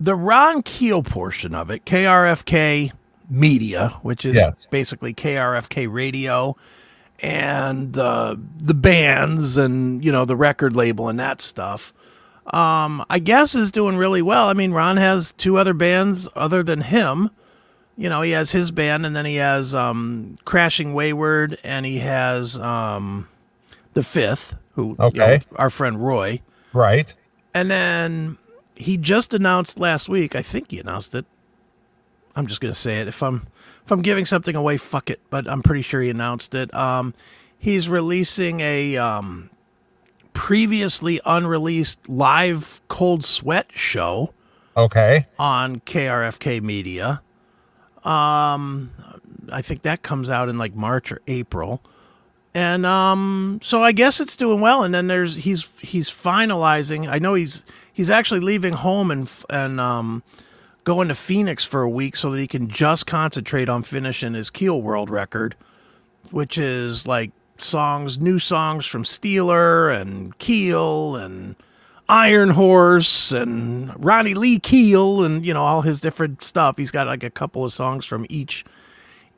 the 0.00 0.16
Ron 0.16 0.62
Keel 0.62 1.02
portion 1.04 1.54
of 1.54 1.70
it, 1.70 1.84
KRFK 1.84 2.90
Media, 3.30 3.90
which 4.02 4.24
is 4.24 4.34
Yes. 4.36 4.66
basically 4.66 5.14
KRFK 5.14 5.86
Radio, 5.92 6.56
and 7.22 7.96
uh, 7.96 8.34
the 8.58 8.74
bands 8.74 9.56
and 9.56 10.04
you 10.04 10.10
know 10.10 10.24
the 10.24 10.34
record 10.34 10.74
label 10.74 11.08
and 11.08 11.20
that 11.20 11.40
stuff. 11.40 11.92
Um, 12.46 13.04
I 13.08 13.18
guess 13.20 13.54
is 13.54 13.70
doing 13.70 13.96
really 13.96 14.22
well. 14.22 14.48
I 14.48 14.52
mean, 14.52 14.72
Ron 14.72 14.96
has 14.96 15.32
two 15.34 15.56
other 15.56 15.74
bands 15.74 16.28
other 16.34 16.62
than 16.62 16.80
him. 16.80 17.30
You 17.96 18.08
know, 18.08 18.22
he 18.22 18.32
has 18.32 18.50
his 18.52 18.70
band, 18.70 19.06
and 19.06 19.14
then 19.14 19.24
he 19.26 19.36
has 19.36 19.74
um, 19.74 20.36
Crashing 20.44 20.92
Wayward, 20.94 21.58
and 21.62 21.86
he 21.86 21.98
has 21.98 22.56
um, 22.58 23.28
the 23.92 24.02
Fifth, 24.02 24.56
who 24.74 24.88
you 24.90 24.96
know, 24.98 25.06
Okay. 25.06 25.40
our 25.56 25.70
friend 25.70 26.04
Roy. 26.04 26.40
right 26.72 27.14
And 27.54 27.70
then 27.70 28.38
he 28.74 28.96
just 28.96 29.34
announced 29.34 29.78
last 29.78 30.08
week. 30.08 30.34
I 30.34 30.42
think 30.42 30.70
he 30.70 30.80
announced 30.80 31.14
it. 31.14 31.26
I'm 32.34 32.46
just 32.46 32.60
gonna 32.62 32.74
say 32.74 33.00
it. 33.00 33.08
If 33.08 33.22
I'm 33.22 33.46
if 33.84 33.92
I'm 33.92 34.00
giving 34.02 34.24
something 34.24 34.56
away, 34.56 34.78
fuck 34.78 35.10
it. 35.10 35.20
But 35.28 35.46
I'm 35.46 35.62
pretty 35.62 35.82
sure 35.82 36.00
he 36.00 36.08
announced 36.08 36.54
it. 36.54 36.72
Um, 36.74 37.12
he's 37.58 37.88
releasing 37.90 38.60
a 38.60 38.96
um, 38.96 39.50
previously 40.32 41.20
unreleased 41.24 42.08
live 42.08 42.80
cold 42.88 43.24
sweat 43.24 43.66
show 43.74 44.32
okay 44.76 45.26
on 45.38 45.80
KRFK 45.80 46.62
Media. 46.62 47.22
Um, 48.04 48.90
I 49.52 49.62
think 49.62 49.82
that 49.82 50.02
comes 50.02 50.28
out 50.28 50.48
in 50.48 50.58
like 50.58 50.74
March 50.74 51.12
or 51.12 51.20
April. 51.26 51.82
and 52.54 52.84
um, 52.84 53.60
so 53.62 53.82
I 53.82 53.92
guess 53.92 54.20
it's 54.20 54.36
doing 54.36 54.60
well. 54.60 54.82
And 54.82 54.92
then 54.94 55.06
there's 55.06 55.36
he's 55.36 55.68
he's 55.80 56.08
finalizing. 56.08 57.08
I 57.08 57.18
know 57.18 57.34
he's 57.34 57.62
he's 57.92 58.10
actually 58.10 58.40
leaving 58.40 58.72
home 58.72 59.10
and 59.10 59.30
and 59.50 59.80
um, 59.80 60.22
going 60.84 61.08
to 61.08 61.14
Phoenix 61.14 61.64
for 61.64 61.82
a 61.82 61.90
week 61.90 62.16
so 62.16 62.30
that 62.30 62.38
he 62.40 62.46
can 62.46 62.68
just 62.68 63.06
concentrate 63.06 63.68
on 63.68 63.82
finishing 63.82 64.34
his 64.34 64.50
Keel 64.50 64.82
World 64.82 65.10
record, 65.10 65.54
which 66.30 66.58
is 66.58 67.06
like 67.06 67.30
songs, 67.62 68.18
new 68.18 68.38
songs 68.38 68.86
from 68.86 69.04
Steeler 69.04 69.94
and 69.98 70.36
Keel 70.38 71.16
and 71.16 71.56
Iron 72.08 72.50
Horse 72.50 73.32
and 73.32 73.92
Ronnie 74.04 74.34
Lee 74.34 74.58
Keel 74.58 75.22
and 75.24 75.44
you 75.46 75.54
know 75.54 75.62
all 75.62 75.82
his 75.82 76.00
different 76.00 76.42
stuff. 76.42 76.76
He's 76.76 76.90
got 76.90 77.06
like 77.06 77.22
a 77.22 77.30
couple 77.30 77.64
of 77.64 77.72
songs 77.72 78.04
from 78.04 78.26
each 78.28 78.64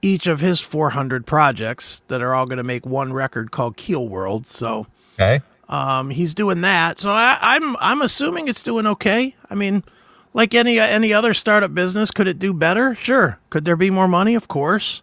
each 0.03 0.27
of 0.27 0.41
his 0.41 0.61
400 0.61 1.25
projects 1.27 2.03
that 2.09 2.21
are 2.21 2.35
all 2.35 2.45
going 2.47 2.59
to 2.59 2.63
make 2.65 2.85
one 2.85 3.13
record 3.13 3.51
called 3.51 3.77
Keel 3.77 4.07
World. 4.09 4.47
So 4.47 4.87
Okay. 5.19 5.41
um, 5.69 6.11
he's 6.11 6.35
doing 6.35 6.61
that. 6.63 6.99
So 6.99 7.11
I, 7.11 7.39
I'm 7.41 7.77
I'm 7.79 8.03
assuming 8.03 8.49
it's 8.49 8.63
doing 8.63 8.87
okay. 8.87 9.35
I 9.49 9.55
mean, 9.55 9.85
like 10.33 10.55
any 10.55 10.79
any 10.79 11.13
other 11.13 11.33
startup 11.33 11.75
business, 11.75 12.11
could 12.11 12.27
it 12.29 12.39
do 12.39 12.53
better? 12.53 12.95
Sure. 12.97 13.39
Could 13.51 13.65
there 13.65 13.77
be 13.77 13.91
more 13.91 14.09
money? 14.09 14.35
Of 14.35 14.49
course. 14.49 15.03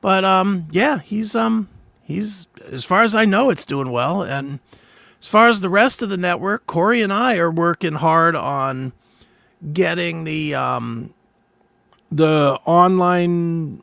But 0.00 0.24
um, 0.24 0.68
yeah, 0.70 1.00
he's 1.00 1.36
um 1.36 1.68
he's 2.08 2.48
as 2.72 2.84
far 2.84 3.02
as 3.02 3.14
I 3.14 3.26
know, 3.26 3.50
it's 3.50 3.66
doing 3.66 3.90
well. 3.90 4.22
And 4.22 4.58
as 5.20 5.28
far 5.28 5.48
as 5.48 5.60
the 5.60 5.68
rest 5.68 6.02
of 6.02 6.08
the 6.08 6.16
network, 6.16 6.66
Corey 6.66 7.02
and 7.02 7.12
I 7.12 7.36
are 7.36 7.50
working 7.50 7.94
hard 7.94 8.34
on 8.34 8.92
getting 9.72 10.24
the 10.24 10.54
um 10.54 11.12
the 12.10 12.58
online 12.64 13.82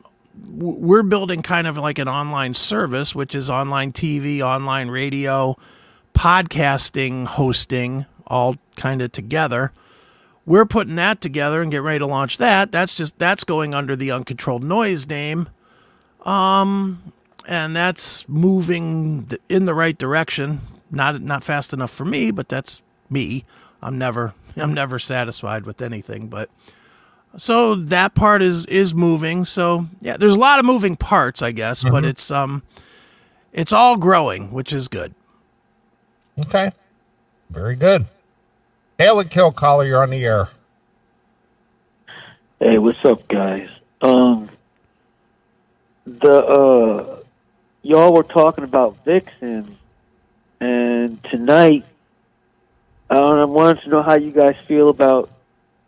we're 0.50 1.02
building 1.02 1.40
kind 1.40 1.66
of 1.66 1.78
like 1.78 1.98
an 1.98 2.08
online 2.08 2.52
service 2.52 3.14
which 3.14 3.34
is 3.34 3.48
online 3.48 3.92
TV, 3.92 4.40
online 4.42 4.88
radio, 4.88 5.56
podcasting, 6.14 7.26
hosting 7.26 8.04
all 8.26 8.56
kind 8.74 9.00
of 9.00 9.12
together. 9.12 9.72
We're 10.44 10.66
putting 10.66 10.96
that 10.96 11.20
together 11.20 11.62
and 11.62 11.70
getting 11.70 11.86
ready 11.86 11.98
to 12.00 12.06
launch 12.06 12.38
that. 12.38 12.72
That's 12.72 12.94
just 12.94 13.18
that's 13.18 13.44
going 13.44 13.72
under 13.72 13.94
the 13.94 14.10
uncontrolled 14.10 14.64
noise 14.64 15.06
name. 15.06 15.48
Um 16.24 17.12
and 17.46 17.74
that's 17.74 18.28
moving 18.28 19.28
in 19.48 19.64
the 19.64 19.74
right 19.74 19.96
direction. 19.96 20.60
Not 20.90 21.20
not 21.22 21.42
fast 21.42 21.72
enough 21.72 21.90
for 21.90 22.04
me, 22.04 22.30
but 22.30 22.48
that's 22.48 22.82
me. 23.08 23.44
I'm 23.82 23.98
never 23.98 24.34
I'm 24.56 24.74
never 24.74 24.98
satisfied 24.98 25.64
with 25.64 25.80
anything, 25.80 26.28
but 26.28 26.50
so 27.36 27.74
that 27.74 28.14
part 28.14 28.42
is 28.42 28.66
is 28.66 28.94
moving. 28.94 29.44
So 29.44 29.86
yeah, 30.00 30.16
there's 30.16 30.34
a 30.34 30.38
lot 30.38 30.58
of 30.58 30.64
moving 30.64 30.96
parts, 30.96 31.42
I 31.42 31.52
guess, 31.52 31.84
but 31.84 32.04
it's 32.04 32.30
um 32.30 32.62
it's 33.52 33.72
all 33.72 33.96
growing, 33.96 34.52
which 34.52 34.72
is 34.72 34.88
good. 34.88 35.14
Okay. 36.38 36.72
Very 37.50 37.76
good. 37.76 38.06
Hail 38.98 39.20
and 39.20 39.30
kill 39.30 39.52
caller, 39.52 39.84
you're 39.84 40.02
on 40.02 40.10
the 40.10 40.24
air. 40.24 40.48
Hey, 42.58 42.78
what's 42.78 43.04
up, 43.04 43.26
guys? 43.28 43.68
Um, 44.00 44.48
the 46.06 46.32
uh, 46.32 47.15
y'all 47.86 48.12
were 48.12 48.24
talking 48.24 48.64
about 48.64 48.96
Vixen, 49.04 49.76
and 50.60 51.22
tonight, 51.24 51.84
I 53.08 53.44
wanted 53.44 53.82
to 53.82 53.88
know 53.88 54.02
how 54.02 54.14
you 54.14 54.32
guys 54.32 54.56
feel 54.66 54.88
about 54.88 55.30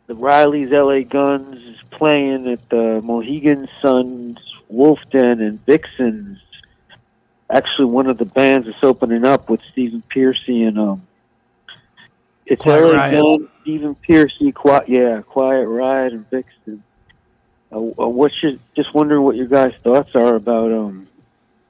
the 0.06 0.14
Riley's 0.14 0.70
LA 0.70 1.00
Guns 1.00 1.76
playing 1.90 2.48
at 2.48 2.68
the 2.68 3.02
Mohegan 3.02 3.68
Suns 3.82 4.38
Wolf 4.68 5.00
Den 5.10 5.40
and 5.40 5.64
Vixen's. 5.66 6.38
Actually, 7.50 7.86
one 7.86 8.06
of 8.06 8.18
the 8.18 8.26
bands 8.26 8.66
that's 8.66 8.84
opening 8.84 9.24
up 9.24 9.50
with 9.50 9.60
Stephen 9.72 10.02
Pearcy 10.08 10.68
and 10.68 10.78
um, 10.78 11.06
it's 12.46 12.62
Quiet 12.62 12.82
LA 12.82 12.92
Riot. 12.92 13.12
Gun, 13.12 13.48
Stephen 13.62 13.96
Pearcy, 13.96 14.54
Quiet, 14.54 14.88
yeah, 14.88 15.22
Quiet 15.22 15.66
Riot 15.66 16.12
and 16.12 16.30
Vixen. 16.30 16.82
Uh, 17.72 17.76
uh, 17.76 18.08
what's 18.08 18.40
your, 18.42 18.52
just 18.76 18.94
wondering 18.94 19.22
what 19.22 19.34
your 19.36 19.46
guys' 19.46 19.74
thoughts 19.82 20.14
are 20.14 20.36
about 20.36 20.70
um, 20.72 21.08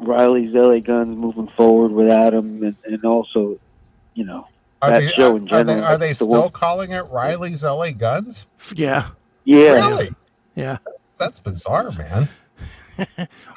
Riley's 0.01 0.55
LA 0.55 0.79
Guns 0.79 1.17
moving 1.17 1.49
forward 1.57 1.91
without 1.93 2.29
Adam, 2.29 2.63
and, 2.63 2.77
and 2.85 3.05
also, 3.05 3.59
you 4.15 4.25
know, 4.25 4.47
Are 4.81 4.91
That 4.91 5.01
they, 5.01 5.09
show 5.09 5.37
in 5.37 5.51
are 5.53 5.65
they, 5.65 5.73
general, 5.75 5.85
are 5.89 5.99
they 5.99 6.09
the 6.11 6.15
still 6.15 6.29
one- 6.29 6.51
calling 6.51 6.93
it 6.93 7.03
Riley's 7.11 7.65
LA 7.65 7.91
Guns? 7.93 8.47
Yeah. 8.75 9.09
yeah, 9.45 9.89
Really? 9.89 10.09
Yeah. 10.55 10.79
That's, 10.87 11.11
that's 11.11 11.41
bizarre, 11.41 11.91
man. 11.93 12.29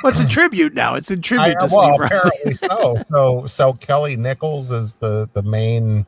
Well, 0.03 0.11
it's 0.11 0.21
a 0.21 0.27
tribute 0.27 0.75
now. 0.75 0.93
It's 0.93 1.09
a 1.09 1.17
tribute 1.17 1.59
to 1.61 1.67
well, 1.71 1.93
Steve 1.95 2.05
apparently 2.05 2.53
so. 2.53 2.95
So, 3.11 3.45
so 3.47 3.73
Kelly 3.73 4.15
Nickels 4.15 4.71
is 4.71 4.97
the 4.97 5.27
the 5.33 5.41
main, 5.41 6.05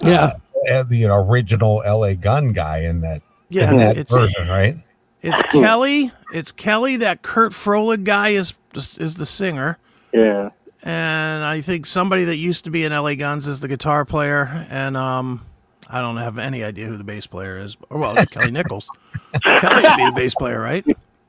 Yeah. 0.00 0.34
uh, 0.70 0.84
the 0.84 1.06
original 1.06 1.82
LA 1.84 2.14
Gun 2.14 2.52
guy 2.52 2.78
in 2.82 3.00
that, 3.00 3.22
Yeah. 3.48 3.70
in 3.72 3.78
that 3.78 3.96
It's 3.96 4.12
version, 4.12 4.46
right? 4.46 4.76
it's 5.20 5.42
Kelly. 5.50 6.12
It's 6.32 6.52
Kelly. 6.52 6.96
That 6.98 7.22
Kurt 7.22 7.50
Frohlich 7.50 8.04
guy 8.04 8.28
is 8.28 8.52
is 8.74 9.16
the 9.16 9.26
singer. 9.26 9.78
yeah. 10.12 10.50
and 10.82 11.44
I 11.44 11.60
think 11.60 11.86
somebody 11.86 12.24
that 12.24 12.36
used 12.36 12.64
to 12.64 12.70
be 12.70 12.84
in 12.84 12.92
LA 12.92 13.14
Guns 13.14 13.48
is 13.48 13.60
the 13.60 13.68
guitar 13.68 14.04
player, 14.04 14.66
and 14.70 14.96
um, 14.96 15.44
I 15.88 16.00
don't 16.00 16.16
have 16.16 16.38
any 16.38 16.62
idea 16.62 16.86
who 16.86 16.96
the 16.96 17.04
bass 17.04 17.26
player 17.26 17.58
is. 17.58 17.76
Or, 17.90 17.98
well, 17.98 18.16
it's 18.16 18.30
Kelly 18.30 18.50
Nickels. 18.50 18.88
Kelly 19.42 19.82
would 19.82 19.96
be 19.96 20.04
the 20.06 20.12
bass 20.14 20.34
player, 20.34 20.60
right? 20.60 20.84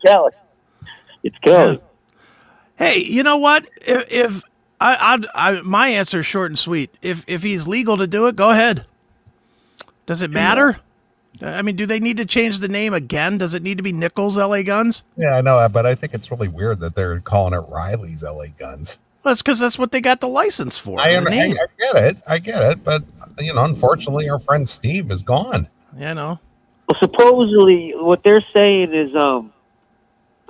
Kelly. 0.05 0.31
It's 1.23 1.37
Kelly. 1.39 1.81
Hey, 2.77 2.99
you 2.99 3.23
know 3.23 3.37
what? 3.37 3.69
If, 3.81 4.11
if 4.11 4.43
I, 4.79 5.19
I, 5.35 5.49
I, 5.49 5.61
my 5.61 5.89
answer 5.89 6.19
is 6.19 6.25
short 6.25 6.51
and 6.51 6.57
sweet. 6.57 6.93
If 7.01 7.25
if 7.27 7.43
he's 7.43 7.67
legal 7.67 7.97
to 7.97 8.07
do 8.07 8.27
it, 8.27 8.35
go 8.35 8.51
ahead. 8.51 8.85
Does 10.05 10.21
it 10.21 10.31
matter? 10.31 10.79
I 11.41 11.61
mean, 11.61 11.75
do 11.75 11.85
they 11.85 11.99
need 11.99 12.17
to 12.17 12.25
change 12.25 12.59
the 12.59 12.67
name 12.67 12.93
again? 12.93 13.37
Does 13.37 13.53
it 13.53 13.63
need 13.63 13.77
to 13.77 13.83
be 13.83 13.93
Nickels 13.93 14.37
LA 14.37 14.61
Guns? 14.63 15.03
Yeah, 15.15 15.35
I 15.35 15.41
know, 15.41 15.67
but 15.69 15.85
I 15.85 15.95
think 15.95 16.13
it's 16.13 16.29
really 16.31 16.47
weird 16.47 16.79
that 16.79 16.95
they're 16.95 17.19
calling 17.21 17.53
it 17.53 17.63
Riley's 17.69 18.23
LA 18.23 18.47
Guns. 18.57 18.99
Well, 19.23 19.31
it's 19.31 19.41
because 19.41 19.59
that's 19.59 19.77
what 19.77 19.91
they 19.91 20.01
got 20.01 20.21
the 20.21 20.27
license 20.27 20.77
for. 20.77 20.99
I, 20.99 21.19
the 21.19 21.29
I. 21.29 21.33
I 21.33 21.67
get 21.77 22.03
it, 22.03 22.17
I 22.27 22.39
get 22.39 22.61
it, 22.63 22.83
but 22.83 23.03
you 23.39 23.53
know, 23.53 23.63
unfortunately, 23.63 24.29
our 24.29 24.39
friend 24.39 24.67
Steve 24.67 25.11
is 25.11 25.23
gone. 25.23 25.67
you 25.97 26.13
know. 26.13 26.39
Well, 26.87 26.97
supposedly, 26.99 27.93
what 27.95 28.23
they're 28.23 28.43
saying 28.53 28.93
is, 28.93 29.15
um, 29.15 29.53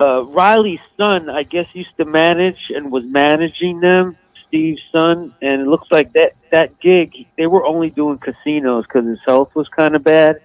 uh, 0.00 0.24
Riley's 0.24 0.80
son, 0.96 1.28
I 1.28 1.42
guess, 1.42 1.66
used 1.74 1.96
to 1.98 2.04
manage 2.04 2.70
and 2.74 2.90
was 2.90 3.04
managing 3.04 3.80
them. 3.80 4.16
Steve's 4.48 4.82
son, 4.90 5.34
and 5.42 5.62
it 5.62 5.68
looks 5.68 5.88
like 5.90 6.12
that 6.14 6.34
that 6.50 6.78
gig 6.80 7.26
they 7.36 7.46
were 7.46 7.64
only 7.64 7.90
doing 7.90 8.18
casinos 8.18 8.84
because 8.84 9.06
his 9.06 9.20
health 9.24 9.54
was 9.54 9.68
kind 9.68 9.94
of 9.94 10.02
bad. 10.02 10.40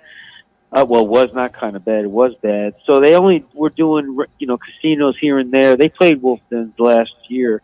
Uh, 0.76 0.84
well, 0.84 1.08
was 1.08 1.34
not 1.34 1.54
kind 1.54 1.78
of 1.78 1.86
bad; 1.86 2.04
it 2.04 2.12
was 2.12 2.36
bad. 2.42 2.76
So 2.86 3.00
they 3.00 3.16
only 3.16 3.46
were 3.54 3.70
doing, 3.70 4.18
you 4.40 4.48
know, 4.48 4.58
casinos 4.58 5.18
here 5.18 5.38
and 5.38 5.52
there. 5.52 5.78
They 5.78 5.88
played 5.88 6.22
Wolfden's 6.22 6.78
last 6.78 7.16
year, 7.30 7.62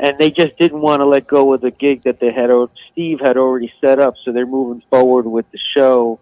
and 0.00 0.18
they 0.18 0.32
just 0.32 0.58
didn't 0.58 0.80
want 0.80 1.00
to 1.00 1.04
let 1.04 1.28
go 1.28 1.54
of 1.54 1.60
the 1.60 1.70
gig 1.70 2.02
that 2.02 2.18
they 2.18 2.32
had. 2.32 2.50
Steve 2.90 3.20
had 3.20 3.36
already 3.36 3.72
set 3.80 4.00
up, 4.00 4.14
so 4.24 4.32
they're 4.32 4.46
moving 4.46 4.82
forward 4.90 5.26
with 5.26 5.48
the 5.52 5.58
show 5.58 6.18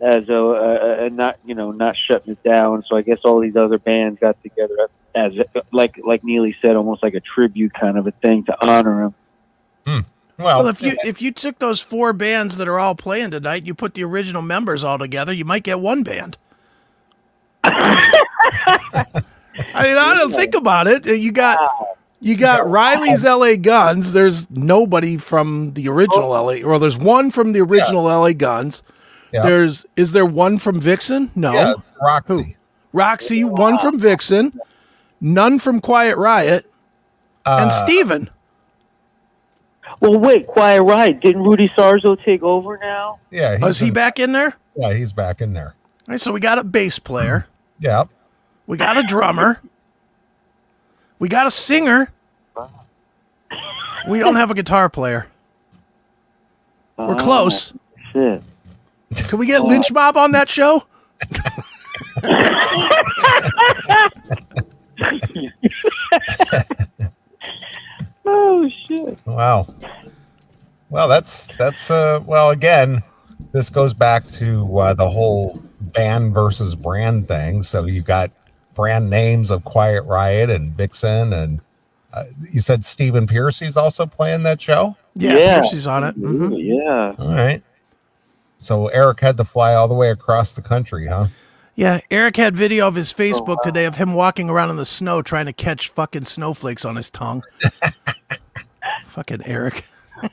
as 0.00 0.28
a, 0.28 0.44
uh, 0.44 0.96
and 1.04 1.16
not 1.16 1.38
you 1.44 1.54
know 1.54 1.70
not 1.70 1.96
shutting 1.96 2.32
it 2.32 2.42
down. 2.42 2.82
So 2.88 2.96
I 2.96 3.02
guess 3.02 3.18
all 3.24 3.38
these 3.38 3.54
other 3.54 3.78
bands 3.78 4.18
got 4.20 4.42
together 4.42 4.88
as 5.14 5.34
like 5.72 6.00
like 6.02 6.22
Neeley 6.22 6.56
said, 6.60 6.74
almost 6.74 7.00
like 7.02 7.14
a 7.14 7.20
tribute 7.20 7.74
kind 7.74 7.96
of 7.96 8.08
a 8.08 8.10
thing 8.10 8.44
to 8.46 8.66
honor 8.66 9.04
him. 9.04 10.04
Well, 10.38 10.58
Well, 10.58 10.66
if 10.68 10.82
you 10.82 10.96
if 11.04 11.22
you 11.22 11.30
took 11.32 11.58
those 11.60 11.80
four 11.80 12.12
bands 12.12 12.56
that 12.56 12.66
are 12.68 12.78
all 12.78 12.94
playing 12.94 13.30
tonight, 13.30 13.64
you 13.66 13.74
put 13.74 13.94
the 13.94 14.02
original 14.04 14.42
members 14.42 14.82
all 14.82 14.98
together, 14.98 15.32
you 15.32 15.44
might 15.44 15.62
get 15.62 15.80
one 15.80 16.02
band. 16.02 16.36
I 17.62 19.22
mean, 19.84 19.96
I 19.98 20.14
don't 20.18 20.32
think 20.32 20.54
about 20.54 20.86
it. 20.86 21.06
You 21.06 21.32
got 21.32 21.58
you 22.20 22.36
got 22.36 22.68
Riley's 22.68 23.24
L.A. 23.24 23.56
Guns. 23.56 24.12
There's 24.12 24.50
nobody 24.50 25.16
from 25.16 25.72
the 25.74 25.88
original 25.88 26.34
L.A. 26.34 26.64
Well, 26.64 26.78
there's 26.78 26.98
one 26.98 27.30
from 27.30 27.52
the 27.52 27.60
original 27.60 28.10
L.A. 28.10 28.34
Guns. 28.34 28.82
Yeah. 29.32 29.42
There's 29.42 29.86
is 29.96 30.12
there 30.12 30.26
one 30.26 30.58
from 30.58 30.80
Vixen? 30.80 31.30
No. 31.34 31.52
yeah, 31.52 31.74
Roxy. 32.02 32.56
Roxy, 32.92 33.42
one 33.44 33.78
from 33.78 33.98
Vixen, 33.98 34.58
none 35.20 35.58
from 35.58 35.80
Quiet 35.80 36.16
Riot, 36.16 36.64
and 37.44 37.66
Uh, 37.66 37.70
Steven. 37.70 38.30
Well, 40.00 40.18
wait, 40.18 40.46
Quiet 40.46 40.82
Riot. 40.82 41.20
Didn't 41.20 41.42
Rudy 41.42 41.68
Sarzo 41.70 42.22
take 42.22 42.42
over 42.42 42.78
now? 42.78 43.18
yeah, 43.30 43.58
Was 43.58 43.78
he 43.78 43.88
in- 43.88 43.94
back 43.94 44.18
in 44.18 44.32
there? 44.32 44.56
Yeah, 44.76 44.92
he's 44.92 45.12
back 45.12 45.40
in 45.40 45.52
there. 45.52 45.74
All 46.06 46.12
right, 46.12 46.20
so 46.20 46.32
we 46.32 46.40
got 46.40 46.58
a 46.58 46.64
bass 46.64 46.98
player. 46.98 47.46
Yeah, 47.78 48.04
We 48.66 48.76
got 48.76 48.96
a 48.96 49.02
drummer. 49.02 49.60
We 51.18 51.28
got 51.28 51.46
a 51.46 51.50
singer. 51.50 52.10
We 54.08 54.18
don't 54.18 54.36
have 54.36 54.50
a 54.50 54.54
guitar 54.54 54.88
player. 54.90 55.26
We're 56.96 57.12
Oh, 57.12 57.16
close. 57.16 57.72
Shit. 58.12 58.42
Can 59.14 59.38
we 59.38 59.46
get 59.46 59.62
Lynch 59.62 59.90
Mob 59.92 60.16
on 60.16 60.32
that 60.32 60.48
show? 60.50 60.84
Wow. 69.26 69.66
Well, 70.90 71.08
that's 71.08 71.56
that's 71.56 71.90
uh 71.90 72.20
well 72.24 72.50
again, 72.50 73.02
this 73.52 73.70
goes 73.70 73.92
back 73.94 74.28
to 74.32 74.78
uh, 74.78 74.94
the 74.94 75.08
whole 75.10 75.60
band 75.80 76.32
versus 76.34 76.74
brand 76.74 77.26
thing. 77.28 77.62
So 77.62 77.84
you've 77.84 78.04
got 78.04 78.30
brand 78.74 79.10
names 79.10 79.50
of 79.50 79.64
Quiet 79.64 80.02
Riot 80.04 80.50
and 80.50 80.74
Vixen, 80.76 81.32
and 81.32 81.60
uh, 82.12 82.24
you 82.50 82.60
said 82.60 82.84
Stephen 82.84 83.26
Pearcy's 83.26 83.76
also 83.76 84.06
playing 84.06 84.44
that 84.44 84.60
show. 84.60 84.96
Yeah, 85.14 85.36
Yeah. 85.36 85.58
Pearcy's 85.60 85.86
on 85.86 86.04
it. 86.04 86.18
Mhm. 86.20 86.56
Yeah. 86.62 87.14
All 87.18 87.30
right. 87.32 87.62
So 88.56 88.86
Eric 88.88 89.20
had 89.20 89.36
to 89.38 89.44
fly 89.44 89.74
all 89.74 89.88
the 89.88 89.94
way 89.94 90.10
across 90.10 90.54
the 90.54 90.62
country, 90.62 91.06
huh? 91.06 91.26
Yeah, 91.76 92.00
Eric 92.10 92.36
had 92.36 92.54
video 92.54 92.86
of 92.86 92.94
his 92.94 93.12
oh, 93.12 93.16
Facebook 93.16 93.48
wow. 93.48 93.62
today 93.64 93.84
of 93.84 93.96
him 93.96 94.14
walking 94.14 94.48
around 94.48 94.70
in 94.70 94.76
the 94.76 94.84
snow 94.84 95.22
trying 95.22 95.46
to 95.46 95.52
catch 95.52 95.88
fucking 95.88 96.24
snowflakes 96.24 96.84
on 96.84 96.96
his 96.96 97.10
tongue. 97.10 97.42
fucking 99.06 99.42
Eric. 99.44 99.84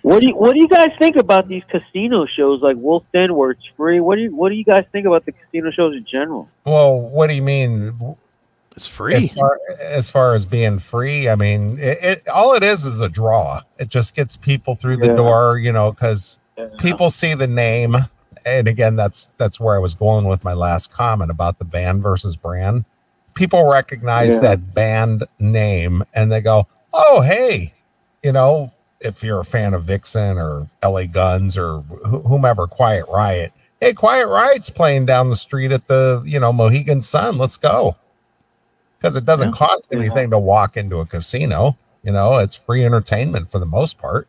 What 0.03 0.19
do 0.19 0.27
you 0.27 0.35
What 0.35 0.53
do 0.53 0.59
you 0.59 0.67
guys 0.67 0.91
think 0.99 1.15
about 1.15 1.47
these 1.47 1.63
casino 1.67 2.25
shows 2.25 2.61
like 2.61 2.77
Wolf 2.77 3.03
Den, 3.13 3.35
where 3.35 3.51
it's 3.51 3.65
free? 3.75 3.99
What 3.99 4.15
do 4.15 4.21
you 4.21 4.35
What 4.35 4.49
do 4.49 4.55
you 4.55 4.63
guys 4.63 4.85
think 4.91 5.07
about 5.07 5.25
the 5.25 5.31
casino 5.31 5.71
shows 5.71 5.95
in 5.95 6.05
general? 6.05 6.47
Well, 6.65 7.01
what 7.01 7.27
do 7.27 7.35
you 7.35 7.41
mean? 7.41 8.15
It's 8.75 8.87
free. 8.87 9.15
As 9.15 9.31
far 9.31 9.59
as 9.81 10.09
far 10.09 10.33
as 10.33 10.45
being 10.45 10.79
free, 10.79 11.27
I 11.27 11.35
mean, 11.35 11.77
it, 11.79 11.97
it 12.01 12.27
all 12.27 12.53
it 12.53 12.63
is 12.63 12.85
is 12.85 13.01
a 13.01 13.09
draw. 13.09 13.61
It 13.79 13.89
just 13.89 14.15
gets 14.15 14.37
people 14.37 14.75
through 14.75 14.97
the 14.97 15.07
Yeah. 15.07 15.15
door, 15.15 15.57
you 15.57 15.73
know, 15.73 15.91
because 15.91 16.39
people 16.79 17.09
see 17.09 17.33
the 17.33 17.47
name, 17.47 17.97
and 18.45 18.67
again, 18.67 18.95
that's 18.95 19.29
that's 19.37 19.59
where 19.59 19.75
I 19.75 19.79
was 19.79 19.93
going 19.95 20.25
with 20.27 20.43
my 20.43 20.53
last 20.53 20.91
comment 20.91 21.31
about 21.31 21.59
the 21.59 21.65
band 21.65 22.01
versus 22.03 22.35
brand. 22.35 22.85
People 23.33 23.69
recognize 23.69 24.35
Yeah. 24.35 24.39
that 24.41 24.73
band 24.73 25.23
name, 25.39 26.03
and 26.13 26.31
they 26.31 26.41
go, 26.41 26.67
"Oh, 26.93 27.21
hey, 27.21 27.73
you 28.23 28.31
know." 28.31 28.71
If 29.03 29.23
you're 29.23 29.39
a 29.39 29.43
fan 29.43 29.73
of 29.73 29.85
Vixen 29.85 30.37
or 30.37 30.69
LA 30.83 31.07
Guns 31.07 31.57
or 31.57 31.79
wh- 31.79 32.21
whomever, 32.27 32.67
Quiet 32.67 33.07
Riot, 33.09 33.51
hey, 33.79 33.93
Quiet 33.93 34.27
Riot's 34.27 34.69
playing 34.69 35.07
down 35.07 35.31
the 35.31 35.35
street 35.35 35.71
at 35.71 35.87
the 35.87 36.21
you 36.23 36.39
know 36.39 36.53
Mohegan 36.53 37.01
Sun. 37.01 37.39
Let's 37.39 37.57
go 37.57 37.95
because 38.99 39.17
it 39.17 39.25
doesn't 39.25 39.49
Yeah. 39.49 39.55
cost 39.57 39.89
anything 39.91 40.29
to 40.29 40.37
walk 40.37 40.77
into 40.77 40.99
a 40.99 41.07
casino. 41.07 41.77
You 42.03 42.11
know, 42.11 42.37
it's 42.37 42.53
free 42.55 42.85
entertainment 42.85 43.49
for 43.49 43.57
the 43.57 43.65
most 43.65 43.97
part. 43.97 44.27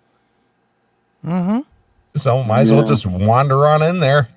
mm-hmm. 1.23 1.61
So 2.15 2.43
might 2.45 2.61
as 2.61 2.73
well 2.73 2.85
just 2.85 3.07
wander 3.07 3.67
on 3.67 3.83
in 3.83 4.01
there. 4.01 4.29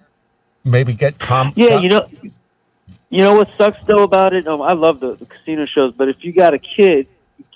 Maybe 0.63 0.93
get 0.93 1.19
com. 1.19 1.53
Yeah, 1.55 1.80
you 1.80 1.89
know, 1.89 2.09
you 3.09 3.23
know 3.23 3.36
what 3.36 3.49
sucks 3.57 3.84
though 3.86 4.03
about 4.03 4.34
it. 4.34 4.47
Um, 4.47 4.61
I 4.61 4.73
love 4.73 4.99
the, 4.99 5.15
the 5.15 5.26
casino 5.26 5.65
shows, 5.65 5.93
but 5.93 6.09
if 6.09 6.23
you 6.23 6.34
got 6.34 6.53
a 6.53 6.59
kid, 6.59 7.07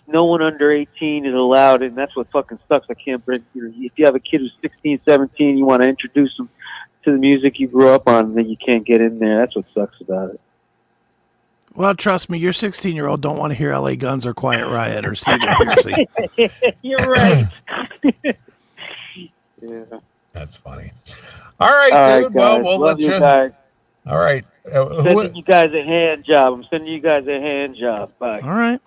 no 0.07 0.25
one 0.25 0.41
under 0.41 0.71
eighteen 0.71 1.25
is 1.25 1.33
allowed, 1.33 1.81
and 1.81 1.95
that's 1.95 2.15
what 2.15 2.29
fucking 2.31 2.59
sucks. 2.67 2.87
I 2.89 2.93
can't 2.93 3.25
bring. 3.25 3.43
You 3.53 3.63
know, 3.63 3.73
if 3.77 3.93
you 3.95 4.05
have 4.05 4.15
a 4.15 4.19
kid 4.19 4.41
who's 4.41 4.55
16, 4.61 5.01
17, 5.05 5.57
you 5.57 5.65
want 5.65 5.81
to 5.81 5.87
introduce 5.87 6.35
them 6.37 6.49
to 7.03 7.11
the 7.11 7.17
music 7.17 7.59
you 7.59 7.67
grew 7.67 7.89
up 7.89 8.07
on, 8.07 8.35
then 8.35 8.49
you 8.49 8.57
can't 8.57 8.85
get 8.85 9.01
in 9.01 9.19
there. 9.19 9.37
That's 9.37 9.55
what 9.55 9.65
sucks 9.73 9.99
about 10.01 10.31
it. 10.31 10.41
Well, 11.75 11.95
trust 11.95 12.29
me, 12.29 12.37
your 12.37 12.53
16 12.53 12.95
year 12.95 13.07
old 13.07 13.21
don't 13.21 13.37
want 13.37 13.51
to 13.51 13.57
hear 13.57 13.75
LA 13.75 13.95
Guns 13.95 14.25
or 14.25 14.33
Quiet 14.33 14.67
Riot 14.67 15.05
or 15.05 15.15
Stephen 15.15 15.39
Pearcy. 15.39 16.73
You're 16.81 16.97
right. 17.07 17.47
yeah. 19.61 19.99
That's 20.33 20.55
funny. 20.55 20.91
All 21.59 21.69
right, 21.69 21.91
All 21.91 21.99
right, 21.99 22.21
dude. 22.23 22.33
well, 22.33 22.55
guys. 22.57 22.63
we'll 22.65 22.79
Love 22.79 22.97
let 22.97 23.07
you 23.07 23.13
you. 23.13 23.19
guys. 23.19 23.51
All 24.07 24.17
right. 24.19 24.45
Uh, 24.71 24.85
who, 24.85 25.03
Sending 25.03 25.35
you 25.35 25.43
guys 25.43 25.73
a 25.73 25.83
hand 25.83 26.23
job. 26.23 26.53
I'm 26.53 26.63
sending 26.69 26.93
you 26.93 26.99
guys 26.99 27.27
a 27.27 27.39
hand 27.39 27.75
job. 27.75 28.11
Bye. 28.19 28.39
All 28.41 28.51
right. 28.53 28.79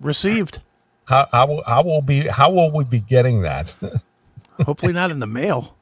Received. 0.00 0.60
how, 1.04 1.28
how, 1.32 1.46
will- 1.46 1.62
how 1.66 1.82
will 1.82 2.02
be? 2.02 2.20
How 2.26 2.50
will 2.50 2.72
we 2.72 2.84
be 2.84 3.00
getting 3.00 3.42
that? 3.42 3.74
Hopefully 4.64 4.92
not 4.92 5.10
in 5.10 5.18
the 5.20 5.26
mail. 5.26 5.76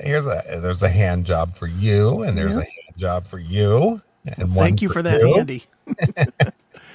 Here's 0.00 0.26
a 0.26 0.42
there's 0.60 0.82
a 0.84 0.88
hand 0.88 1.26
job 1.26 1.54
for 1.54 1.66
you, 1.66 2.22
and 2.22 2.36
there's 2.38 2.54
Yeah. 2.54 2.62
a 2.62 2.64
hand 2.64 2.96
job 2.96 3.26
for 3.26 3.38
you, 3.38 4.00
and 4.24 4.54
one 4.54 4.66
Thank 4.66 4.82
you 4.82 4.88
for 4.88 5.02
that 5.02 5.20
you. 5.20 5.34
handy. 5.34 5.64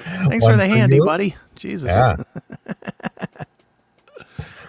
Thanks 0.05 0.45
One 0.45 0.53
for 0.53 0.57
the 0.57 0.63
for 0.69 0.75
handy, 0.75 0.95
you. 0.97 1.05
buddy. 1.05 1.35
Jesus. 1.63 1.87
Yeah, 1.89 2.17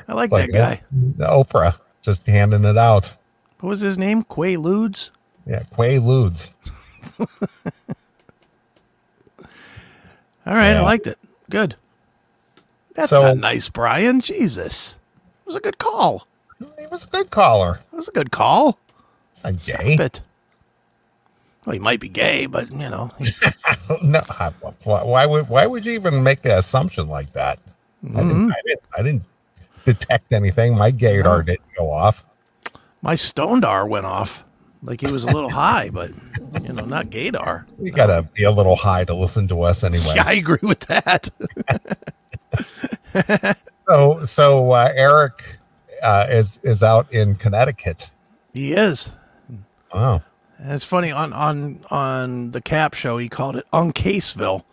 I 0.07 0.13
like 0.15 0.31
it's 0.31 0.33
that 0.33 0.53
guy. 0.53 0.81
The 0.93 1.27
Oprah 1.27 1.77
just 2.03 2.25
handing 2.29 2.65
it 2.65 2.79
out. 2.79 3.13
What 3.59 3.71
was 3.71 3.81
his 3.81 3.99
name? 3.99 4.23
Quay 4.23 4.55
Ludes? 4.57 5.11
Yeah, 5.45 5.65
Quaaludes. 5.75 6.51
All 10.47 10.55
right, 10.55 10.71
Yeah. 10.73 10.81
I 10.81 10.85
liked 10.85 11.07
it. 11.09 11.19
Good. 11.51 11.75
That's 12.95 13.11
So- 13.11 13.23
not 13.23 13.39
nice, 13.39 13.69
Brian. 13.69 14.21
Jesus. 14.21 14.99
It 15.43 15.47
was 15.47 15.57
a 15.57 15.61
good 15.61 15.79
call. 15.79 16.27
He 16.79 16.87
was 16.87 17.05
a 17.05 17.09
good 17.09 17.31
caller. 17.31 17.81
It 17.93 17.97
was 17.97 18.07
a 18.09 18.13
good 18.13 18.31
call. 18.31 18.79
It's 19.31 19.43
not 19.43 19.61
Stop 19.61 19.81
gay. 19.81 19.95
it. 19.97 20.21
Well, 21.67 21.73
he 21.75 21.81
might 21.81 21.99
be 22.01 22.09
gay, 22.09 22.47
but 22.47 22.71
you 22.71 22.79
know, 22.79 23.11
he- 23.19 23.27
no, 24.03 24.21
why, 24.85 25.03
why 25.03 25.27
would 25.27 25.49
why 25.49 25.67
would 25.67 25.85
you 25.87 25.93
even 25.93 26.23
make 26.23 26.45
an 26.45 26.53
assumption 26.53 27.09
like 27.09 27.33
that? 27.35 27.59
I, 28.05 28.09
Mhm. 28.09 28.29
didn't, 28.29 28.53
I 28.53 28.61
didn't. 28.67 28.81
I 28.99 29.03
didn't 29.03 29.23
detect 29.85 30.33
anything. 30.33 30.77
My 30.77 30.91
gaydar 30.93 31.45
didn't 31.45 31.69
go 31.77 31.91
off. 31.91 32.25
my 33.03 33.15
stonedar 33.15 33.89
went 33.89 34.07
off. 34.07 34.45
Like 34.83 35.01
he 35.01 35.11
was 35.11 35.25
a 35.25 35.29
little 35.29 35.51
high, 35.51 35.89
but 35.91 36.11
you 36.63 36.73
know, 36.73 36.85
not 36.85 37.07
gaydar. 37.07 37.65
You 37.81 37.91
gotta 37.91 38.23
be 38.35 38.45
a 38.45 38.51
little 38.51 38.77
high 38.77 39.05
to 39.05 39.15
listen 39.15 39.49
to 39.49 39.63
us 39.63 39.83
anyway. 39.91 40.13
Yeah, 40.17 40.25
I 40.27 40.35
agree 40.35 40.59
with 40.63 40.81
that. 40.81 41.29
So 43.87 44.25
so 44.25 44.71
uh, 44.71 44.91
Eric 44.95 45.59
uh, 46.03 46.27
is 46.31 46.59
is 46.63 46.83
out 46.83 47.13
in 47.13 47.35
Connecticut. 47.35 48.09
he 48.55 48.73
is. 48.73 49.11
Oh, 49.93 50.23
And 50.65 50.73
it's 50.73 50.85
funny 50.85 51.13
on 51.13 51.35
on 51.35 51.81
on 51.91 52.53
the 52.53 52.63
Cap 52.63 52.95
show 52.95 53.19
he 53.19 53.29
called 53.29 53.57
it 53.57 53.67
Uncaseville, 53.71 54.65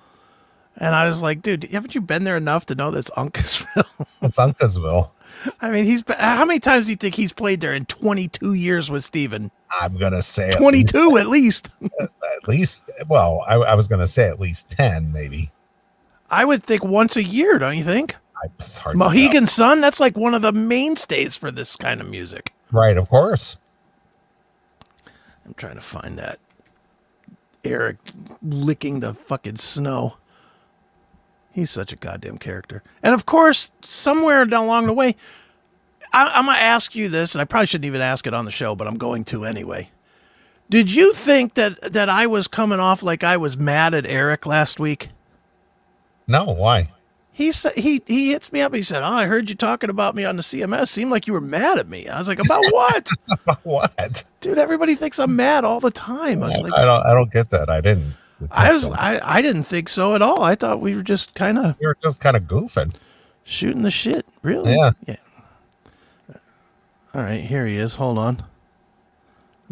and 0.78 0.96
I 0.96 1.06
was 1.06 1.22
like, 1.22 1.42
dude, 1.42 1.66
haven't 1.66 1.94
you 1.94 2.00
been 2.00 2.24
there 2.24 2.38
enough 2.38 2.66
to 2.68 2.76
know 2.76 2.92
that's 2.92 3.10
Uncasville? 3.12 4.06
it's 4.22 4.40
Uncasville. 4.40 5.12
I 5.62 5.70
mean, 5.70 5.84
he's 5.84 6.02
been, 6.02 6.16
how 6.18 6.46
many 6.46 6.62
times 6.62 6.86
do 6.86 6.94
you 6.94 6.96
think 6.96 7.16
he's 7.16 7.34
played 7.34 7.60
there 7.60 7.74
in 7.74 7.86
22 7.86 8.54
years 8.54 8.90
with 8.90 9.04
Steven? 9.04 9.52
I'm 9.82 9.98
gonna 9.98 10.22
say 10.22 10.52
22 10.52 11.18
at 11.18 11.28
least. 11.28 11.70
least, 11.82 11.94
at 12.00 12.48
least. 12.48 12.84
Well, 13.10 13.44
I, 13.46 13.56
I 13.56 13.76
was 13.76 13.90
gonna 13.90 14.08
say 14.08 14.30
at 14.30 14.40
least 14.40 14.70
ten, 14.70 15.12
maybe. 15.12 15.52
I 16.30 16.46
would 16.46 16.64
think 16.64 16.86
once 16.86 17.18
a 17.18 17.24
year, 17.24 17.60
don't 17.60 17.78
you 17.78 17.84
think? 17.84 18.16
I, 18.42 18.48
it's 18.60 18.78
hard. 18.78 18.94
to. 18.94 18.98
Mohegan 18.98 19.46
Sun, 19.46 19.82
that's 19.82 20.00
like 20.00 20.16
one 20.16 20.34
of 20.36 20.42
the 20.42 20.54
mainstays 20.54 21.36
for 21.36 21.52
this 21.52 21.76
kind 21.76 22.00
of 22.00 22.08
music. 22.08 22.54
right? 22.72 22.96
Of 22.96 23.10
course. 23.10 23.58
I'm 25.52 25.56
trying 25.56 25.76
to 25.76 25.82
find 25.82 26.18
that. 26.18 26.40
Eric 27.66 27.98
licking 28.42 29.02
the 29.02 29.14
fucking 29.14 29.58
snow. 29.58 30.16
He's 31.52 31.70
such 31.70 31.92
a 31.92 31.98
goddamn 31.98 32.38
character. 32.38 32.84
And 33.04 33.14
of 33.14 33.26
course, 33.26 33.74
somewhere 33.82 34.44
along 34.44 34.86
the 34.86 34.94
way, 34.94 35.18
I, 36.14 36.32
I'm 36.34 36.46
going 36.46 36.56
to 36.56 36.64
ask 36.64 36.96
you 36.96 37.10
this, 37.10 37.36
and 37.36 37.42
I 37.42 37.46
probably 37.46 37.68
shouldn't 37.68 37.86
even 37.86 38.00
ask 38.00 38.26
it 38.26 38.34
on 38.34 38.46
the 38.46 38.52
show, 38.52 38.76
but 38.76 38.88
I'm 38.88 38.98
going 38.98 39.26
to 39.26 39.44
anyway. 39.44 39.90
Did 40.70 40.90
you 40.90 41.12
think 41.14 41.56
that, 41.56 41.82
that 41.82 42.08
I 42.08 42.28
was 42.28 42.48
coming 42.48 42.80
off 42.80 43.04
like 43.04 43.26
I 43.26 43.36
was 43.36 43.58
mad 43.58 43.94
at 43.94 44.06
Eric 44.06 44.46
last 44.46 44.80
week? 44.80 45.10
No, 46.28 46.46
why? 46.46 46.92
He 47.34 47.52
said 47.52 47.78
he 47.78 48.02
he 48.06 48.32
hits 48.32 48.52
me 48.52 48.62
up. 48.62 48.76
He 48.76 48.84
said, 48.84 49.02
"Oh, 49.02 49.14
I 49.14 49.26
heard 49.26 49.50
you 49.50 49.56
talking 49.56 49.90
about 49.90 50.16
me 50.16 50.26
on 50.26 50.36
the 50.36 50.42
CMS. 50.42 50.90
Seemed 50.90 51.12
like 51.12 51.28
you 51.28 51.34
were 51.34 51.42
mad 51.42 51.80
at 51.80 51.88
me." 51.88 52.08
I 52.08 52.18
was 52.18 52.28
like, 52.28 52.40
"About 52.40 52.62
what, 52.72 53.10
what? 53.64 54.26
dude? 54.42 54.58
Everybody 54.58 54.96
thinks 54.96 55.18
I'm 55.18 55.36
mad 55.36 55.64
all 55.64 55.80
the 55.80 55.92
time." 55.92 56.44
I 56.44 56.48
was 56.48 56.60
like, 56.60 56.74
I 56.74 56.86
don't. 56.86 57.06
I 57.06 57.14
don't 57.14 57.32
get 57.32 57.50
that. 57.52 57.70
I 57.70 57.80
didn't. 57.80 58.16
I 58.52 58.74
was 58.74 58.90
them. 58.90 58.98
I, 58.98 59.20
I 59.24 59.42
didn't 59.42 59.64
think 59.64 59.88
so 59.88 60.14
at 60.16 60.22
all. 60.22 60.44
I 60.44 60.56
thought 60.56 60.82
we 60.82 60.96
were 60.96 61.04
just 61.04 61.34
kind 61.34 61.58
of 61.58 61.76
we 61.80 61.88
were 61.88 61.98
just 62.04 62.20
kind 62.20 62.36
of 62.36 62.44
goofing. 62.44 62.96
shooting 63.44 63.84
the 63.84 63.92
shit. 63.92 64.26
Really? 64.42 64.76
Yeah. 64.76 64.92
Yeah. 65.08 65.16
All 67.14 67.22
right, 67.22 67.42
here 67.42 67.66
he 67.66 67.78
is. 67.78 67.96
Hold 67.96 68.18
on. 68.18 68.44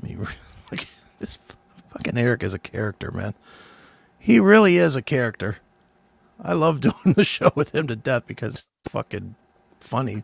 Let 0.01 0.09
me 0.09 0.15
look. 0.71 0.85
This 1.19 1.39
fucking 1.91 2.17
Eric 2.17 2.43
is 2.43 2.53
a 2.53 2.59
character, 2.59 3.11
man. 3.11 3.33
He 4.17 4.39
really 4.39 4.77
is 4.77 4.95
a 4.95 5.01
character. 5.01 5.57
I 6.41 6.53
love 6.53 6.79
doing 6.81 7.13
the 7.15 7.23
show 7.23 7.51
with 7.55 7.73
him 7.75 7.87
to 7.87 7.95
death 7.95 8.23
because 8.27 8.53
it's 8.55 8.67
fucking 8.89 9.35
funny. 9.79 10.23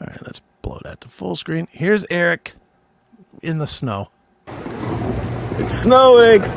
All 0.00 0.06
right, 0.06 0.22
let's 0.22 0.40
blow 0.62 0.80
that 0.84 1.00
to 1.02 1.08
full 1.08 1.36
screen. 1.36 1.68
Here's 1.70 2.06
Eric 2.10 2.54
in 3.42 3.58
the 3.58 3.66
snow. 3.66 4.10
It's 4.46 5.82
snowing. 5.82 6.42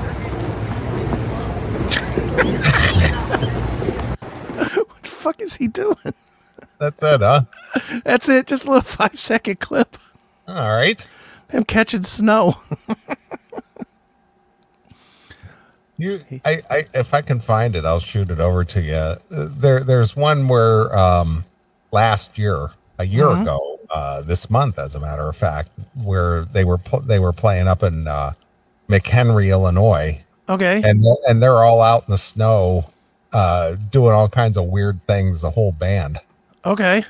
What 4.76 5.02
the 5.04 5.10
fuck 5.10 5.42
is 5.42 5.56
he 5.56 5.68
doing? 5.68 6.14
That's 6.80 7.02
it, 7.04 7.22
huh? 7.22 7.44
That's 8.04 8.28
it. 8.30 8.48
Just 8.48 8.66
a 8.66 8.68
little 8.68 8.82
five 8.82 9.18
second 9.18 9.60
clip. 9.60 9.98
All 10.48 10.72
right. 10.72 11.06
Him 11.50 11.64
catching 11.64 12.04
snow. 12.04 12.56
You, 15.98 16.22
I, 16.44 16.62
I, 16.70 16.86
if 16.94 17.14
I 17.14 17.22
can 17.22 17.40
find 17.40 17.76
it, 17.76 17.86
I'll 17.86 18.00
shoot 18.00 18.32
it 18.32 18.40
over 18.40 18.64
to 18.64 18.82
you. 18.82 18.96
Uh, 18.96 19.18
There, 19.30 19.84
there's 19.84 20.16
one 20.16 20.48
where 20.48 20.96
um, 20.98 21.46
last 21.92 22.38
year, 22.38 22.72
a 22.98 23.06
year 23.06 23.26
Mhm. 23.26 23.42
ago, 23.44 23.80
uh, 23.94 24.22
this 24.22 24.50
month, 24.50 24.80
as 24.80 24.96
a 24.96 25.00
matter 25.00 25.28
of 25.30 25.36
fact, 25.36 25.70
where 25.94 26.46
they 26.46 26.64
were 26.66 26.80
pl- 26.80 27.02
they 27.02 27.20
were 27.20 27.32
playing 27.34 27.68
up 27.68 27.84
in 27.84 28.08
uh, 28.08 28.34
McHenry, 28.90 29.50
Illinois, 29.50 30.20
Okay. 30.50 30.82
and 30.84 31.06
and 31.28 31.44
they're 31.44 31.64
all 31.64 31.80
out 31.82 32.06
in 32.08 32.12
the 32.12 32.18
snow, 32.18 32.90
uh, 33.32 33.76
doing 33.92 34.14
all 34.14 34.28
kinds 34.30 34.58
of 34.58 34.66
weird 34.66 35.00
things. 35.06 35.42
The 35.42 35.52
whole 35.52 35.72
band. 35.72 36.20
Okay. 36.66 37.06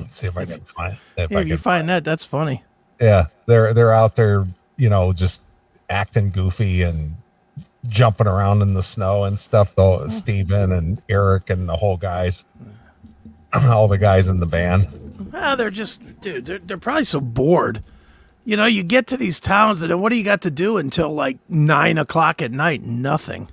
Let's 0.00 0.16
see 0.16 0.28
if 0.28 0.38
I 0.38 0.46
can 0.46 0.60
find. 0.60 0.96
If 1.18 1.30
Yeah, 1.30 1.38
I 1.38 1.40
if 1.42 1.48
you 1.48 1.54
can 1.56 1.62
find 1.62 1.88
that, 1.90 2.04
that's 2.04 2.24
funny. 2.24 2.62
Yeah, 2.98 3.26
they're 3.46 3.74
they're 3.74 3.92
out 3.92 4.16
there, 4.16 4.46
you 4.78 4.88
know, 4.88 5.12
just 5.12 5.42
acting 5.90 6.30
goofy 6.30 6.82
and 6.82 7.16
jumping 7.88 8.26
around 8.26 8.62
in 8.62 8.74
the 8.74 8.82
snow 8.82 9.24
and 9.24 9.38
stuff. 9.38 9.74
Though 9.74 10.06
Steven 10.08 10.72
and 10.72 11.02
Eric 11.08 11.50
and 11.50 11.68
the 11.68 11.76
whole 11.76 11.96
guys, 11.96 12.44
all 13.52 13.88
the 13.88 13.98
guys 13.98 14.28
in 14.28 14.40
the 14.40 14.46
band. 14.46 14.88
Ah, 15.34 15.54
they're 15.54 15.70
just, 15.70 16.20
dude, 16.20 16.46
they're, 16.46 16.58
they're 16.58 16.78
probably 16.78 17.04
so 17.04 17.20
bored. 17.20 17.82
You 18.44 18.56
know, 18.56 18.64
you 18.64 18.82
get 18.82 19.06
to 19.08 19.16
these 19.16 19.38
towns, 19.38 19.82
and 19.82 19.90
then 19.90 20.00
what 20.00 20.10
do 20.10 20.18
you 20.18 20.24
got 20.24 20.42
to 20.42 20.50
do 20.50 20.76
until 20.76 21.10
like 21.12 21.38
nine 21.48 21.96
o'clock 21.96 22.42
at 22.42 22.50
night? 22.50 22.82
Nothing. 22.82 23.48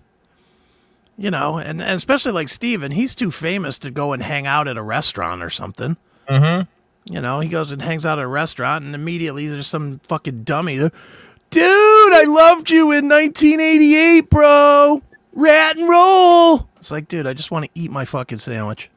You 1.15 1.29
know, 1.29 1.57
and, 1.57 1.81
and 1.81 1.91
especially 1.91 2.31
like 2.31 2.49
Steven, 2.49 2.91
he's 2.91 3.13
too 3.13 3.29
famous 3.29 3.77
to 3.79 3.91
go 3.91 4.13
and 4.13 4.23
hang 4.23 4.47
out 4.47 4.67
at 4.67 4.77
a 4.77 4.81
restaurant 4.81 5.43
or 5.43 5.49
something. 5.49 5.97
Mm-hmm. 6.27 7.13
You 7.13 7.21
know, 7.21 7.39
he 7.39 7.49
goes 7.49 7.71
and 7.71 7.81
hangs 7.81 8.05
out 8.05 8.19
at 8.19 8.25
a 8.25 8.27
restaurant, 8.27 8.85
and 8.85 8.95
immediately 8.95 9.47
there's 9.47 9.67
some 9.67 9.99
fucking 9.99 10.43
dummy. 10.43 10.89
Dude, 11.49 11.63
I 12.13 12.25
loved 12.27 12.69
you 12.69 12.91
in 12.91 13.09
1988, 13.09 14.29
bro. 14.29 15.01
Rat 15.33 15.77
and 15.77 15.89
roll. 15.89 16.67
It's 16.77 16.91
like, 16.91 17.07
dude, 17.07 17.25
I 17.27 17.33
just 17.33 17.49
want 17.51 17.65
to 17.65 17.71
eat 17.75 17.91
my 17.91 18.05
fucking 18.05 18.37
sandwich. 18.39 18.89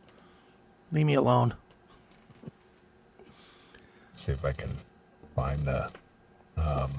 Leave 0.92 1.06
me 1.06 1.14
alone. 1.14 1.54
Let's 4.08 4.20
see 4.20 4.32
if 4.32 4.44
I 4.44 4.52
can 4.52 4.70
find 5.34 5.64
the. 5.64 5.90
Um, 6.56 6.90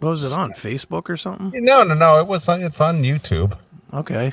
what 0.00 0.10
was 0.10 0.24
it 0.24 0.32
on 0.32 0.52
Facebook 0.52 1.08
or 1.08 1.16
something? 1.16 1.52
No, 1.64 1.82
no, 1.84 1.94
no. 1.94 2.18
It 2.18 2.26
was. 2.26 2.48
on- 2.48 2.62
It's 2.62 2.80
on 2.80 3.02
YouTube. 3.02 3.56
Okay. 3.94 4.32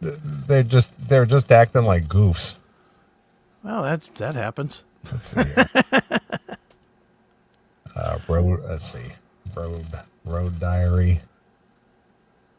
They're 0.00 0.62
just 0.62 0.92
they're 1.08 1.24
just 1.26 1.50
acting 1.50 1.84
like 1.84 2.06
goofs. 2.06 2.56
Well, 3.62 3.82
that 3.82 4.02
that 4.16 4.34
happens. 4.34 4.84
Let's 5.10 5.28
see. 5.28 5.42
Uh, 7.96 8.18
road. 8.28 8.62
Let's 8.68 8.84
see. 8.84 9.12
Road. 9.54 9.86
Road 10.24 10.60
diary. 10.60 11.22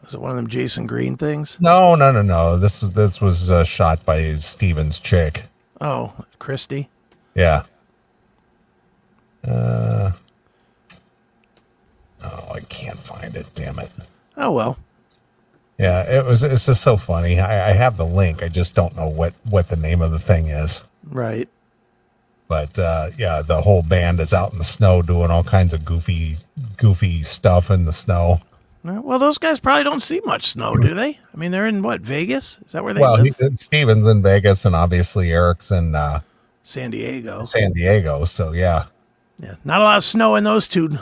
Was 0.04 0.14
it 0.14 0.22
one 0.22 0.32
of 0.32 0.38
them 0.38 0.48
Jason 0.48 0.88
Green 0.88 1.18
things? 1.18 1.58
No, 1.60 1.96
no, 1.96 2.12
no, 2.12 2.22
no. 2.22 2.58
This 2.58 2.82
was 2.82 2.92
this 2.92 3.22
was 3.22 3.52
uh, 3.52 3.64
shot 3.64 4.06
by 4.06 4.36
Steven's 4.36 5.00
chick. 5.00 5.44
Oh, 5.82 6.14
Christy. 6.40 6.90
Yeah. 7.36 7.64
Uh. 9.46 10.12
Oh, 12.24 12.52
I 12.54 12.62
can't 12.62 12.98
find 12.98 13.36
it. 13.36 13.48
Damn 13.54 13.80
it. 13.80 13.92
Oh 14.38 14.52
well. 14.52 14.78
Yeah, 15.78 16.02
it 16.04 16.26
was. 16.26 16.42
It's 16.44 16.66
just 16.66 16.82
so 16.82 16.98
funny. 16.98 17.40
I, 17.40 17.70
I 17.70 17.74
have 17.74 17.98
the 17.98 18.06
link. 18.06 18.42
I 18.42 18.48
just 18.48 18.74
don't 18.74 18.96
know 18.96 19.08
what 19.08 19.34
what 19.44 19.68
the 19.68 19.76
name 19.76 20.02
of 20.02 20.12
the 20.12 20.20
thing 20.20 20.48
is. 20.48 20.84
Right. 21.04 21.48
But 22.48 22.80
uh, 22.80 23.10
yeah, 23.18 23.42
the 23.42 23.62
whole 23.62 23.84
band 23.84 24.20
is 24.20 24.34
out 24.34 24.52
in 24.54 24.58
the 24.58 24.64
snow 24.64 25.02
doing 25.02 25.30
all 25.32 25.44
kinds 25.44 25.74
of 25.74 25.84
goofy, 25.84 26.36
goofy 26.78 27.22
stuff 27.24 27.70
in 27.70 27.86
the 27.86 27.92
snow. 27.94 28.40
Uh, 28.88 29.02
Well, 29.02 29.20
those 29.20 29.38
guys 29.38 29.60
probably 29.60 29.84
don't 29.84 30.02
see 30.02 30.22
much 30.24 30.48
snow, 30.48 30.76
do 30.78 30.94
they? 30.94 31.20
I 31.34 31.38
mean, 31.38 31.52
they're 31.52 31.68
in 31.68 31.82
what 31.82 32.02
Vegas? 32.02 32.58
Is 32.66 32.72
that 32.72 32.86
where 32.86 32.94
they 32.94 33.02
well, 33.02 33.18
he, 33.22 33.34
live? 33.40 33.58
Steven's 33.58 34.08
in 34.08 34.22
Vegas, 34.22 34.64
and 34.64 34.76
obviously 34.76 35.34
Eric's 35.34 35.72
in 35.72 35.94
uh, 35.94 36.22
San 36.64 36.92
Diego. 36.92 37.44
San 37.44 37.74
Diego. 37.74 38.24
So 38.24 38.54
yeah, 38.54 38.86
Yeah, 39.40 39.56
not 39.66 39.82
a 39.82 39.84
lot 39.84 39.98
of 39.98 40.04
snow 40.06 40.36
in 40.36 40.46
those 40.46 40.70
two 40.70 40.98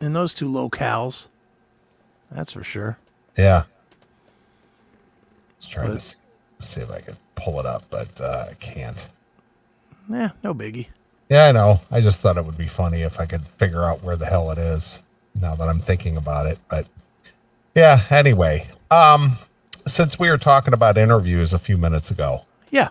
in 0.00 0.12
those 0.12 0.34
two 0.34 0.48
locales. 0.48 1.26
That's 2.30 2.52
for 2.52 2.62
sure. 2.62 2.96
yeah. 3.36 3.64
Let's 5.54 5.68
try 5.68 5.86
to 5.88 5.98
see, 5.98 6.16
see 6.60 6.80
if 6.82 6.90
I 6.90 7.00
can 7.00 7.16
pull 7.34 7.58
it 7.58 7.66
up, 7.66 7.84
but 7.90 8.20
uh, 8.20 8.46
I 8.50 8.54
can't. 8.54 9.08
Yeah, 10.08 10.30
no 10.42 10.54
biggie. 10.54 10.86
Yeah, 11.28 11.46
I 11.46 11.52
know. 11.52 11.80
I 11.90 12.00
just 12.00 12.20
thought 12.22 12.36
it 12.36 12.44
would 12.44 12.56
be 12.58 12.66
funny 12.68 13.02
if 13.02 13.18
I 13.18 13.26
could 13.26 13.42
figure 13.46 13.82
out 13.82 14.02
where 14.02 14.16
the 14.16 14.26
hell 14.26 14.50
it 14.52 14.58
is 14.58 15.02
now 15.40 15.54
that 15.56 15.68
I'm 15.68 15.80
thinking 15.80 16.16
about 16.16 16.46
it. 16.46 16.58
But 16.68 16.86
yeah, 17.74 18.02
anyway, 18.10 18.68
um, 18.90 19.32
since 19.86 20.18
we 20.18 20.30
were 20.30 20.38
talking 20.38 20.72
about 20.72 20.96
interviews 20.96 21.52
a 21.52 21.58
few 21.58 21.76
minutes 21.76 22.10
ago, 22.10 22.44
Yeah. 22.70 22.88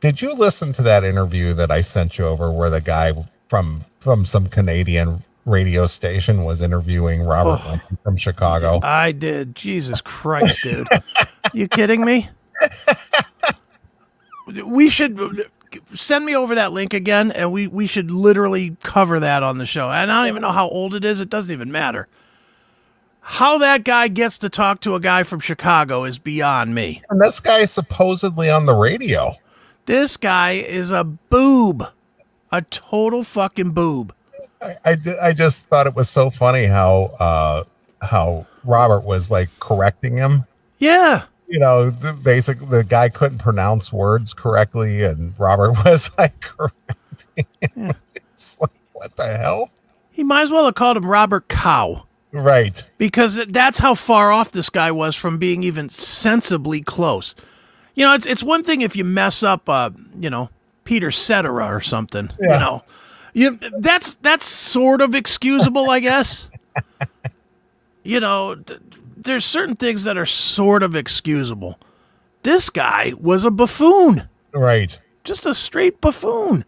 did 0.00 0.20
you 0.20 0.34
listen 0.34 0.72
to 0.74 0.82
that 0.82 1.02
interview 1.04 1.54
that 1.54 1.70
I 1.70 1.80
sent 1.80 2.18
you 2.18 2.26
over 2.26 2.50
where 2.50 2.70
the 2.70 2.80
guy 2.82 3.12
from 3.48 3.84
from 4.00 4.24
some 4.26 4.46
Canadian 4.48 5.22
radio 5.46 5.86
station 5.86 6.44
was 6.44 6.60
interviewing 6.60 7.22
Robert 7.24 7.60
Oh. 7.64 7.80
From 8.02 8.16
Chicago? 8.18 8.80
I 8.82 9.12
did. 9.12 9.54
Jesus 9.54 10.02
Christ, 10.02 10.62
dude. 10.62 10.86
you 11.54 11.68
kidding 11.68 12.04
me? 12.04 12.28
We 14.66 14.90
should 14.90 15.18
send 15.92 16.24
me 16.24 16.34
over 16.36 16.54
that 16.54 16.72
link 16.72 16.94
again 16.94 17.30
and 17.30 17.52
we 17.52 17.66
we 17.66 17.86
should 17.86 18.10
literally 18.10 18.76
cover 18.82 19.20
that 19.20 19.42
on 19.42 19.58
the 19.58 19.66
show. 19.66 19.90
And 19.90 20.10
I 20.10 20.20
don't 20.20 20.28
even 20.28 20.42
know 20.42 20.52
how 20.52 20.68
old 20.68 20.94
it 20.94 21.04
is. 21.04 21.20
It 21.20 21.30
doesn't 21.30 21.52
even 21.52 21.72
matter. 21.72 22.08
How 23.20 23.58
that 23.58 23.84
guy 23.84 24.08
gets 24.08 24.38
to 24.38 24.50
talk 24.50 24.80
to 24.80 24.94
a 24.94 25.00
guy 25.00 25.22
from 25.22 25.40
Chicago 25.40 26.04
is 26.04 26.18
beyond 26.18 26.74
me. 26.74 27.00
And 27.08 27.20
this 27.20 27.40
guy 27.40 27.60
is 27.60 27.70
supposedly 27.70 28.50
on 28.50 28.66
the 28.66 28.74
radio. 28.74 29.32
This 29.86 30.18
guy 30.18 30.52
is 30.52 30.90
a 30.90 31.04
boob. 31.04 31.86
A 32.52 32.62
total 32.62 33.22
fucking 33.22 33.72
boob. 33.72 34.14
I, 34.60 34.76
I, 34.84 34.96
I 35.22 35.32
just 35.32 35.66
thought 35.66 35.86
it 35.86 35.94
was 35.94 36.08
so 36.08 36.30
funny 36.30 36.64
how 36.64 37.14
uh, 37.18 37.64
how 38.00 38.46
Robert 38.62 39.04
was 39.04 39.30
like 39.30 39.48
correcting 39.58 40.16
him. 40.16 40.44
Yeah. 40.78 41.24
You 41.46 41.58
know, 41.58 41.90
the 41.90 42.12
basic 42.12 42.58
the 42.68 42.84
guy 42.84 43.08
couldn't 43.08 43.38
pronounce 43.38 43.92
words 43.92 44.34
correctly, 44.34 45.02
and 45.04 45.34
Robert 45.38 45.72
was 45.84 46.10
like 46.18 46.40
correcting 46.40 47.46
him. 47.60 47.94
It's 48.32 48.60
like, 48.60 48.70
what 48.92 49.16
the 49.16 49.36
hell? 49.36 49.70
He 50.10 50.24
might 50.24 50.42
as 50.42 50.50
well 50.50 50.64
have 50.64 50.74
called 50.74 50.96
him 50.96 51.06
Robert 51.06 51.48
Cow. 51.48 52.06
Right. 52.32 52.84
because 52.98 53.36
that's 53.46 53.78
how 53.78 53.94
far 53.94 54.32
off 54.32 54.50
this 54.50 54.68
guy 54.68 54.90
was 54.90 55.14
from 55.14 55.38
being 55.38 55.62
even 55.62 55.88
sensibly 55.88 56.80
close. 56.80 57.36
You 57.94 58.04
know, 58.04 58.14
it's 58.14 58.26
it's 58.26 58.42
one 58.42 58.64
thing 58.64 58.80
if 58.80 58.96
you 58.96 59.04
mess 59.04 59.44
up, 59.44 59.68
uh, 59.68 59.90
you 60.18 60.30
know, 60.30 60.50
Peter 60.82 61.12
Cetera 61.12 61.66
or 61.66 61.80
something. 61.80 62.32
Yeah. 62.40 62.54
You 62.54 62.60
know, 62.60 62.84
you 63.34 63.58
that's 63.78 64.16
that's 64.16 64.46
sort 64.46 65.00
of 65.00 65.14
excusable, 65.14 65.88
I 65.90 66.00
guess. 66.00 66.50
you 68.02 68.18
know, 68.18 68.56
there's 69.24 69.44
certain 69.44 69.76
things 69.76 70.04
that 70.04 70.16
are 70.16 70.26
sort 70.26 70.82
of 70.82 70.94
excusable. 70.96 71.78
This 72.42 72.70
guy 72.70 73.12
was 73.18 73.44
a 73.44 73.50
buffoon, 73.50 74.28
Right. 74.52 74.98
just 75.24 75.46
a 75.46 75.54
straight 75.54 76.00
buffoon. 76.00 76.64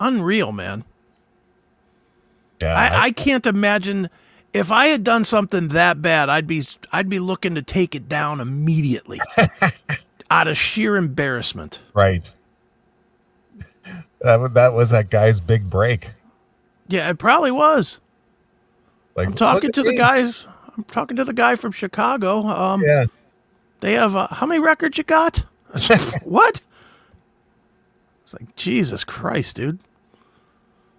Unreal, 0.00 0.52
man. 0.52 0.84
Yeah. 2.60 2.74
I, 2.74 3.04
I 3.04 3.10
can't 3.10 3.46
imagine 3.46 4.08
if 4.52 4.70
I 4.70 4.86
had 4.86 5.02
done 5.04 5.24
something 5.24 5.68
that 5.68 6.00
bad, 6.02 6.28
I'd 6.28 6.46
be 6.46 6.62
I'd 6.92 7.08
be 7.08 7.18
looking 7.18 7.54
to 7.56 7.62
take 7.62 7.94
it 7.94 8.08
down 8.08 8.40
immediately 8.40 9.20
out 10.30 10.46
of 10.48 10.56
sheer 10.56 10.96
embarrassment. 10.96 11.80
right. 11.94 12.32
That, 14.20 14.54
that 14.54 14.72
was 14.72 14.90
that 14.90 15.10
guy's 15.10 15.40
big 15.40 15.68
break. 15.68 16.12
Yeah, 16.86 17.08
it 17.10 17.18
probably 17.18 17.50
was. 17.50 17.98
Like 19.16 19.26
I'm 19.26 19.34
talking 19.34 19.72
to 19.72 19.80
at 19.80 19.86
the 19.86 19.92
me. 19.92 19.98
guys. 19.98 20.46
I'm 20.82 20.92
talking 20.92 21.16
to 21.16 21.24
the 21.24 21.32
guy 21.32 21.54
from 21.54 21.70
Chicago. 21.72 22.44
Um, 22.46 22.82
Yeah. 22.82 23.04
they 23.80 23.92
have 23.92 24.16
uh, 24.16 24.26
how 24.28 24.46
many 24.46 24.60
records 24.60 24.98
you 24.98 25.04
got? 25.04 25.44
what? 26.24 26.60
It's 28.24 28.34
like 28.34 28.54
Jesus 28.56 29.04
Christ, 29.04 29.56
dude. 29.56 29.78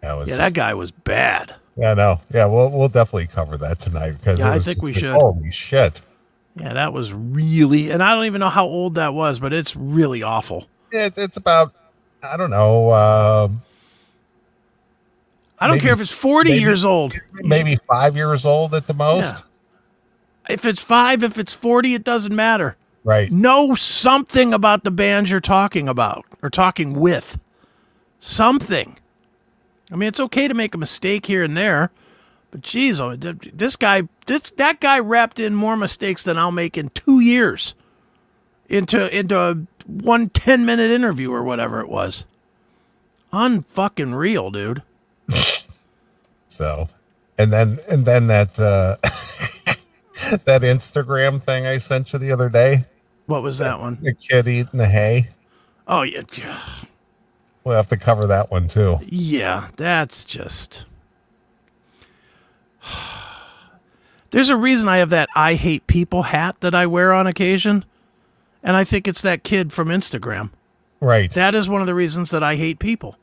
That 0.02 0.14
was 0.14 0.30
Yeah, 0.30 0.38
just- 0.38 0.54
that 0.54 0.54
guy 0.60 0.74
was 0.74 0.92
bad. 0.92 1.56
Yeah, 1.76 1.96
no. 1.96 2.22
Yeah, 2.34 2.46
we'll 2.46 2.70
we'll 2.72 2.88
definitely 2.88 3.28
cover 3.28 3.58
that 3.58 3.80
tonight 3.80 4.12
because 4.12 4.40
Yeah, 4.40 4.52
I 4.52 4.60
think 4.60 4.82
we 4.84 4.90
like, 4.92 5.00
should. 5.00 5.10
Holy 5.10 5.50
shit! 5.52 6.02
Yeah, 6.56 6.74
that 6.76 6.94
was 6.94 7.12
really, 7.12 7.90
and 7.90 8.04
I 8.04 8.14
don't 8.14 8.26
even 8.26 8.40
know 8.42 8.50
how 8.50 8.66
old 8.66 8.94
that 8.96 9.14
was, 9.16 9.40
but 9.40 9.54
it's 9.54 9.76
really 9.76 10.22
awful. 10.22 10.68
Yeah, 10.92 11.06
it's, 11.08 11.18
it's 11.18 11.36
about 11.38 11.74
I 12.22 12.38
don't 12.38 12.52
know, 12.52 12.90
uh, 12.92 13.50
I 15.60 15.66
don't 15.68 15.78
Maybe- 15.78 15.84
care 15.86 15.94
if 15.94 16.02
it's 16.02 16.12
40 16.12 16.52
maybe- 16.52 16.62
years 16.62 16.86
old. 16.86 17.16
maybe 17.34 17.76
five 17.92 18.16
years 18.16 18.46
old 18.46 18.76
at 18.76 18.86
the 18.86 18.94
most. 18.94 19.44
If 20.50 20.66
it's 20.66 20.82
five, 20.82 21.24
if 21.24 21.38
it's 21.38 21.54
40, 21.54 21.94
it 21.94 22.04
doesn't 22.04 22.36
matter. 22.36 22.76
Right. 23.04 23.32
Know 23.32 23.76
something 23.76 24.54
about 24.54 24.84
the 24.84 24.92
band 24.92 25.30
you're 25.30 25.40
talking 25.40 25.88
about 25.88 26.26
or 26.42 26.50
talking 26.50 26.94
with. 26.94 27.38
Something. 28.20 28.98
I 29.92 29.96
mean, 29.96 30.08
it's 30.08 30.20
okay 30.20 30.48
to 30.48 30.54
make 30.54 30.74
a 30.74 30.78
mistake 30.78 31.26
here 31.26 31.44
and 31.44 31.56
there, 31.58 31.92
But 32.52 32.62
geez, 32.62 33.00
oh, 33.02 33.16
this 33.16 33.76
guy, 33.76 34.04
this 34.26 34.50
that 34.52 34.80
guy 34.80 35.00
wrapped 35.00 35.40
in 35.40 35.54
more 35.56 35.76
mistakes 35.76 36.24
than 36.24 36.38
I'll 36.38 36.52
make 36.52 36.78
in 36.78 36.90
two 36.90 37.20
years 37.20 37.74
into 38.70 39.16
into 39.16 39.38
a 39.38 39.56
one 39.86 40.30
10 40.30 40.66
minute 40.66 40.90
interview 40.92 41.32
or 41.32 41.44
whatever 41.44 41.82
it 41.82 41.90
was. 41.90 42.26
Unfucking 43.34 44.16
real, 44.16 44.52
dude. 44.52 44.84
So, 46.48 46.88
and 47.36 47.52
then 47.52 47.80
and 47.90 48.06
then 48.06 48.28
that 48.28 48.60
uh 48.60 48.98
that 50.46 50.62
Instagram 50.62 51.42
thing 51.42 51.66
I 51.66 51.78
sent 51.78 52.14
you 52.14 52.20
the 52.20 52.32
other 52.32 52.50
day, 52.50 52.86
What 53.26 53.44
was 53.44 53.58
that 53.60 53.80
one? 53.80 53.98
the 54.02 54.14
kid 54.14 54.48
eating 54.48 54.78
the 54.80 54.88
hay. 54.88 55.30
Oh 55.88 56.02
yeah, 56.04 56.22
We'll 57.64 57.76
have 57.76 57.88
to 57.90 57.98
cover 57.98 58.28
that 58.28 58.52
one 58.52 58.68
too. 58.68 59.00
yeah. 59.06 59.70
That's 59.78 60.24
just. 60.24 60.86
There's 64.32 64.50
a 64.50 64.58
reason 64.58 64.90
I 64.90 64.98
have 64.98 65.12
that 65.12 65.30
"I 65.36 65.54
hate 65.54 65.86
people" 65.88 66.24
hat 66.24 66.60
that 66.62 66.74
I 66.74 66.86
wear 66.88 67.14
on 67.14 67.28
occasion, 67.28 67.86
and 68.64 68.76
I 68.76 68.84
think 68.84 69.08
it's 69.08 69.22
that 69.22 69.44
kid 69.44 69.72
from 69.72 69.90
Instagram. 69.90 70.50
Right. 71.00 71.30
That 71.32 71.54
is 71.54 71.70
one 71.70 71.82
of 71.82 71.88
the 71.88 71.94
reasons 71.96 72.32
that 72.32 72.42
I 72.44 72.56
hate 72.56 72.80
people. 72.80 73.18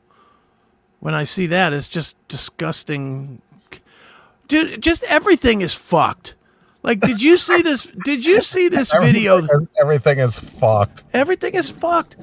When 0.99 1.13
I 1.13 1.23
see 1.23 1.47
that, 1.47 1.73
it's 1.73 1.87
just 1.89 2.15
disgusting. 2.27 3.41
Dude, 4.47 4.81
just 4.81 5.03
everything 5.05 5.61
is 5.61 5.73
fucked. 5.73 6.35
Like, 6.83 6.99
did 6.99 7.21
you 7.21 7.37
see 7.37 7.61
this? 7.61 7.91
Did 8.05 8.25
you 8.25 8.41
see 8.41 8.69
this 8.69 8.91
video? 8.93 9.47
Everything, 9.79 10.19
is 10.19 10.39
fucked. 10.39 11.03
Everything 11.13 11.53
is 11.53 11.69
fucked. 11.69 12.17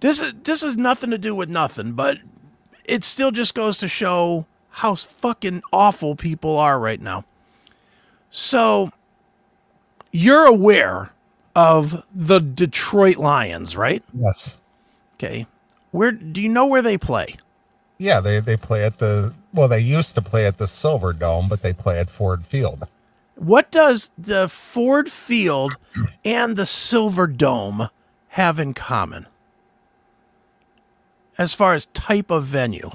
This 0.00 0.22
is 0.22 0.34
this 0.44 0.62
has 0.62 0.76
nothing 0.76 1.10
to 1.10 1.18
do 1.18 1.34
with 1.34 1.48
nothing, 1.48 1.92
but 1.92 2.18
it 2.84 3.02
still 3.02 3.30
just 3.30 3.54
goes 3.54 3.78
to 3.78 3.88
show 3.88 4.46
how 4.70 4.94
fucking 4.94 5.62
awful 5.72 6.14
people 6.14 6.58
are 6.58 6.78
right 6.78 7.00
now. 7.00 7.24
So, 8.30 8.92
you're 10.12 10.44
aware 10.44 11.10
of 11.56 12.04
the 12.14 12.40
Detroit 12.40 13.16
Lions, 13.16 13.76
right? 13.76 14.02
Yes. 14.12 14.58
Okay. 15.14 15.46
Where 15.90 16.12
do 16.12 16.42
you 16.42 16.48
know 16.48 16.66
where 16.66 16.82
they 16.82 16.98
play? 16.98 17.36
Yeah, 17.98 18.20
they 18.20 18.40
they 18.40 18.56
play 18.56 18.84
at 18.84 18.98
the 18.98 19.34
well, 19.52 19.68
they 19.68 19.80
used 19.80 20.14
to 20.16 20.22
play 20.22 20.46
at 20.46 20.58
the 20.58 20.66
Silver 20.66 21.12
Dome, 21.12 21.48
but 21.48 21.62
they 21.62 21.72
play 21.72 21.98
at 21.98 22.10
Ford 22.10 22.46
Field. 22.46 22.88
What 23.36 23.70
does 23.70 24.10
the 24.16 24.48
Ford 24.48 25.10
Field 25.10 25.76
and 26.24 26.56
the 26.56 26.66
Silver 26.66 27.26
Dome 27.26 27.88
have 28.28 28.58
in 28.58 28.74
common? 28.74 29.26
As 31.36 31.52
far 31.52 31.74
as 31.74 31.86
type 31.86 32.30
of 32.30 32.44
venue. 32.44 32.90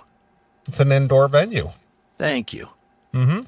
It's 0.68 0.80
an 0.80 0.92
indoor 0.92 1.28
venue. 1.28 1.72
Thank 2.18 2.54
you. 2.54 2.70
Mm-hmm. 3.14 3.42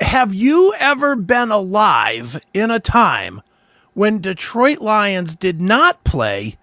Have 0.00 0.34
you 0.34 0.74
ever 0.78 1.16
been 1.16 1.50
alive 1.50 2.40
in 2.54 2.70
a 2.70 2.78
time 2.78 3.42
when 3.94 4.20
Detroit 4.20 4.78
Lions 4.80 5.34
did 5.34 5.60
not 5.60 6.04
play 6.04 6.56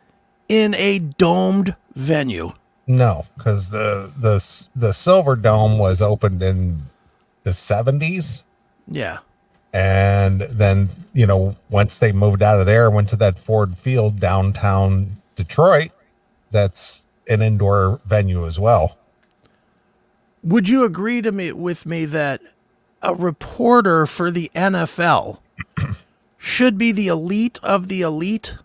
in 0.47 0.73
a 0.75 0.99
domed 0.99 1.75
venue? 1.95 2.53
No, 2.86 3.25
because 3.38 3.71
the 3.71 4.11
the 4.17 4.67
the 4.75 4.93
Silver 4.93 5.36
Dome 5.36 5.77
was 5.79 6.01
opened 6.01 6.41
in 6.43 6.84
the 7.43 7.53
seventies, 7.53 8.43
Yeah. 8.87 9.19
and 9.73 10.41
then 10.41 10.89
you 11.13 11.25
know 11.27 11.55
once 11.69 11.97
they 11.99 12.11
moved 12.11 12.41
out 12.41 12.59
of 12.59 12.65
there, 12.65 12.89
went 12.89 13.09
to 13.09 13.15
that 13.17 13.39
Ford 13.39 13.75
Field 13.77 14.19
downtown 14.19 15.17
Detroit. 15.35 15.91
That's 16.51 17.01
an 17.27 17.41
indoor 17.41 17.99
venue 18.05 18.45
as 18.45 18.59
well. 18.59 18.97
Would 20.43 20.67
you 20.67 20.83
agree 20.83 21.21
to 21.21 21.31
me 21.31 21.51
with 21.53 21.85
me 21.85 22.05
that 22.05 22.41
a 23.01 23.15
reporter 23.15 24.05
for 24.05 24.29
the 24.29 24.51
NFL 24.53 25.39
should 26.37 26.77
be 26.77 26.91
the 26.91 27.07
elite 27.07 27.59
of 27.63 27.87
the 27.87 28.01
elite 28.01 28.57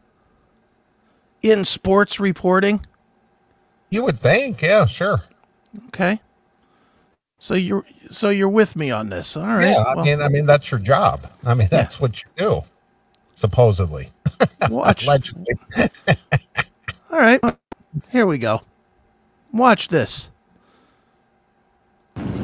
in 1.41 1.65
sports 1.65 2.19
reporting? 2.19 2.85
You 3.91 4.03
would 4.05 4.21
think, 4.21 4.61
yeah, 4.61 4.87
sure. 4.87 5.23
Okay. 5.87 6.21
So 7.39 7.55
you're 7.55 7.85
so 8.11 8.31
you're 8.31 8.49
with 8.49 8.75
me 8.75 8.91
on 8.91 9.11
this. 9.11 9.37
All 9.37 9.47
right. 9.47 9.71
yeah, 9.71 9.79
I 9.79 9.95
well, 9.95 10.05
mean, 10.05 10.21
I 10.21 10.29
mean 10.29 10.47
that's 10.47 10.71
your 10.71 10.81
job. 10.81 11.31
I 11.45 11.55
mean, 11.55 11.69
that's 11.71 12.01
what 12.01 12.23
you 12.23 12.29
do, 12.37 12.65
supposedly. 13.35 14.11
watch. 14.71 15.05
Allegedly. 15.05 15.55
All 17.11 17.19
right. 17.19 17.41
Here 18.11 18.27
we 18.27 18.39
go. 18.39 18.63
Watch 19.53 19.89
this. 19.89 20.31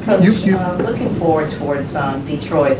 Coach, 0.03 0.47
uh, 0.47 0.77
looking 0.77 1.13
forward 1.15 1.51
towards 1.51 1.95
um, 1.95 2.25
Detroit. 2.25 2.77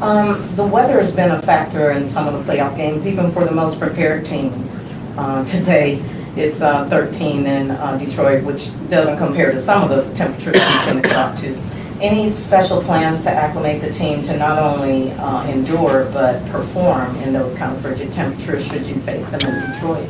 Um, 0.00 0.54
the 0.56 0.64
weather 0.66 0.98
has 0.98 1.14
been 1.14 1.30
a 1.30 1.42
factor 1.42 1.90
in 1.90 2.06
some 2.06 2.26
of 2.26 2.34
the 2.34 2.52
playoff 2.52 2.76
games, 2.76 3.06
even 3.06 3.30
for 3.32 3.44
the 3.44 3.50
most 3.50 3.78
prepared 3.78 4.24
teams. 4.24 4.80
Uh, 5.16 5.44
today, 5.44 6.02
it's 6.36 6.60
uh, 6.60 6.88
13 6.88 7.46
in 7.46 7.70
uh, 7.72 7.96
Detroit, 7.98 8.44
which 8.44 8.70
doesn't 8.88 9.18
compare 9.18 9.50
to 9.50 9.60
some 9.60 9.90
of 9.90 9.90
the 9.90 10.14
temperatures 10.14 10.54
we 10.54 10.60
tend 10.60 11.02
to 11.02 11.08
get 11.08 11.16
up 11.16 11.36
to. 11.38 11.54
Any 12.00 12.32
special 12.34 12.82
plans 12.82 13.22
to 13.24 13.30
acclimate 13.30 13.82
the 13.82 13.92
team 13.92 14.22
to 14.22 14.36
not 14.36 14.58
only 14.58 15.10
uh, 15.12 15.46
endure 15.48 16.08
but 16.12 16.44
perform 16.50 17.14
in 17.16 17.32
those 17.32 17.56
kind 17.58 17.74
of 17.74 17.82
frigid 17.82 18.12
temperatures 18.12 18.66
should 18.66 18.86
you 18.86 18.94
face 19.00 19.28
them 19.28 19.40
in 19.40 19.72
Detroit? 19.72 20.08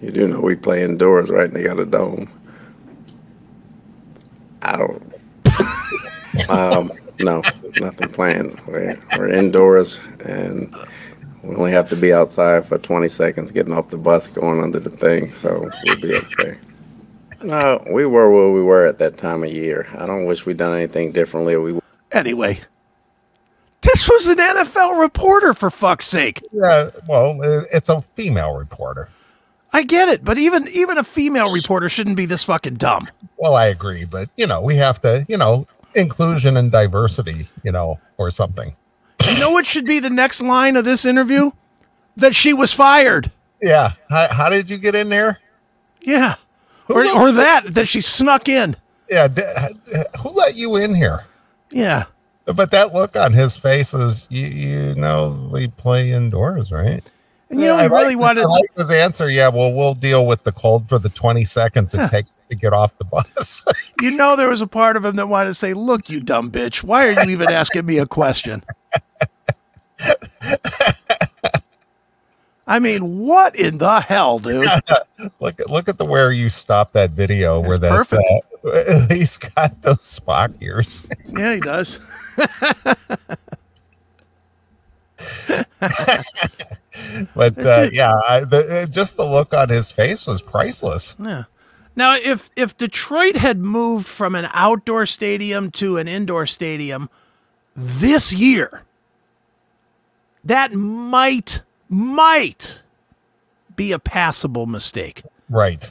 You 0.00 0.10
do 0.10 0.28
know 0.28 0.40
we 0.40 0.56
play 0.56 0.84
indoors, 0.84 1.30
right? 1.30 1.46
And 1.46 1.56
they 1.56 1.64
got 1.64 1.80
a 1.80 1.84
dome. 1.86 2.30
I 4.62 4.76
don't. 4.76 6.48
um, 6.48 6.92
no, 7.20 7.42
nothing 7.80 8.08
planned. 8.08 8.60
We're, 8.66 8.98
we're 9.18 9.28
indoors, 9.28 10.00
and 10.24 10.74
we 11.46 11.56
only 11.56 11.72
have 11.72 11.88
to 11.90 11.96
be 11.96 12.12
outside 12.12 12.66
for 12.66 12.78
20 12.78 13.08
seconds, 13.08 13.52
getting 13.52 13.72
off 13.72 13.90
the 13.90 13.96
bus, 13.96 14.26
going 14.26 14.62
under 14.62 14.80
the 14.80 14.90
thing, 14.90 15.32
so 15.32 15.70
we'll 15.84 16.00
be 16.00 16.14
okay. 16.16 16.58
No, 17.42 17.82
we 17.90 18.06
were 18.06 18.30
where 18.30 18.50
we 18.50 18.62
were 18.62 18.86
at 18.86 18.98
that 18.98 19.18
time 19.18 19.44
of 19.44 19.52
year. 19.52 19.86
I 19.96 20.06
don't 20.06 20.24
wish 20.24 20.46
we'd 20.46 20.56
done 20.56 20.74
anything 20.74 21.12
differently. 21.12 21.56
We 21.56 21.78
Anyway, 22.12 22.60
this 23.82 24.08
was 24.08 24.26
an 24.26 24.38
NFL 24.38 24.98
reporter 25.00 25.54
for 25.54 25.70
fuck's 25.70 26.06
sake. 26.06 26.42
Yeah, 26.52 26.90
well, 27.06 27.40
uh, 27.42 27.62
it's 27.72 27.88
a 27.88 28.00
female 28.00 28.54
reporter. 28.54 29.10
I 29.72 29.82
get 29.82 30.08
it, 30.08 30.24
but 30.24 30.38
even 30.38 30.66
even 30.68 30.96
a 30.98 31.04
female 31.04 31.52
reporter 31.52 31.88
shouldn't 31.88 32.16
be 32.16 32.26
this 32.26 32.44
fucking 32.44 32.74
dumb. 32.74 33.08
Well, 33.36 33.54
I 33.54 33.66
agree, 33.66 34.04
but 34.04 34.30
you 34.36 34.46
know, 34.46 34.62
we 34.62 34.76
have 34.76 35.00
to, 35.02 35.26
you 35.28 35.36
know, 35.36 35.66
inclusion 35.94 36.56
and 36.56 36.72
diversity, 36.72 37.48
you 37.62 37.72
know, 37.72 38.00
or 38.16 38.30
something. 38.30 38.74
You 39.28 39.40
know 39.40 39.50
what 39.50 39.66
should 39.66 39.86
be 39.86 39.98
the 40.00 40.10
next 40.10 40.40
line 40.40 40.76
of 40.76 40.84
this 40.84 41.04
interview? 41.04 41.50
That 42.16 42.34
she 42.34 42.52
was 42.54 42.72
fired. 42.72 43.30
Yeah. 43.60 43.92
How, 44.08 44.28
how 44.32 44.48
did 44.48 44.70
you 44.70 44.78
get 44.78 44.94
in 44.94 45.08
there? 45.08 45.40
Yeah. 46.00 46.36
Or, 46.88 47.04
or 47.16 47.32
that 47.32 47.74
that 47.74 47.88
she 47.88 48.00
snuck 48.00 48.48
in. 48.48 48.76
Yeah. 49.10 49.28
who 50.18 50.30
let 50.30 50.54
you 50.56 50.76
in 50.76 50.94
here? 50.94 51.24
Yeah. 51.70 52.04
But 52.44 52.70
that 52.70 52.94
look 52.94 53.16
on 53.16 53.32
his 53.32 53.56
face 53.56 53.92
is, 53.92 54.26
you, 54.30 54.46
you 54.46 54.94
know, 54.94 55.48
we 55.52 55.66
play 55.66 56.12
indoors, 56.12 56.70
right? 56.70 57.02
And 57.50 57.60
you 57.60 57.66
know, 57.66 57.76
I 57.76 57.82
he 57.84 57.88
really 57.88 58.14
like- 58.14 58.18
wanted 58.18 58.44
I 58.44 58.46
like 58.46 58.70
his 58.76 58.90
answer. 58.90 59.28
Yeah, 59.28 59.48
well, 59.48 59.72
we'll 59.72 59.94
deal 59.94 60.26
with 60.26 60.44
the 60.44 60.52
cold 60.52 60.88
for 60.88 60.98
the 60.98 61.08
20 61.08 61.44
seconds 61.44 61.94
it 61.94 62.08
takes 62.10 62.34
to 62.34 62.56
get 62.56 62.72
off 62.72 62.96
the 62.98 63.04
bus. 63.04 63.64
you 64.00 64.12
know 64.12 64.36
there 64.36 64.48
was 64.48 64.60
a 64.62 64.66
part 64.66 64.96
of 64.96 65.04
him 65.04 65.16
that 65.16 65.28
wanted 65.28 65.48
to 65.50 65.54
say, 65.54 65.74
Look, 65.74 66.08
you 66.08 66.20
dumb 66.20 66.50
bitch, 66.50 66.82
why 66.82 67.06
are 67.06 67.12
you 67.12 67.30
even 67.30 67.50
asking 67.50 67.84
me 67.86 67.98
a 67.98 68.06
question? 68.06 68.62
I 72.68 72.80
mean, 72.80 73.18
what 73.18 73.58
in 73.58 73.78
the 73.78 74.00
hell, 74.00 74.38
dude? 74.40 74.66
look 75.40 75.60
at 75.60 75.70
look 75.70 75.88
at 75.88 75.98
the 75.98 76.04
where 76.04 76.32
you 76.32 76.48
stopped 76.48 76.94
that 76.94 77.12
video 77.12 77.60
where 77.60 77.78
that 77.78 77.92
perfect. 77.92 78.24
uh, 78.64 79.06
he's 79.14 79.38
got 79.38 79.82
those 79.82 79.98
Spock 79.98 80.54
ears. 80.60 81.06
Yeah, 81.28 81.54
he 81.54 81.60
does. 81.60 82.00
But 87.34 87.64
uh, 87.64 87.90
yeah, 87.92 88.14
I, 88.28 88.40
the, 88.40 88.82
uh, 88.82 88.86
just 88.86 89.16
the 89.16 89.24
look 89.24 89.54
on 89.54 89.68
his 89.68 89.90
face 89.90 90.26
was 90.26 90.42
priceless. 90.42 91.16
Yeah. 91.18 91.44
Now, 91.94 92.16
if 92.16 92.50
if 92.56 92.76
Detroit 92.76 93.36
had 93.36 93.58
moved 93.58 94.06
from 94.06 94.34
an 94.34 94.48
outdoor 94.52 95.06
stadium 95.06 95.70
to 95.72 95.96
an 95.96 96.08
indoor 96.08 96.46
stadium 96.46 97.08
this 97.74 98.34
year, 98.34 98.84
that 100.46 100.72
might 100.72 101.62
might 101.88 102.80
be 103.74 103.92
a 103.92 103.98
passable 103.98 104.66
mistake. 104.66 105.22
Right. 105.48 105.90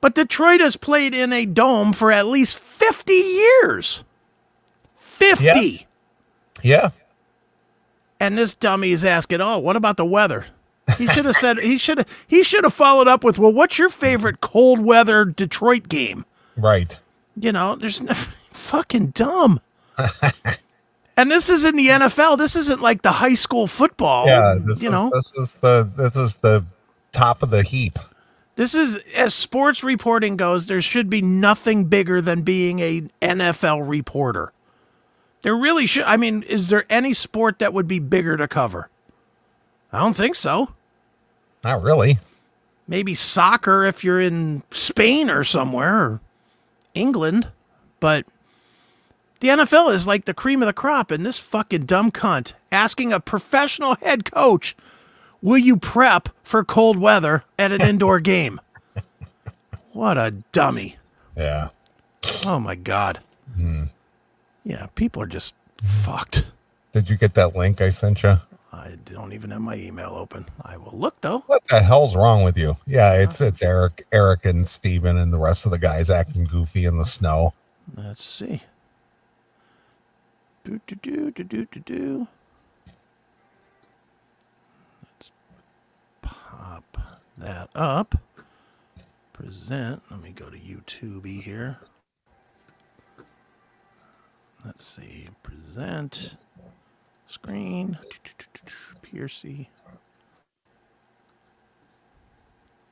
But 0.00 0.14
Detroit 0.14 0.60
has 0.60 0.76
played 0.76 1.14
in 1.14 1.32
a 1.32 1.44
dome 1.46 1.92
for 1.92 2.10
at 2.10 2.26
least 2.26 2.58
50 2.58 3.12
years. 3.12 4.04
50. 4.94 5.44
Yeah. 5.44 5.62
Yeah. 6.62 6.90
And 8.18 8.36
this 8.36 8.54
dummy 8.54 8.90
is 8.90 9.04
asking, 9.04 9.40
"Oh, 9.40 9.58
what 9.58 9.76
about 9.76 9.96
the 9.96 10.04
weather?" 10.04 10.46
He 10.98 11.06
should 11.08 11.24
have 11.24 11.36
said 11.36 11.58
he 11.60 11.78
should 11.78 11.98
have 11.98 12.24
he 12.26 12.42
should 12.42 12.64
have 12.64 12.74
followed 12.74 13.08
up 13.08 13.24
with, 13.24 13.38
"Well, 13.38 13.52
what's 13.52 13.78
your 13.78 13.88
favorite 13.88 14.40
cold 14.40 14.80
weather 14.80 15.24
Detroit 15.24 15.88
game?" 15.88 16.26
Right. 16.56 16.98
You 17.36 17.52
know, 17.52 17.76
there's 17.76 18.00
no 18.02 18.12
fucking 18.52 19.08
dumb. 19.08 19.60
and 21.20 21.30
this 21.30 21.50
is 21.50 21.64
in 21.64 21.76
the 21.76 21.86
NFL. 21.88 22.38
This 22.38 22.56
isn't 22.56 22.80
like 22.80 23.02
the 23.02 23.12
high 23.12 23.34
school 23.34 23.66
football. 23.66 24.26
yeah, 24.26 24.56
this 24.58 24.82
you 24.82 24.88
is 24.88 24.92
know, 24.92 25.10
this 25.12 25.34
is 25.34 25.56
the 25.56 25.90
this 25.96 26.16
is 26.16 26.38
the 26.38 26.64
top 27.12 27.42
of 27.42 27.50
the 27.50 27.62
heap. 27.62 27.98
this 28.56 28.74
is 28.74 28.96
as 29.16 29.34
sports 29.34 29.82
reporting 29.82 30.36
goes. 30.36 30.66
There 30.66 30.80
should 30.82 31.10
be 31.10 31.22
nothing 31.22 31.84
bigger 31.84 32.20
than 32.20 32.42
being 32.42 32.80
a 32.80 33.02
NFL 33.22 33.88
reporter. 33.88 34.52
There 35.42 35.56
really 35.56 35.86
should. 35.86 36.02
I 36.04 36.16
mean, 36.16 36.42
is 36.44 36.68
there 36.68 36.84
any 36.90 37.14
sport 37.14 37.58
that 37.60 37.72
would 37.72 37.88
be 37.88 37.98
bigger 37.98 38.36
to 38.36 38.46
cover? 38.46 38.88
I 39.92 39.98
don't 40.00 40.14
think 40.14 40.36
so. 40.36 40.70
Not 41.64 41.82
really. 41.82 42.18
maybe 42.86 43.14
soccer 43.14 43.84
if 43.84 44.02
you're 44.04 44.20
in 44.20 44.62
Spain 44.70 45.30
or 45.30 45.44
somewhere 45.44 45.94
or 45.96 46.20
England, 46.94 47.48
but 48.00 48.26
the 49.40 49.48
NFL 49.48 49.92
is 49.92 50.06
like 50.06 50.24
the 50.24 50.34
cream 50.34 50.62
of 50.62 50.66
the 50.66 50.72
crop, 50.72 51.10
and 51.10 51.24
this 51.24 51.38
fucking 51.38 51.86
dumb 51.86 52.10
cunt 52.10 52.52
asking 52.70 53.12
a 53.12 53.20
professional 53.20 53.96
head 53.96 54.30
coach, 54.30 54.76
"Will 55.42 55.58
you 55.58 55.76
prep 55.76 56.28
for 56.42 56.64
cold 56.64 56.96
weather 56.98 57.44
at 57.58 57.72
an 57.72 57.80
indoor 57.80 58.20
game?" 58.20 58.60
What 59.92 60.16
a 60.18 60.30
dummy! 60.52 60.96
Yeah. 61.36 61.68
Oh 62.44 62.60
my 62.60 62.74
god! 62.74 63.20
Hmm. 63.56 63.84
Yeah, 64.64 64.86
people 64.94 65.22
are 65.22 65.26
just 65.26 65.54
fucked. 65.82 66.44
Did 66.92 67.08
you 67.10 67.16
get 67.16 67.34
that 67.34 67.56
link 67.56 67.80
I 67.80 67.88
sent 67.88 68.22
you? 68.22 68.38
I 68.72 68.96
don't 69.04 69.32
even 69.32 69.50
have 69.50 69.60
my 69.62 69.74
email 69.74 70.10
open. 70.10 70.46
I 70.62 70.76
will 70.76 70.96
look 70.96 71.20
though. 71.22 71.40
What 71.46 71.66
the 71.68 71.82
hell's 71.82 72.14
wrong 72.14 72.44
with 72.44 72.56
you? 72.56 72.76
Yeah, 72.86 73.14
it's 73.20 73.40
it's 73.40 73.62
Eric, 73.62 74.04
Eric, 74.12 74.44
and 74.44 74.66
Steven 74.66 75.16
and 75.16 75.32
the 75.32 75.38
rest 75.38 75.66
of 75.66 75.72
the 75.72 75.78
guys 75.78 76.08
acting 76.10 76.44
goofy 76.44 76.84
in 76.84 76.96
the 76.98 77.04
snow. 77.04 77.54
Let's 77.96 78.22
see. 78.22 78.62
Do 80.64 80.80
do 80.86 80.96
do 80.96 81.30
do 81.30 81.44
do 81.44 81.66
do 81.66 81.80
do. 81.80 82.28
Let's 85.02 85.32
pop 86.22 86.98
that 87.38 87.70
up. 87.74 88.14
Present. 89.32 90.02
Let 90.10 90.20
me 90.20 90.30
go 90.30 90.50
to 90.50 90.58
YouTube 90.58 91.24
here. 91.24 91.78
Let's 94.64 94.84
see. 94.84 95.28
Present. 95.42 96.36
Screen. 97.26 97.98
Pearcy. 99.02 99.68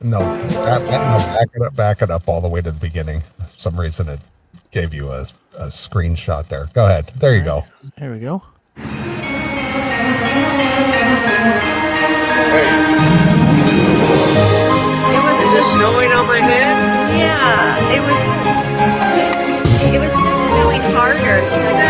No, 0.01 0.21
back, 0.21 0.83
no, 0.83 0.89
back 0.89 1.49
it 1.55 1.62
up, 1.62 1.77
back 1.77 2.03
it 2.03 2.11
up 2.11 2.29
all 2.29 2.41
the 2.41 2.49
way 2.49 2.61
to 2.62 2.71
the 2.71 2.79
beginning. 2.79 3.23
For 3.39 3.49
some 3.49 3.79
reason 3.79 4.09
it 4.09 4.21
gave 4.70 4.94
you 4.94 5.09
a, 5.09 5.22
a 5.59 5.68
screenshot 5.68 6.48
there. 6.48 6.68
Go 6.72 6.86
ahead. 6.86 7.06
There 7.16 7.34
you 7.36 7.42
go. 7.42 7.64
There 7.96 8.12
we 8.12 8.20
go. 8.20 8.42
It 13.88 15.20
was 15.24 15.40
just 15.54 15.70
snowing 15.72 16.12
on 16.12 16.26
my 16.26 16.38
head. 16.38 16.76
Yeah, 17.16 17.94
it 17.96 18.02
was. 18.04 18.24
It 19.94 19.98
was 20.00 20.11
just 20.12 20.38
snowing 20.46 20.82
harder. 20.92 21.40
So 21.48 21.88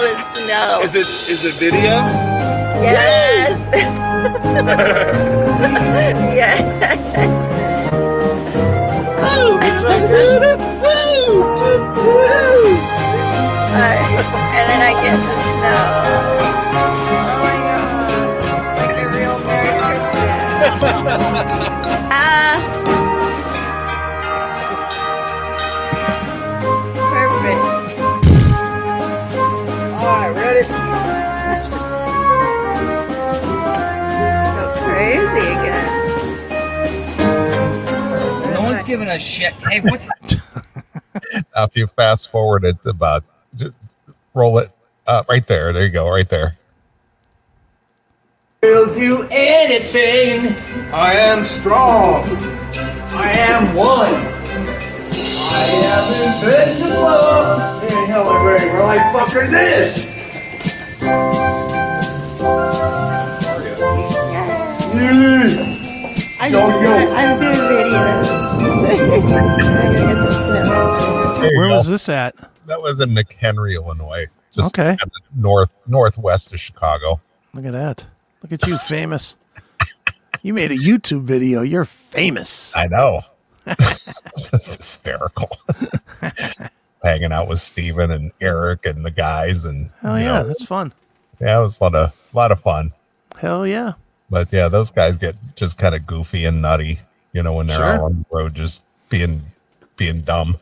I'm 0.00 0.16
getting 0.16 0.46
snow. 0.46 0.80
Is 0.82 0.94
it 0.94 1.06
is 1.28 1.44
it 1.44 1.54
video? 1.54 1.80
Yes. 2.80 3.58
yes. 6.34 6.60
Alright, 13.70 14.26
and 14.58 14.66
then 14.68 14.80
I 14.82 14.92
get 15.00 15.16
the 15.16 15.36
snow. 15.46 15.82
Oh 16.74 17.38
my 17.40 17.56
god. 17.64 18.10
It's 18.72 18.80
like 18.80 18.98
a 18.98 19.00
real 19.14 19.38
Merry 19.46 19.70
Christmas. 20.90 22.09
Giving 38.90 39.08
a 39.08 39.20
shit. 39.20 39.54
Hey, 39.54 39.80
what's 39.82 40.08
Now, 41.54 41.64
if 41.64 41.76
you 41.76 41.86
fast 41.86 42.28
forward 42.28 42.64
it 42.64 42.84
about, 42.84 43.22
just 43.54 43.72
roll 44.34 44.58
it 44.58 44.72
uh, 45.06 45.22
right 45.28 45.46
there. 45.46 45.72
There 45.72 45.84
you 45.84 45.90
go, 45.90 46.10
right 46.10 46.28
there. 46.28 46.56
will 48.62 48.92
do 48.92 49.28
anything. 49.30 50.56
I 50.92 51.14
am 51.14 51.44
strong. 51.44 52.24
I 53.14 53.30
am 53.30 53.76
one. 53.76 54.12
I 54.12 55.66
am 55.86 56.04
invincible. 56.26 57.88
Hey, 57.88 58.06
hell, 58.06 58.28
I'm 58.28 58.44
ready. 58.44 58.66
We're 58.66 58.82
like 58.82 59.02
fucker 59.14 59.48
this. 59.48 60.10
I'm 66.40 66.52
Yo, 66.52 66.68
yo. 66.80 67.14
I'm 67.14 67.38
doing 67.38 67.54
videos. 67.54 68.39
I'm 68.98 69.08
gonna 69.22 69.92
get 70.06 70.14
the 70.14 70.32
snow. 70.32 71.40
There 71.40 71.52
you 71.52 71.58
Where 71.58 71.68
go. 71.68 71.74
was 71.74 71.86
this 71.86 72.08
at? 72.08 72.34
That 72.66 72.80
was 72.82 73.00
in 73.00 73.10
McHenry, 73.10 73.74
Illinois. 73.74 74.26
Just 74.52 74.76
Okay. 74.78 74.96
north 75.34 75.72
northwest 75.86 76.52
of 76.52 76.60
Chicago. 76.60 77.20
Look 77.54 77.64
at 77.64 77.72
that. 77.72 78.06
Look 78.42 78.52
at 78.52 78.66
you, 78.66 78.78
famous. 78.78 79.36
You 80.42 80.54
made 80.54 80.70
a 80.72 80.76
YouTube 80.76 81.22
video. 81.22 81.60
You're 81.62 81.84
famous. 81.84 82.74
I 82.76 82.86
know. 82.86 83.22
it's 83.66 84.48
just 84.50 84.76
hysterical. 84.76 85.50
Hanging 87.02 87.32
out 87.32 87.48
with 87.48 87.58
Steven 87.60 88.10
and 88.10 88.30
Eric 88.40 88.86
and 88.86 89.04
the 89.04 89.10
guys 89.10 89.64
and 89.64 89.90
Hell 90.02 90.18
you 90.18 90.24
yeah, 90.26 90.42
know, 90.42 90.48
that's 90.48 90.64
fun. 90.64 90.92
yeah, 91.40 91.58
it 91.58 91.62
was 91.62 91.78
a 91.80 91.84
lot 91.84 91.94
of 91.94 92.12
lot 92.34 92.52
of 92.52 92.60
fun. 92.60 92.92
Hell 93.38 93.66
yeah. 93.66 93.94
But 94.28 94.52
yeah, 94.52 94.68
those 94.68 94.90
guys 94.90 95.16
get 95.16 95.34
just 95.56 95.76
kind 95.78 95.94
of 95.94 96.06
goofy 96.06 96.44
and 96.44 96.60
nutty, 96.62 97.00
you 97.32 97.42
know, 97.42 97.52
when 97.54 97.66
they're 97.66 97.76
Sure. 97.76 97.84
out 97.86 98.00
on 98.00 98.12
the 98.30 98.36
road 98.36 98.54
just 98.54 98.82
being 99.08 99.42
being 99.96 100.22
dumb. 100.22 100.56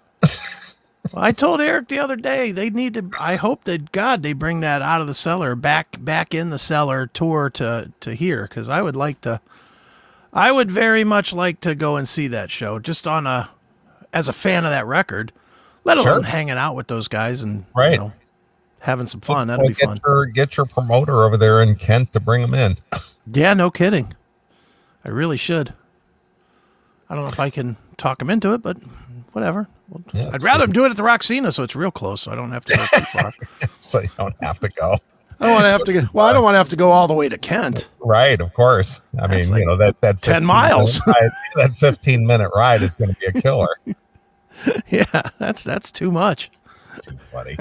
Well, 1.12 1.24
I 1.24 1.30
told 1.32 1.60
Eric 1.60 1.88
the 1.88 2.00
other 2.00 2.16
day 2.16 2.50
they 2.52 2.68
need 2.70 2.94
to. 2.94 3.10
I 3.18 3.36
hope 3.36 3.64
that 3.64 3.92
God 3.92 4.22
they 4.22 4.32
bring 4.32 4.60
that 4.60 4.82
out 4.82 5.00
of 5.00 5.06
the 5.06 5.14
cellar 5.14 5.54
back 5.54 5.96
back 6.00 6.34
in 6.34 6.50
the 6.50 6.58
cellar 6.58 7.06
tour 7.06 7.48
to 7.50 7.92
to 8.00 8.14
here 8.14 8.46
because 8.48 8.68
I 8.68 8.82
would 8.82 8.96
like 8.96 9.20
to. 9.22 9.40
I 10.32 10.52
would 10.52 10.70
very 10.70 11.04
much 11.04 11.32
like 11.32 11.60
to 11.60 11.74
go 11.74 11.96
and 11.96 12.06
see 12.06 12.26
that 12.28 12.50
show 12.50 12.78
just 12.78 13.06
on 13.06 13.26
a 13.26 13.48
as 14.12 14.28
a 14.28 14.32
fan 14.32 14.64
of 14.64 14.70
that 14.70 14.86
record, 14.86 15.32
let 15.84 15.96
alone 15.96 16.22
Sure. 16.22 16.30
hanging 16.30 16.58
out 16.58 16.74
with 16.74 16.88
those 16.88 17.08
guys 17.08 17.42
and 17.42 17.64
Right. 17.74 17.92
you 17.92 17.98
know, 17.98 18.12
having 18.80 19.06
some 19.06 19.20
fun. 19.20 19.48
That'll 19.48 19.64
Well, 19.64 19.68
be 19.70 19.74
get 19.74 19.86
fun. 19.86 19.98
Your, 20.06 20.26
get 20.26 20.56
your 20.56 20.66
promoter 20.66 21.22
over 21.24 21.36
there 21.38 21.62
in 21.62 21.74
Kent 21.76 22.12
to 22.12 22.20
bring 22.20 22.42
them 22.42 22.54
in. 22.54 22.76
Yeah, 23.30 23.54
no 23.54 23.70
kidding. 23.70 24.14
I 25.04 25.08
really 25.10 25.36
should. 25.36 25.72
I 27.10 27.14
don't 27.14 27.24
know 27.24 27.30
if 27.32 27.40
I 27.40 27.50
can 27.50 27.76
talk 27.96 28.20
him 28.20 28.30
into 28.30 28.52
it, 28.54 28.62
but 28.62 28.76
whatever. 29.32 29.66
Well, 29.88 30.02
Yeah, 30.12 30.30
I'd 30.32 30.42
rather 30.42 30.64
him 30.64 30.72
do 30.72 30.84
it 30.84 30.90
at 30.90 30.96
the 30.96 31.02
Roxina, 31.02 31.52
so 31.52 31.62
it's 31.62 31.74
real 31.74 31.90
close, 31.90 32.20
so 32.22 32.30
I 32.30 32.34
don't 32.34 32.50
have 32.52 32.64
to 32.66 32.76
go 32.76 32.84
too 32.98 33.04
far. 33.04 33.32
so 33.78 34.00
you 34.00 34.08
don't 34.18 34.36
have 34.42 34.60
to 34.60 34.68
go. 34.68 34.98
I 35.40 35.46
don't 35.46 35.54
want 35.54 35.64
to 35.64 35.70
have 35.70 35.84
to 35.84 35.92
go. 35.92 36.02
Well, 36.12 36.26
I 36.26 36.32
don't 36.32 36.42
want 36.42 36.54
to 36.54 36.58
have 36.58 36.68
to 36.70 36.76
go 36.76 36.90
all 36.90 37.06
the 37.06 37.14
way 37.14 37.28
to 37.28 37.38
Kent. 37.38 37.88
Right, 38.00 38.40
of 38.40 38.52
course. 38.54 39.00
I 39.18 39.22
mean, 39.28 39.38
That's 39.38 39.50
you 39.50 39.64
know 39.64 39.76
that 39.76 40.00
that 40.00 40.20
10 40.20 40.44
miles. 40.44 41.00
ride- 41.06 41.30
that 41.54 41.70
fifteen 41.72 42.26
minute 42.26 42.50
ride 42.54 42.82
is 42.82 42.96
going 42.96 43.14
to 43.14 43.20
be 43.20 43.26
a 43.26 43.32
killer. 43.42 43.68
Yeah, 44.90 45.04
that's 45.38 45.62
that's 45.62 45.92
too 45.92 46.10
much. 46.10 46.50
Too 47.00 47.16
funny. 47.16 47.56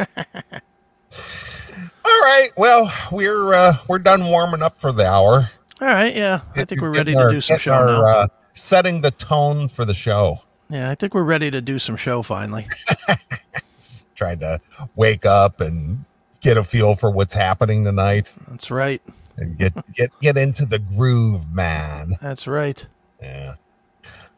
All 2.06 2.22
right, 2.22 2.50
well, 2.58 2.92
we're 3.12 3.54
uh, 3.54 3.78
we're 3.88 4.00
done 4.00 4.26
warming 4.26 4.64
up 4.64 4.80
for 4.80 4.92
the 4.92 5.08
hour. 5.08 5.52
All 5.80 5.88
right, 5.88 6.16
yeah, 6.16 6.40
I 6.56 6.66
think 6.66 6.82
we're 6.82 6.92
ready 6.94 7.14
to 7.14 7.30
do 7.30 7.40
some 7.40 7.60
show 7.60 7.74
our, 7.74 7.86
now. 7.86 8.04
Uh, 8.06 8.28
setting 8.58 9.02
the 9.02 9.12
tone 9.12 9.68
for 9.68 9.86
the 9.86 9.94
show. 9.94 10.42
Yeah, 10.70 10.90
I 10.90 10.96
think 10.96 11.14
we're 11.14 11.24
ready 11.24 11.50
to 11.52 11.62
do 11.62 11.80
some 11.80 11.96
show 11.96 12.22
finally. 12.22 12.68
Just 13.78 14.14
trying 14.16 14.40
to 14.40 14.60
wake 14.96 15.26
up 15.26 15.62
and 15.62 16.04
get 16.42 16.58
a 16.58 16.64
feel 16.64 16.96
for 16.96 17.10
what's 17.12 17.34
happening 17.34 17.84
tonight 17.86 18.34
That's 18.48 18.70
right. 18.70 19.02
and 19.38 19.58
get 19.58 19.74
get 19.94 20.12
get 20.20 20.38
into 20.38 20.66
the 20.66 20.80
groove, 20.80 21.52
man. 21.54 22.18
That's 22.22 22.48
right. 22.48 22.86
Yeah. 23.22 23.56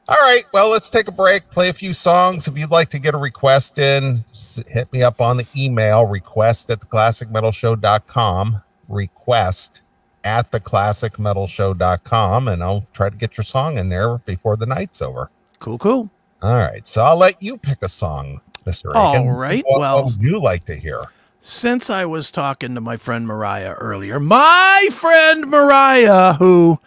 All 0.07 0.17
right. 0.17 0.43
Well, 0.53 0.70
let's 0.72 0.89
take 0.89 1.07
a 1.07 1.11
break, 1.11 1.51
play 1.51 1.70
a 1.70 1.74
few 1.74 1.93
songs. 1.93 2.47
If 2.47 2.57
you'd 2.57 2.72
like 2.72 2.89
to 2.89 2.99
get 2.99 3.13
a 3.13 3.17
request 3.17 3.78
in, 3.78 4.26
hit 4.67 4.91
me 4.91 5.03
up 5.03 5.22
on 5.22 5.38
the 5.38 5.45
email 5.55 6.05
request 6.07 6.72
at 6.72 6.80
theclassicmetalshow.com. 6.80 8.63
Request 8.88 9.82
at 10.30 10.51
theclassicmetalshow.com, 10.51 12.47
and 12.47 12.63
I'll 12.63 12.86
try 12.93 13.09
to 13.09 13.15
get 13.17 13.36
your 13.38 13.43
song 13.43 13.77
in 13.77 13.89
there 13.89 14.19
before 14.19 14.55
the 14.55 14.65
night's 14.67 15.01
over. 15.01 15.30
Cool, 15.59 15.77
cool. 15.80 16.09
All 16.41 16.57
right. 16.57 16.86
So 16.88 17.03
I'll 17.03 17.17
let 17.17 17.41
you 17.41 17.57
pick 17.57 17.80
a 17.82 17.89
song, 17.89 18.39
Mr. 18.65 18.91
Akin. 18.91 19.27
All 19.27 19.32
right, 19.32 19.63
What, 19.67 19.80
well- 19.80 19.95
what 20.03 20.05
would 20.13 20.23
you 20.23 20.41
like 20.41 20.65
to 20.65 20.75
hear? 20.75 21.03
Since 21.41 21.89
I 21.89 22.03
was 22.05 22.32
talking 22.32 22.75
to 22.75 22.82
my 22.82 22.97
friend 22.97 23.25
Moriah 23.25 23.73
earlier, 23.75 24.19
my 24.19 24.89
friend 24.91 25.47
Moriah, 25.49 26.34
who 26.38 26.80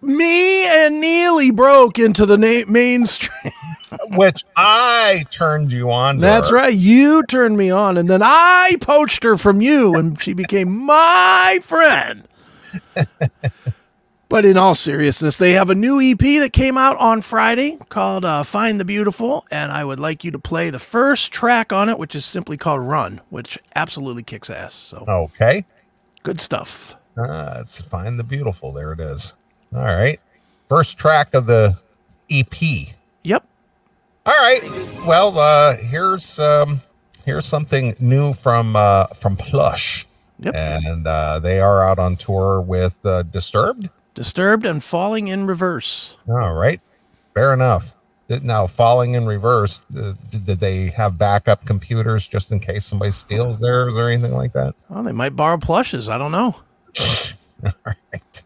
me 0.00 0.66
and 0.66 1.00
Neeley 1.02 1.54
broke 1.54 1.96
into 1.98 2.26
the 2.26 2.36
na- 2.36 2.64
mainstream. 2.68 3.52
Which 4.16 4.44
I 4.56 5.26
turned 5.30 5.70
you 5.70 5.92
on. 5.92 6.18
That's 6.18 6.48
her. 6.50 6.56
right. 6.56 6.74
You 6.74 7.22
turned 7.24 7.56
me 7.56 7.70
on, 7.70 7.96
and 7.98 8.10
then 8.10 8.20
I 8.24 8.72
poached 8.80 9.22
her 9.22 9.36
from 9.36 9.60
you, 9.60 9.94
and 9.94 10.20
she 10.20 10.32
became 10.32 10.74
my 10.76 11.58
friend. 11.62 12.26
but 14.28 14.44
in 14.44 14.56
all 14.56 14.74
seriousness, 14.74 15.36
they 15.36 15.52
have 15.52 15.70
a 15.70 15.74
new 15.74 16.00
EP 16.00 16.18
that 16.18 16.52
came 16.52 16.78
out 16.78 16.96
on 16.98 17.20
Friday 17.20 17.78
called 17.88 18.24
uh, 18.24 18.42
Find 18.42 18.80
the 18.80 18.84
Beautiful, 18.84 19.44
and 19.50 19.70
I 19.72 19.84
would 19.84 20.00
like 20.00 20.24
you 20.24 20.30
to 20.30 20.38
play 20.38 20.70
the 20.70 20.78
first 20.78 21.32
track 21.32 21.72
on 21.72 21.88
it, 21.88 21.98
which 21.98 22.14
is 22.14 22.24
simply 22.24 22.56
called 22.56 22.80
Run, 22.80 23.20
which 23.30 23.58
absolutely 23.76 24.22
kicks 24.22 24.48
ass. 24.50 24.74
So 24.74 25.04
Okay. 25.08 25.64
good 26.22 26.40
stuff. 26.40 26.96
Uh, 27.16 27.54
let's 27.58 27.80
find 27.82 28.18
the 28.18 28.24
beautiful. 28.24 28.72
There 28.72 28.92
it 28.92 29.00
is. 29.00 29.34
All 29.74 29.82
right. 29.82 30.18
First 30.68 30.96
track 30.96 31.34
of 31.34 31.44
the 31.46 31.76
EP. 32.30 32.54
Yep. 33.22 33.44
All 34.24 34.32
right. 34.32 34.62
Well, 35.06 35.38
uh 35.38 35.76
here's 35.76 36.38
um 36.38 36.80
here's 37.26 37.44
something 37.44 37.94
new 38.00 38.32
from 38.32 38.76
uh 38.76 39.06
from 39.08 39.36
Plush. 39.36 40.06
Yep. 40.44 40.54
And 40.54 41.06
uh 41.06 41.38
they 41.38 41.60
are 41.60 41.82
out 41.82 41.98
on 41.98 42.16
tour 42.16 42.60
with 42.60 43.04
uh 43.04 43.22
Disturbed. 43.22 43.88
Disturbed 44.14 44.66
and 44.66 44.82
Falling 44.82 45.28
in 45.28 45.46
Reverse. 45.46 46.16
All 46.28 46.52
right. 46.52 46.80
Fair 47.34 47.52
enough. 47.52 47.94
Now, 48.42 48.66
falling 48.66 49.12
in 49.12 49.26
reverse, 49.26 49.82
uh, 49.94 50.14
did 50.30 50.46
did 50.46 50.58
they 50.60 50.86
have 50.86 51.18
backup 51.18 51.66
computers 51.66 52.26
just 52.26 52.50
in 52.50 52.60
case 52.60 52.86
somebody 52.86 53.10
steals 53.10 53.60
theirs 53.60 53.96
or 53.96 54.08
anything 54.08 54.32
like 54.32 54.52
that? 54.52 54.74
Well, 54.88 55.02
they 55.02 55.12
might 55.12 55.36
borrow 55.36 55.58
plushes. 55.58 56.08
I 56.08 56.16
don't 56.16 56.32
know. 56.32 56.56
All 57.64 57.72
right. 57.84 58.42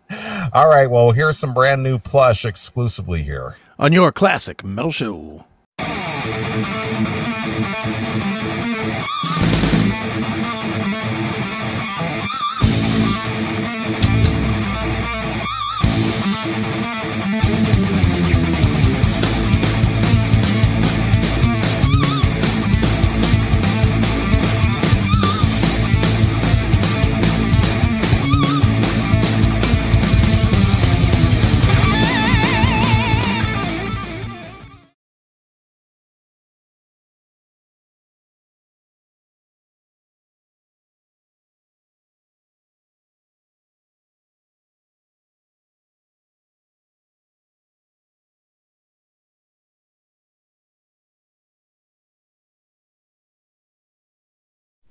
All 0.52 0.68
right. 0.68 0.90
Well, 0.90 1.12
here's 1.12 1.38
some 1.38 1.54
brand 1.54 1.82
new 1.84 1.98
plush 1.98 2.44
exclusively 2.44 3.22
here. 3.22 3.56
On 3.78 3.92
your 3.92 4.10
classic 4.10 4.64
metal 4.64 4.90
show. 4.90 5.44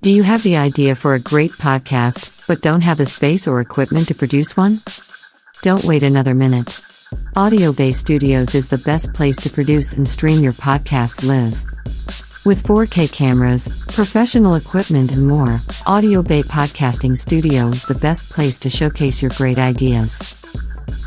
Do 0.06 0.12
you 0.12 0.22
have 0.22 0.44
the 0.44 0.58
idea 0.58 0.94
for 0.94 1.16
a 1.16 1.20
great 1.20 1.54
podcast, 1.54 2.30
but 2.46 2.62
don't 2.62 2.82
have 2.82 3.00
the 3.00 3.08
space 3.08 3.48
or 3.48 3.60
equipment 3.60 4.08
to 4.10 4.14
produce 4.14 4.56
one? 4.56 4.82
Don't 5.64 5.84
wait 5.84 6.04
another 6.04 6.36
minute. 6.36 6.80
Audio 7.36 7.74
Bay 7.74 7.92
Studios 7.92 8.54
is 8.54 8.68
the 8.68 8.78
best 8.78 9.16
place 9.16 9.36
to 9.38 9.50
produce 9.50 9.94
and 9.94 10.08
stream 10.08 10.44
your 10.44 10.52
podcast 10.52 11.28
live. 11.28 11.64
With 12.46 12.62
4K 12.62 13.12
cameras, 13.12 13.68
professional 13.88 14.54
equipment, 14.54 15.12
and 15.12 15.28
more, 15.28 15.60
Audio 15.88 16.22
Bay 16.22 16.44
Podcasting 16.44 17.18
Studio 17.18 17.70
is 17.70 17.82
the 17.86 17.96
best 17.96 18.30
place 18.30 18.60
to 18.60 18.70
showcase 18.70 19.24
your 19.24 19.32
great 19.32 19.58
ideas. 19.58 20.36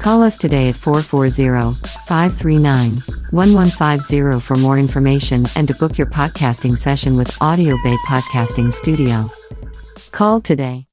Call 0.01 0.23
us 0.23 0.39
today 0.39 0.69
at 0.69 0.77
440 0.77 1.75
539 2.07 2.91
1150 3.31 4.41
for 4.41 4.57
more 4.57 4.79
information 4.79 5.47
and 5.57 5.69
to 5.69 5.75
book 5.75 5.99
your 5.99 6.07
podcasting 6.07 6.79
session 6.79 7.17
with 7.17 7.37
Audio 7.43 7.77
Bay 7.83 7.97
Podcasting 8.07 8.73
Studio. 8.73 9.29
Call 10.13 10.41
today. 10.41 10.87